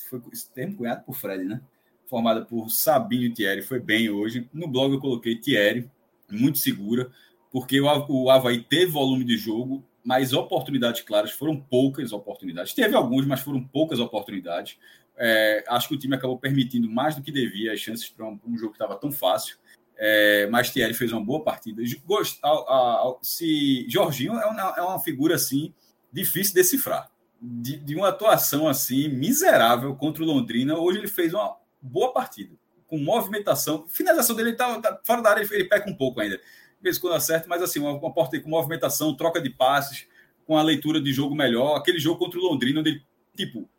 [0.07, 0.21] foi
[0.53, 1.61] termo cunhado por Fred, né?
[2.07, 4.49] Formada por Sabinho Thierry, foi bem hoje.
[4.53, 5.89] No blog eu coloquei Thierry,
[6.29, 7.11] muito segura,
[7.51, 12.73] porque o, Havaí teve volume de jogo, mas oportunidades claras foram poucas oportunidades.
[12.73, 14.77] Teve alguns, mas foram poucas oportunidades.
[15.17, 18.39] É, acho que o time acabou permitindo mais do que devia as chances para um,
[18.47, 19.57] um, jogo que estava tão fácil.
[19.97, 21.81] É, mas Thierry fez uma boa partida.
[22.05, 25.73] Gost, a, a, a, se Jorginho é uma, é uma figura assim
[26.13, 27.09] difícil de decifrar
[27.41, 30.77] de, de, uma atuação assim miserável contra o Londrina.
[30.77, 32.55] Hoje ele fez uma boa partida,
[32.88, 33.85] com movimentação.
[33.88, 36.38] Finalização dele tá, tá fora da área, ele, ele peca um pouco ainda.
[36.38, 40.07] De vez em quando acerta, mas assim, uma, uma porta com movimentação, troca de passes,
[40.45, 41.76] com a leitura de jogo melhor.
[41.76, 43.05] Aquele jogo contra o Londrina, onde ele,
[43.35, 43.69] tipo,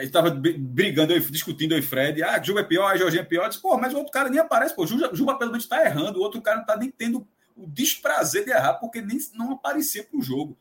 [0.00, 2.22] estava brigando, discutindo aí, Fred.
[2.22, 3.48] Ah, Juba é pior, a Jorginho é pior.
[3.48, 4.74] disse, pô, mas o outro cara nem aparece.
[4.74, 7.26] Pô, Juba, Juba pelo menos está errando, o outro cara não está nem tendo
[7.56, 10.56] o desprazer de errar, porque nem não aparecia para o jogo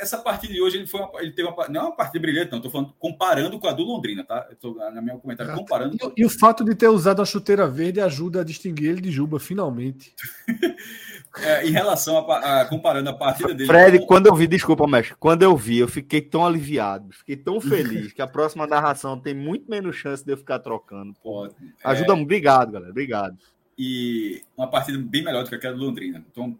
[0.00, 2.50] essa partida de hoje ele foi uma, ele teve uma, não é uma partida brilhante,
[2.50, 2.58] não.
[2.58, 4.46] Estou falando comparando com a do Londrina, tá?
[4.50, 5.96] Estou na minha comentário ah, comparando.
[6.16, 9.10] E, e, o fato de ter usado a chuteira verde ajuda a distinguir ele de
[9.10, 10.14] Juba, finalmente.
[11.42, 13.66] é, em relação a, a, comparando a partida dele.
[13.66, 14.06] Fred, com...
[14.06, 18.12] quando eu vi, desculpa, mestre, quando eu vi, eu fiquei tão aliviado, fiquei tão feliz
[18.12, 21.14] que a próxima narração tem muito menos chance de eu ficar trocando.
[21.22, 21.48] Pô.
[21.82, 22.16] Ajuda, é...
[22.16, 23.36] obrigado, galera, obrigado.
[23.76, 26.24] E uma partida bem melhor do que aquela do Londrina.
[26.30, 26.56] Então,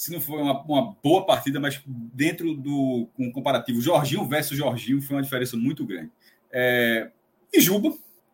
[0.00, 5.02] se não foi uma, uma, boa partida, mas dentro do um comparativo Jorginho versus Jorginho
[5.02, 6.10] foi uma diferença muito grande.
[6.50, 7.10] É,
[7.52, 7.92] e Juba,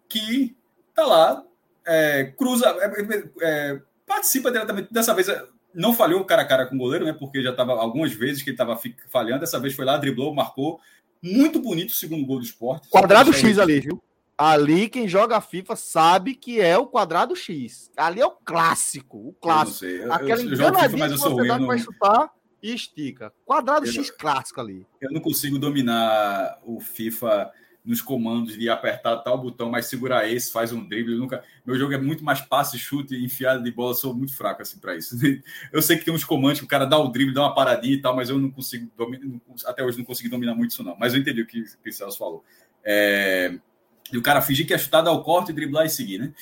[0.09, 0.55] que
[0.95, 1.43] tá lá,
[1.85, 4.93] é, cruza, é, é participa diretamente.
[4.93, 5.27] Dessa vez
[5.75, 7.13] não falhou cara a cara com o goleiro, né?
[7.13, 9.41] Porque já estava algumas vezes que ele estava falhando.
[9.41, 10.79] Dessa vez foi lá, driblou, marcou.
[11.21, 12.89] Muito bonito o segundo gol do esporte.
[12.89, 14.01] Quadrado X ali, viu?
[14.39, 17.91] Ali, quem joga FIFA sabe que é o quadrado X.
[17.97, 19.29] Ali é o clássico.
[19.29, 19.87] O clássico.
[19.87, 21.49] Eu Aquela eu, eu FIFA, mas eu sou ruim.
[21.49, 21.67] Não...
[21.67, 22.31] vai chutar
[22.63, 23.33] e estica.
[23.47, 24.87] Quadrado eu X não, clássico ali.
[25.01, 27.51] Eu não consigo dominar o FIFA
[27.83, 31.17] nos comandos de apertar tal botão, mas segurar esse, faz um drible.
[31.17, 31.43] nunca...
[31.65, 33.95] Meu jogo é muito mais passe, chute enfiada de bola.
[33.95, 35.17] sou muito fraco assim para isso.
[35.73, 37.95] Eu sei que tem uns comandos que o cara dá o drible, dá uma paradinha
[37.95, 39.41] e tal, mas eu não consigo dominar.
[39.65, 40.97] Até hoje não consegui dominar muito isso, não.
[40.99, 42.45] Mas eu entendi o que, o Celso falou.
[42.85, 43.59] É...
[44.13, 46.33] E o cara fingir que é chutar, dar o corte, driblar e seguir, né?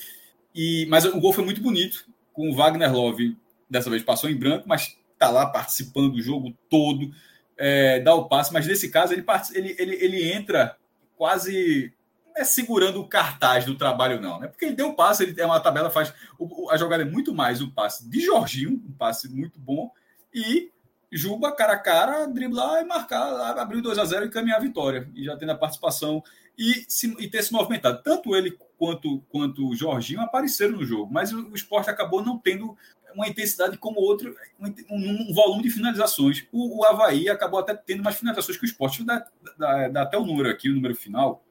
[0.55, 3.37] E, mas o gol foi muito bonito, com o Wagner Love,
[3.69, 7.13] dessa vez passou em branco, mas tá lá participando do jogo todo,
[7.57, 9.25] é, dá o passe, mas nesse caso ele,
[9.55, 10.77] ele, ele, ele entra
[11.17, 11.93] quase
[12.37, 14.49] é segurando o cartaz do trabalho, não, né?
[14.49, 16.13] Porque ele deu o passe, ele é uma tabela, faz.
[16.37, 19.91] O, a jogada é muito mais o passe de Jorginho, um passe muito bom,
[20.33, 20.69] e
[21.15, 25.09] Juba, cara a cara, driblar e marcar, abrir 2 a 0 e caminhar a vitória.
[25.15, 26.21] E já tendo a participação
[26.59, 28.03] e, se, e ter se movimentado.
[28.03, 32.39] Tanto ele quanto, quanto o Jorginho apareceram no jogo, mas o, o esporte acabou não
[32.39, 32.77] tendo
[33.15, 36.47] uma intensidade como outro, um, um, volume de finalizações.
[36.51, 39.05] O, o Havaí acabou até tendo mais finalizações que o esporte.
[39.05, 39.25] Dá,
[39.57, 41.45] dá, dá, até o número aqui, o número final,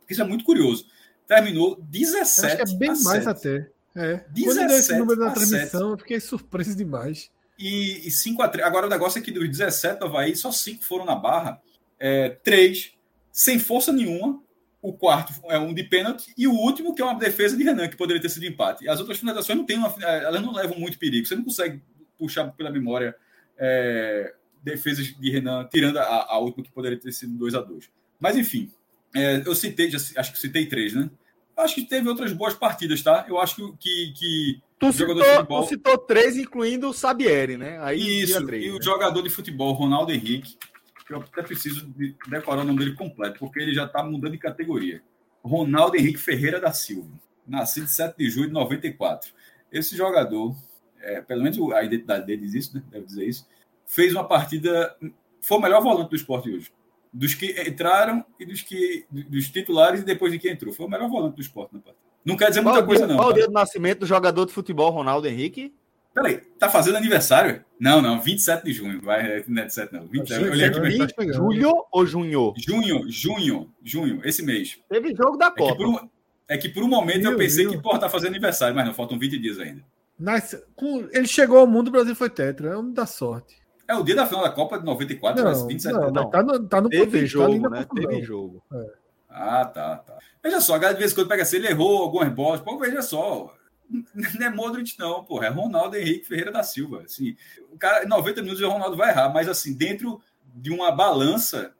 [0.00, 0.86] porque isso é muito curioso.
[1.26, 3.28] Terminou 17 Acho que é bem mais 7.
[3.28, 3.70] até.
[3.94, 4.24] É.
[4.28, 5.90] 17 Quando deu esse número na transmissão, 7.
[5.90, 7.30] eu fiquei surpreso demais.
[7.58, 8.66] E, e 5 a 3.
[8.66, 11.60] Agora o negócio é que dos 17 do Havaí, só 5 foram na barra.
[11.98, 12.95] É, 3
[13.36, 14.42] sem força nenhuma.
[14.80, 17.88] O quarto é um de pênalti e o último que é uma defesa de Renan,
[17.88, 18.88] que poderia ter sido empate.
[18.88, 21.26] As outras finalizações não tem uma, elas não levam muito perigo.
[21.26, 21.82] Você não consegue
[22.18, 23.14] puxar pela memória
[23.58, 24.32] é,
[24.62, 28.36] defesas de Renan, tirando a, a, última que poderia ter sido 2 a 2 Mas
[28.36, 28.70] enfim,
[29.14, 31.10] é, eu citei, já, acho que citei três, né?
[31.56, 33.26] Acho que teve outras boas partidas, tá?
[33.28, 35.62] Eu acho que, que Tu citou, futebol...
[35.62, 37.78] tu citou três, incluindo o Sabieri, né?
[37.80, 38.78] Aí Isso, três, e né?
[38.78, 40.56] o jogador de futebol, Ronaldo Henrique,
[41.06, 44.32] que eu até preciso de decorar o nome dele completo, porque ele já está mudando
[44.32, 45.00] de categoria.
[45.42, 47.10] Ronaldo Henrique Ferreira da Silva,
[47.46, 49.30] nascido 7 de julho de 94.
[49.70, 50.56] Esse jogador,
[51.00, 52.82] é, pelo menos a identidade dele diz isso, né?
[52.90, 53.46] deve dizer isso,
[53.86, 54.96] fez uma partida.
[55.40, 56.72] Foi o melhor volante do esporte hoje.
[57.12, 60.74] Dos que entraram e dos que dos titulares e depois de quem entrou.
[60.74, 62.04] Foi o melhor volante do esporte na partida.
[62.24, 63.16] Não quer dizer muita qual coisa, não.
[63.16, 65.72] Qual o dia do nascimento do jogador de futebol, Ronaldo Henrique?
[66.16, 67.62] Peraí, tá fazendo aniversário?
[67.78, 69.02] Não, não, 27 de junho.
[69.02, 70.06] Vai, não é 7, não.
[70.06, 70.48] 27,
[71.02, 72.54] aqui, julho ou junho?
[72.56, 74.78] Junho, junho, junho, esse mês.
[74.88, 75.64] Teve jogo da Copa.
[75.64, 76.08] É que por um,
[76.48, 79.18] é que por um momento eu pensei que, porra, tá fazendo aniversário, mas não, faltam
[79.18, 79.84] 20 dias ainda.
[80.18, 80.58] Nice.
[80.74, 82.70] Com, ele chegou ao mundo, o Brasil foi tetra.
[82.70, 83.54] É um da sorte.
[83.86, 86.30] É o dia da final da Copa de 94, não, 27 não, não.
[86.30, 87.86] Tá no, tá no Teve contexto, jogo, tá né?
[87.94, 88.62] Teve jogo.
[88.72, 88.86] É.
[89.28, 90.16] Ah, tá, tá.
[90.42, 92.62] Veja só, a de vez em quando pega assim, ele errou algumas bolas.
[92.62, 93.54] Pô, veja só.
[93.88, 95.42] Não é Modric, não, pô.
[95.42, 97.02] É Ronaldo Henrique Ferreira da Silva.
[97.02, 97.36] Assim,
[97.70, 101.74] o cara, em 90 minutos o Ronaldo vai errar, mas assim, dentro de uma balança,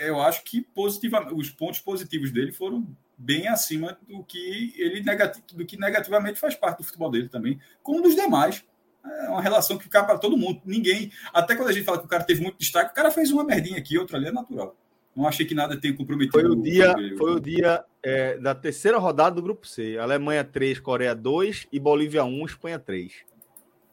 [0.00, 2.86] eu acho que positiva, os pontos positivos dele foram
[3.16, 7.60] bem acima do que ele negativo, do que negativamente faz parte do futebol dele também,
[7.82, 8.64] como dos demais.
[9.04, 10.60] É uma relação que fica para todo mundo.
[10.64, 13.30] Ninguém, até quando a gente fala que o cara teve muito destaque, o cara fez
[13.30, 14.76] uma merdinha aqui, outra ali é natural.
[15.14, 16.32] Não achei que nada tenha comprometido.
[16.32, 19.98] Foi o dia, o foi o dia é, da terceira rodada do grupo C.
[19.98, 23.12] Alemanha 3, Coreia 2 e Bolívia 1, Espanha 3.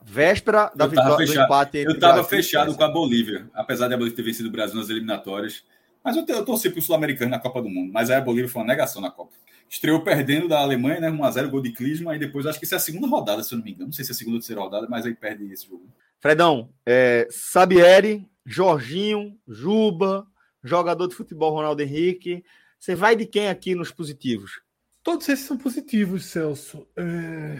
[0.03, 4.15] Véspera da vitória do empate Eu estava fechado com a Bolívia, apesar de a Bolívia
[4.15, 5.65] ter vencido o Brasil nas eliminatórias.
[6.03, 7.91] Mas eu, eu torci para o Sul-Americano na Copa do Mundo.
[7.91, 9.33] Mas aí a Bolívia foi uma negação na Copa.
[9.67, 11.11] Estreou perdendo da Alemanha, né?
[11.11, 12.15] 1x0, gol de Clisma.
[12.15, 13.87] E depois acho que isso é a segunda rodada, se eu não me engano.
[13.87, 15.83] Não sei se é a segunda ou terceira rodada, mas aí perde esse jogo.
[16.21, 20.25] Fredão, é, Sabieri, Jorginho, Juba,
[20.63, 22.43] jogador de futebol Ronaldo Henrique.
[22.79, 24.61] Você vai de quem aqui nos positivos?
[25.03, 26.87] Todos esses são positivos, Celso.
[26.95, 27.59] É...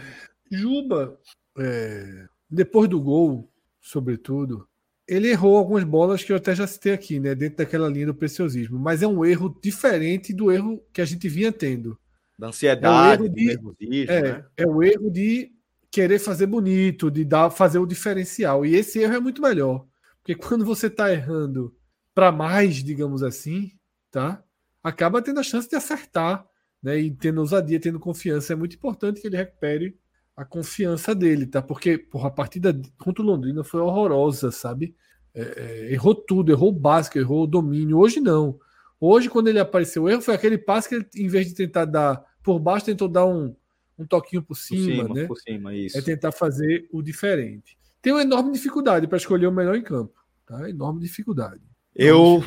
[0.51, 1.19] Juba,
[1.57, 2.27] é...
[2.49, 3.51] depois do gol,
[3.81, 4.67] sobretudo,
[5.07, 7.33] ele errou algumas bolas que eu até já citei aqui, né?
[7.33, 8.77] Dentro daquela linha do preciosismo.
[8.77, 11.97] Mas é um erro diferente do erro que a gente vinha tendo.
[12.37, 14.45] Da ansiedade, é de, é, né?
[14.57, 15.51] é o erro de
[15.89, 18.65] querer fazer bonito, de dar, fazer o diferencial.
[18.65, 19.85] E esse erro é muito melhor.
[20.17, 21.73] Porque quando você está errando
[22.17, 23.73] para mais, digamos assim,
[24.09, 24.43] tá?
[24.83, 26.43] Acaba tendo a chance de acertar,
[26.81, 26.97] né?
[26.99, 28.53] E tendo ousadia, tendo confiança.
[28.53, 29.95] É muito importante que ele recupere
[30.35, 31.61] a confiança dele, tá?
[31.61, 34.95] Porque porra, a partida contra o Londrina foi horrorosa, sabe?
[35.31, 37.99] É, é, errou tudo, errou o básico, errou o domínio.
[37.99, 38.59] Hoje não.
[38.99, 41.85] Hoje, quando ele apareceu, o erro foi aquele passe que ele, em vez de tentar
[41.85, 43.55] dar por baixo, tentou dar um,
[43.95, 45.27] um toquinho por cima, por cima né?
[45.27, 45.95] Por cima, isso.
[45.95, 47.77] É tentar fazer o diferente.
[48.01, 50.67] Tem uma enorme dificuldade para escolher o melhor em campo, tá?
[50.67, 51.61] Enorme dificuldade.
[51.97, 52.43] Eu.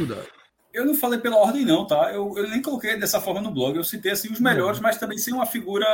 [0.72, 2.12] Eu não falei pela ordem, não, tá?
[2.14, 3.76] Eu, eu nem coloquei dessa forma no blog.
[3.76, 5.84] Eu citei assim os melhores, mas também sem uma figura.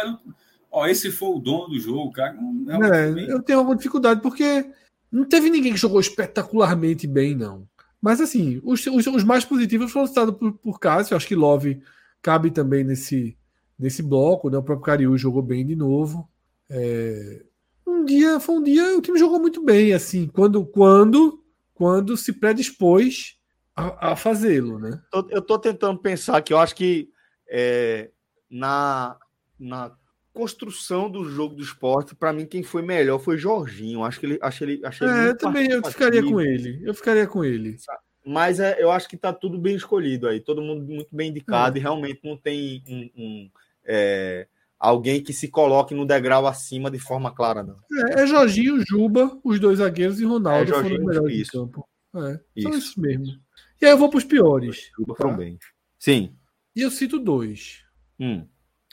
[0.71, 2.37] Ó, esse foi o dono do jogo, cara.
[2.83, 3.27] é, bem...
[3.27, 4.71] Eu tenho alguma dificuldade, porque
[5.11, 7.67] não teve ninguém que jogou espetacularmente bem, não.
[8.03, 11.17] Mas assim, os, os, os mais positivos foram citados por, por Cássio.
[11.17, 11.81] Acho que Love
[12.21, 13.37] cabe também nesse,
[13.79, 14.59] nesse bloco, né?
[14.59, 16.29] O próprio Cariú jogou bem de novo.
[16.69, 17.43] É...
[17.87, 21.41] Um dia, foi um dia, o time jogou muito bem, assim, quando, quando,
[21.73, 23.36] quando se predispôs
[23.77, 25.01] a, a fazê-lo, né?
[25.31, 27.11] Eu estou tentando pensar que eu acho que
[27.49, 28.11] é,
[28.51, 29.17] na,
[29.59, 29.93] na
[30.33, 34.03] construção do jogo do esporte, para mim quem foi melhor foi Jorginho.
[34.03, 36.81] Acho que ele, acho ele, achei é, eu também eu ficaria com ele.
[36.85, 37.77] Eu ficaria com ele.
[38.25, 41.77] Mas é, eu acho que está tudo bem escolhido aí, todo mundo muito bem indicado
[41.77, 41.81] é.
[41.81, 43.51] e realmente não tem um, um
[43.85, 44.49] é,
[44.81, 47.77] alguém que se coloque no degrau acima de forma clara, não.
[48.11, 51.53] É, é Jorginho, Juba, os dois zagueiros e Ronaldo é, Jorginho, foram melhores isso.
[51.53, 51.89] campo.
[52.17, 52.69] É, isso.
[52.69, 53.46] Esses mesmo.
[53.81, 54.91] E aí eu vou para os piores.
[55.17, 55.29] Tá?
[55.29, 55.59] bem.
[55.99, 56.37] Sim.
[56.75, 57.85] E eu cito dois.
[58.19, 58.47] Hum.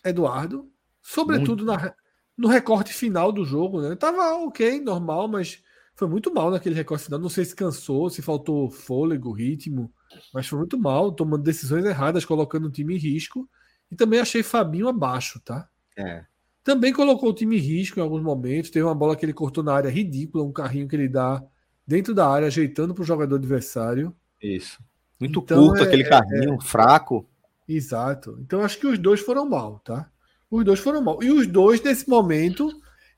[0.04, 0.70] Eduardo,
[1.02, 1.94] sobretudo na,
[2.38, 3.96] no recorte final do jogo, né?
[3.96, 5.62] Tava ok, normal, mas
[5.96, 7.20] foi muito mal naquele recorte final.
[7.20, 9.94] Não sei se cansou, se faltou fôlego, ritmo,
[10.34, 13.50] mas foi muito mal, tomando decisões erradas, colocando o time em risco.
[13.92, 15.70] E também achei Fabinho abaixo, tá?
[15.98, 16.26] É.
[16.64, 18.70] Também colocou o time em risco em alguns momentos.
[18.70, 21.44] Teve uma bola que ele cortou na área ridícula, um carrinho que ele dá
[21.86, 24.16] dentro da área, ajeitando para o jogador adversário.
[24.44, 24.80] Isso.
[25.20, 27.28] Muito então, curto é, aquele é, carrinho, é, fraco.
[27.68, 28.38] Exato.
[28.42, 30.10] Então acho que os dois foram mal, tá?
[30.52, 31.24] Os dois foram mal.
[31.24, 32.70] E os dois, nesse momento,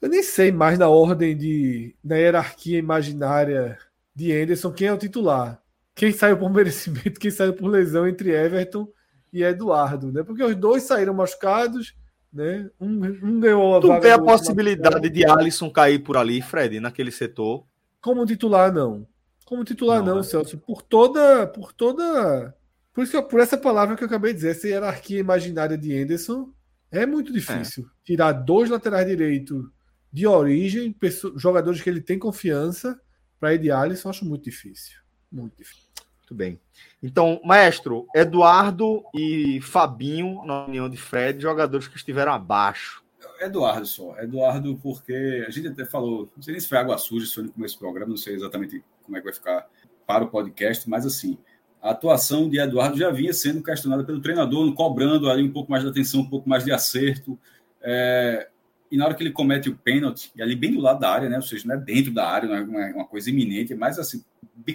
[0.02, 3.78] eu nem sei mais na ordem de da hierarquia imaginária
[4.16, 5.60] de Anderson quem é o titular.
[5.96, 8.88] quem saiu por merecimento, quem saiu por lesão entre Everton
[9.34, 10.24] e Eduardo, né?
[10.24, 11.96] Porque os dois saíram machucados,
[12.32, 12.70] né?
[12.80, 17.12] Um, um ganhou a Tu tem a possibilidade de Alisson cair por ali, Fred, naquele
[17.12, 17.66] setor?
[18.00, 19.08] Como titular, não.
[19.46, 20.24] Como titular, não, não né?
[20.24, 20.58] Celso.
[20.58, 21.48] Por toda.
[21.48, 22.54] Por toda.
[22.92, 26.52] Por, isso, por essa palavra que eu acabei de dizer, essa hierarquia imaginária de Anderson,
[26.92, 27.86] é muito difícil.
[27.86, 28.06] É.
[28.06, 29.70] Tirar dois laterais direitos
[30.12, 33.00] de origem, pessoas, jogadores que ele tem confiança,
[33.40, 34.98] para ir de Alisson, acho muito difícil.
[35.32, 35.86] Muito difícil.
[36.20, 36.60] Muito bem.
[37.04, 43.04] Então, maestro, Eduardo e Fabinho, na opinião de Fred, jogadores que estiveram abaixo.
[43.40, 44.18] Eduardo só.
[44.20, 47.44] Eduardo, porque a gente até falou, não sei nem se foi água suja, se foi
[47.44, 49.68] no começo do programa, não sei exatamente como é que vai ficar
[50.06, 51.38] para o podcast, mas assim,
[51.82, 55.84] a atuação de Eduardo já vinha sendo questionada pelo treinador, cobrando ali um pouco mais
[55.84, 57.38] de atenção, um pouco mais de acerto.
[57.82, 58.50] É,
[58.90, 61.30] e na hora que ele comete o pênalti, e ali bem do lado da área,
[61.30, 61.36] né?
[61.36, 64.24] Ou seja, não é dentro da área, não é uma coisa iminente, mas assim,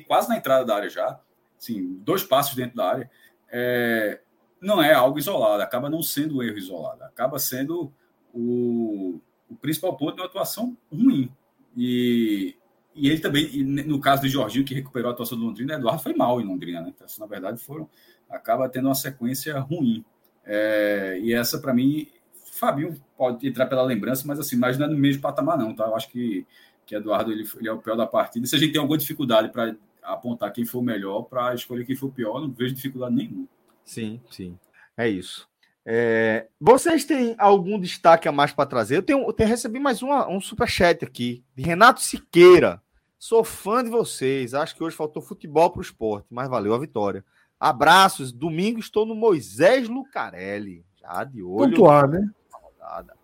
[0.07, 1.19] quase na entrada da área já,
[1.59, 3.11] assim, dois passos dentro da área,
[3.51, 4.21] é,
[4.61, 7.93] não é algo isolado, acaba não sendo um erro isolado, acaba sendo
[8.33, 11.31] o, o principal ponto de uma atuação ruim.
[11.77, 12.55] E,
[13.01, 16.15] e ele também, no caso do Jorginho, que recuperou a atuação do Londrina, Eduardo foi
[16.15, 16.93] mal em Londrina, né?
[16.95, 17.89] Então, assim, na verdade, foram,
[18.29, 20.05] acaba tendo uma sequência ruim.
[20.45, 22.07] É, e essa, para mim,
[22.53, 25.85] Fabinho pode entrar pela lembrança, mas assim, mas não é no mesmo patamar, não, tá?
[25.85, 26.47] Eu acho que,
[26.85, 28.47] que Eduardo ele, ele é o pior da partida.
[28.47, 31.97] Se a gente tem alguma dificuldade para apontar quem foi o melhor, para escolher quem
[31.97, 33.47] foi o pior, não vejo dificuldade nenhuma.
[33.85, 34.59] Sim, sim.
[34.97, 35.49] É isso.
[35.87, 38.99] É, vocês têm algum destaque a mais para trazer?
[38.99, 42.83] Eu tenho, eu tenho recebi mais uma, um superchat aqui, de Renato Siqueira.
[43.21, 44.55] Sou fã de vocês.
[44.55, 47.23] Acho que hoje faltou futebol para o esporte, mas valeu a vitória.
[47.61, 48.33] Abraços.
[48.33, 50.87] Domingo estou no Moisés Lucarelli.
[50.99, 51.73] Já de olho.
[51.73, 52.31] Pontuar, né?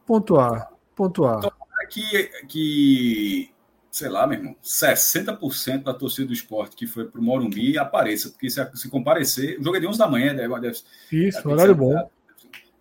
[0.06, 0.70] Pontuar.
[0.94, 1.38] Pontuar.
[1.38, 1.52] Então,
[1.88, 3.50] que, que,
[3.90, 8.28] sei lá, meu irmão, 60% da torcida do esporte que foi para o Morumbi apareça,
[8.28, 10.76] porque se, se comparecer, o jogo é de 11 da manhã, deve, deve,
[11.10, 12.10] Isso, deve horário bom.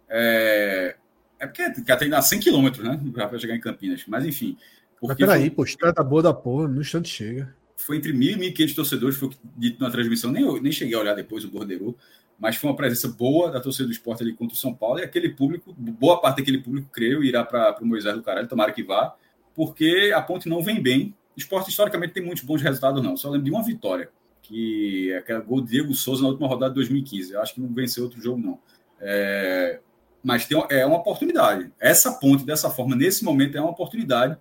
[0.10, 0.98] É,
[1.40, 3.00] é porque tem a 100 quilômetros, né?
[3.14, 4.04] Para chegar em Campinas.
[4.06, 4.58] Mas enfim.
[5.08, 7.56] Mas peraí, pô, estrada boa da porra, no instante chega.
[7.78, 11.14] Foi entre 1.000 e 1.500 torcedores, foi dito na transmissão, nem, nem cheguei a olhar
[11.14, 11.96] depois o bordeiro
[12.38, 15.04] mas foi uma presença boa da torcida do esporte ali contra o São Paulo, e
[15.04, 18.84] aquele público, boa parte daquele público, creio, irá para o Moisés do Caralho, tomara que
[18.84, 19.16] vá,
[19.54, 21.16] porque a ponte não vem bem.
[21.36, 23.16] O esporte, historicamente, tem muitos bons resultados, não.
[23.16, 24.10] Só lembro de uma vitória,
[24.42, 27.34] que é aquela gol de Diego Souza na última rodada de 2015.
[27.34, 28.60] Eu acho que não venceu outro jogo, não.
[29.00, 29.80] É...
[30.22, 31.72] Mas tem, é uma oportunidade.
[31.80, 34.38] Essa ponte, dessa forma, nesse momento, é uma oportunidade.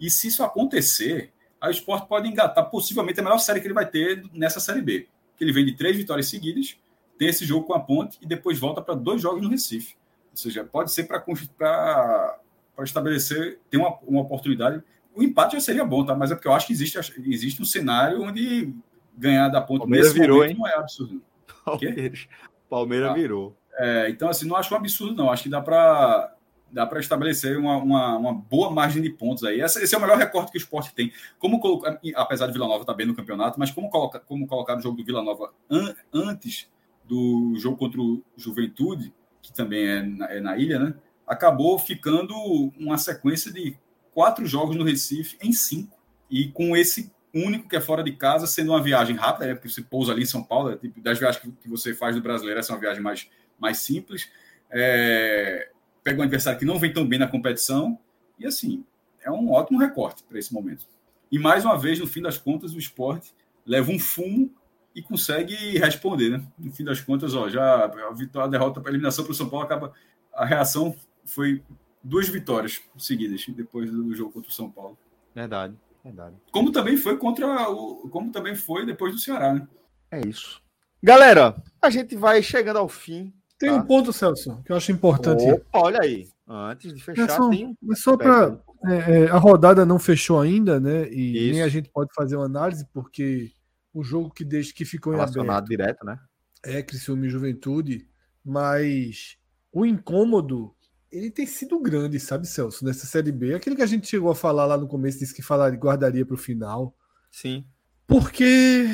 [0.00, 3.86] E se isso acontecer, a esporte pode engatar possivelmente a melhor série que ele vai
[3.86, 5.08] ter nessa Série B.
[5.36, 6.76] Que ele vem de três vitórias seguidas
[7.18, 9.96] tem esse jogo com a Ponte e depois volta para dois jogos no Recife.
[10.30, 12.38] Ou seja, pode ser para
[12.84, 14.82] estabelecer, ter uma, uma oportunidade.
[15.14, 16.14] O empate já seria bom, tá?
[16.14, 16.96] Mas é porque eu acho que existe,
[17.26, 18.72] existe um cenário onde
[19.16, 20.54] ganhar da Ponte Palmeiras virou, hein?
[20.56, 21.20] não é absurdo.
[21.64, 22.28] Palmeiras,
[22.70, 23.56] Palmeiras ah, virou.
[23.74, 25.30] É, então, assim, não acho um absurdo, não.
[25.30, 26.32] Acho que dá para
[26.70, 29.60] dá para estabelecer uma, uma, uma, boa margem de pontos aí.
[29.60, 31.12] Esse, é o melhor recorte que o esporte tem.
[31.38, 34.46] Como colocar, apesar de Vila Nova estar tá bem no campeonato, mas como, coloca, como
[34.46, 36.68] colocar o jogo do Vila Nova an, antes
[37.04, 40.94] do jogo contra o Juventude, que também é na, é na ilha, né?
[41.26, 42.34] Acabou ficando
[42.78, 43.76] uma sequência de
[44.12, 45.98] quatro jogos no Recife em cinco.
[46.30, 49.54] E com esse único que é fora de casa, sendo uma viagem rápida, né?
[49.54, 52.22] porque você pousa ali em São Paulo, é tipo, das viagens que você faz do
[52.22, 53.28] brasileiro, essa é uma viagem mais,
[53.58, 54.30] mais simples.
[54.70, 55.70] É,
[56.08, 57.98] pega um adversário que não vem tão bem na competição,
[58.38, 58.82] e assim,
[59.20, 60.86] é um ótimo recorte para esse momento.
[61.30, 63.34] E mais uma vez, no fim das contas, o esporte
[63.66, 64.50] leva um fumo
[64.94, 66.42] e consegue responder, né?
[66.58, 69.50] No fim das contas, ó, já a vitória, a derrota, a eliminação para o São
[69.50, 69.92] Paulo acaba.
[70.32, 71.62] A reação foi
[72.02, 74.96] duas vitórias seguidas depois do jogo contra o São Paulo.
[75.34, 76.36] Verdade, verdade.
[76.50, 79.68] Como também foi contra o, como também foi depois do Ceará, né?
[80.10, 80.62] É isso.
[81.02, 83.30] Galera, a gente vai chegando ao fim.
[83.58, 83.76] Tem tá?
[83.76, 85.42] um ponto, Celso, que eu acho importante.
[85.50, 86.28] Opa, olha aí.
[86.46, 87.92] Antes de fechar, é só, tem um...
[87.92, 91.08] é só para é, é, a rodada não fechou ainda, né?
[91.10, 91.52] E Isso.
[91.52, 93.50] nem a gente pode fazer uma análise porque
[93.92, 95.98] o jogo que, deixa, que ficou Relacionado em aberto.
[96.00, 96.18] direto, né?
[96.62, 98.08] É, Criciúma e Juventude,
[98.44, 99.36] mas
[99.72, 100.74] o incômodo
[101.10, 103.54] ele tem sido grande, sabe, Celso, nessa Série B.
[103.54, 106.34] Aquilo que a gente chegou a falar lá no começo, disse que falaria, guardaria para
[106.34, 106.94] o final.
[107.30, 107.64] Sim.
[108.06, 108.86] Porque,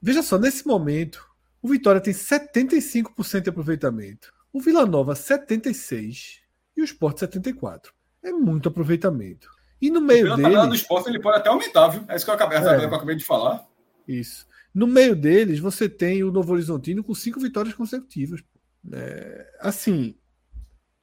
[0.00, 1.26] veja só, nesse momento,
[1.64, 4.30] o Vitória tem 75% de aproveitamento.
[4.52, 6.42] O Vila Nova, 76%.
[6.76, 7.86] E o Sport, 74%.
[8.22, 9.48] É muito aproveitamento.
[9.80, 10.68] E no meio Pela dele...
[10.68, 12.04] do Sport, ele pode até aumentar, viu?
[12.06, 12.60] É isso que eu acabei, é.
[12.60, 13.66] que eu acabei de falar.
[14.06, 14.46] Isso.
[14.74, 18.44] No meio deles, você tem o Novo Horizontino com cinco vitórias consecutivas.
[18.92, 20.14] É, assim,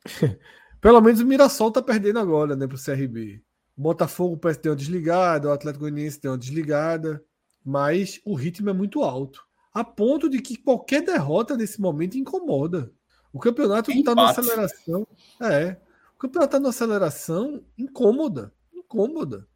[0.79, 3.41] pelo menos o Mirassol tá perdendo agora, né, pro CRB.
[3.75, 7.19] O Botafogo parece ter uma desligada, o Atlético Goianiense tem uma desligada.
[7.65, 9.43] mas o ritmo é muito alto.
[9.73, 12.91] A ponto de que qualquer derrota nesse momento incomoda.
[13.31, 15.07] O campeonato está numa aceleração.
[15.39, 15.77] É.
[16.15, 18.53] O campeonato está numa aceleração incômoda.
[18.73, 19.48] Incômoda.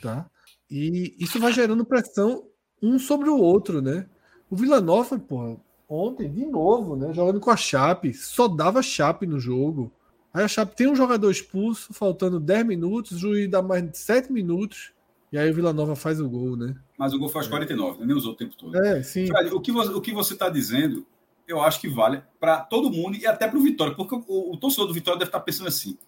[0.00, 0.30] Tá?
[0.70, 2.46] E isso vai gerando pressão
[2.82, 4.08] um sobre o outro, né?
[4.50, 5.58] O Vila Nova, pô,
[5.88, 7.12] ontem, de novo, né?
[7.12, 9.92] Jogando com a Chape, só dava Chape no jogo.
[10.32, 13.98] Aí a Chape tem um jogador expulso, faltando 10 minutos, o juiz dá mais de
[13.98, 14.92] 7 minutos,
[15.32, 16.74] e aí o Vila Nova faz o gol, né?
[16.96, 18.06] Mas o gol faz 49, né?
[18.06, 18.76] nem usou o tempo todo.
[18.76, 19.26] É, sim.
[19.26, 21.06] Fred, o que você, o que você está dizendo,
[21.46, 24.56] eu acho que vale para todo mundo e até para o Vitória, porque o, o
[24.56, 25.98] torcedor do Vitória deve estar tá pensando assim: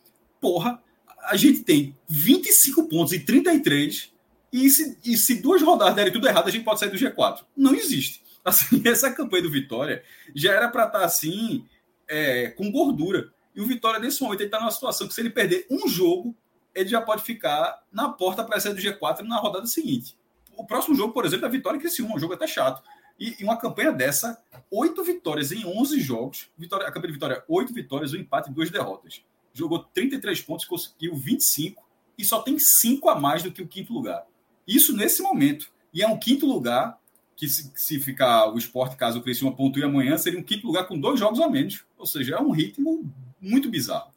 [0.40, 0.82] porra,
[1.24, 4.12] a gente tem 25 pontos e 33,
[4.52, 7.44] e se, e se duas rodadas derem tudo errado, a gente pode sair do G4.
[7.56, 8.22] Não existe.
[8.42, 10.02] Assim, essa campanha do Vitória
[10.34, 11.62] já era para estar tá assim,
[12.08, 13.30] é, com gordura.
[13.54, 16.34] E o Vitória, nesse momento, ele está numa situação que se ele perder um jogo,
[16.74, 20.16] ele já pode ficar na porta para sair do G4 na rodada seguinte.
[20.56, 22.82] O próximo jogo, por exemplo, é a Vitória e um jogo até chato.
[23.18, 26.48] E, e, uma campanha dessa, oito vitórias em 11 jogos.
[26.56, 29.22] Vitória, a campanha de Vitória, oito vitórias, um empate e duas derrotas.
[29.52, 31.82] Jogou 33 pontos, conseguiu 25
[32.16, 34.26] e só tem cinco a mais do que o quinto lugar.
[34.66, 35.70] Isso nesse momento.
[35.92, 36.98] E é um quinto lugar
[37.36, 40.86] que se, se ficar o esporte, caso o Criciúma pontue amanhã, seria um quinto lugar
[40.86, 41.84] com dois jogos a menos.
[41.98, 43.10] Ou seja, é um ritmo
[43.40, 44.12] muito bizarro.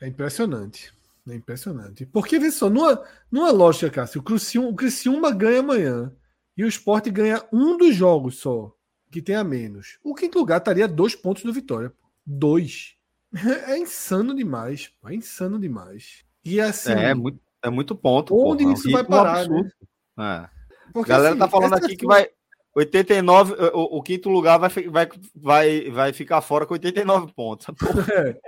[0.00, 0.92] É impressionante.
[1.28, 2.04] É impressionante.
[2.06, 6.12] Porque, vê só, numa, numa lógica, Cássio, o Criciúma, o Criciúma ganha amanhã
[6.56, 8.74] e o esporte ganha um dos jogos só,
[9.10, 9.98] que tem a menos.
[10.02, 11.92] O quinto lugar estaria dois pontos do Vitória.
[12.26, 12.96] Dois.
[13.66, 14.92] É insano demais.
[15.06, 16.22] É insano demais.
[16.44, 16.92] E assim.
[16.92, 18.36] É, é muito, é muito ponto.
[18.36, 19.48] Onde porra, isso vai parar?
[19.48, 19.70] Né?
[20.18, 20.48] É.
[20.92, 22.28] Porque, a galera tá assim, tá falando aqui que vai.
[22.74, 27.66] 89, o, o, quinto lugar vai, vai, vai, vai ficar fora com 89 pontos.
[28.12, 28.38] É.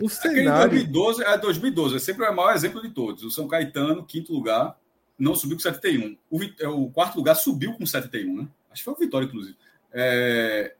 [0.00, 0.70] O cenário...
[0.70, 3.22] 2012 é 2012, é sempre o maior exemplo de todos.
[3.22, 4.76] O São Caetano, quinto lugar,
[5.18, 6.16] não subiu com 71.
[6.30, 8.48] O, é, o quarto lugar subiu com 71, né?
[8.70, 9.56] Acho que foi o Vitória, inclusive.
[9.92, 10.74] É,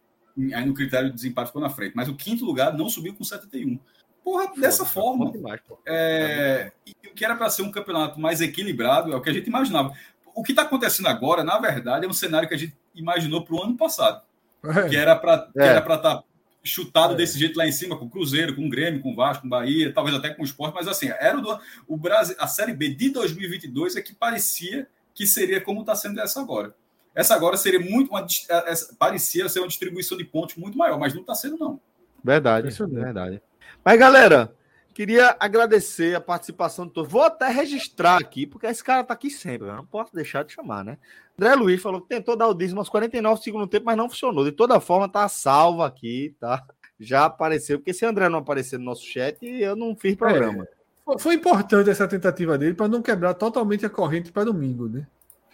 [0.54, 1.94] aí no critério de desempate ficou na frente.
[1.94, 3.78] Mas o quinto lugar não subiu com 71.
[4.22, 5.30] Porra, dessa forma.
[5.32, 6.72] Demais, é,
[7.10, 9.94] o que era para ser um campeonato mais equilibrado é o que a gente imaginava
[10.34, 13.54] o que está acontecendo agora, na verdade, é um cenário que a gente imaginou para
[13.54, 14.22] o ano passado.
[14.64, 14.88] É.
[14.88, 15.78] Que era para é.
[15.78, 16.22] estar
[16.62, 17.16] chutado é.
[17.16, 19.46] desse jeito lá em cima, com o Cruzeiro, com o Grêmio, com o Vasco, com
[19.46, 21.58] o Bahia, talvez até com o Sport, mas assim, era o,
[21.88, 26.20] o Brasil, a Série B de 2022 é que parecia que seria como está sendo
[26.20, 26.74] essa agora.
[27.14, 28.24] Essa agora seria muito uma,
[28.66, 31.80] essa, parecia ser uma distribuição de pontos muito maior, mas não está sendo, não.
[32.22, 33.42] Verdade, verdade.
[33.84, 34.54] Mas, galera,
[35.00, 37.10] Queria agradecer a participação de todos.
[37.10, 39.66] Vou até registrar aqui, porque esse cara tá aqui sempre.
[39.66, 40.98] Não posso deixar de chamar, né?
[41.38, 44.44] André Luiz falou que tentou dar o dízimo aos 49 segundos tempo, mas não funcionou.
[44.44, 46.62] De toda forma, tá salvo aqui, tá?
[46.98, 50.68] Já apareceu, porque se André não aparecer no nosso chat, eu não fiz programa.
[51.08, 55.06] É, foi importante essa tentativa dele para não quebrar totalmente a corrente para domingo, né?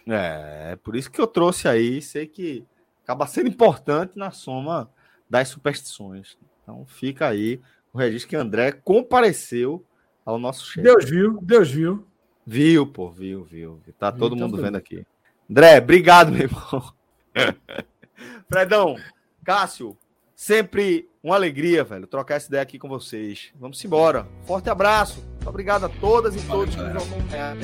[0.09, 2.01] É, por isso que eu trouxe aí.
[2.01, 2.65] Sei que
[3.01, 4.91] acaba sendo importante na soma
[5.29, 6.37] das superstições.
[6.63, 7.61] Então fica aí
[7.97, 9.83] o registro que André compareceu
[10.23, 10.83] ao nosso chefe.
[10.83, 12.05] Deus viu, Deus viu.
[12.45, 13.81] Viu, pô, viu, viu.
[13.97, 15.03] Tá todo então, mundo vendo aqui.
[15.49, 16.93] André, obrigado, meu irmão.
[18.47, 18.95] Fredão,
[19.43, 19.97] Cássio,
[20.35, 23.51] sempre uma alegria, velho, trocar essa ideia aqui com vocês.
[23.59, 24.27] Vamos embora.
[24.45, 25.23] Forte abraço.
[25.45, 27.59] Obrigado a todas e todos que nos acompanharam.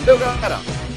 [0.00, 0.87] Valeu, galera.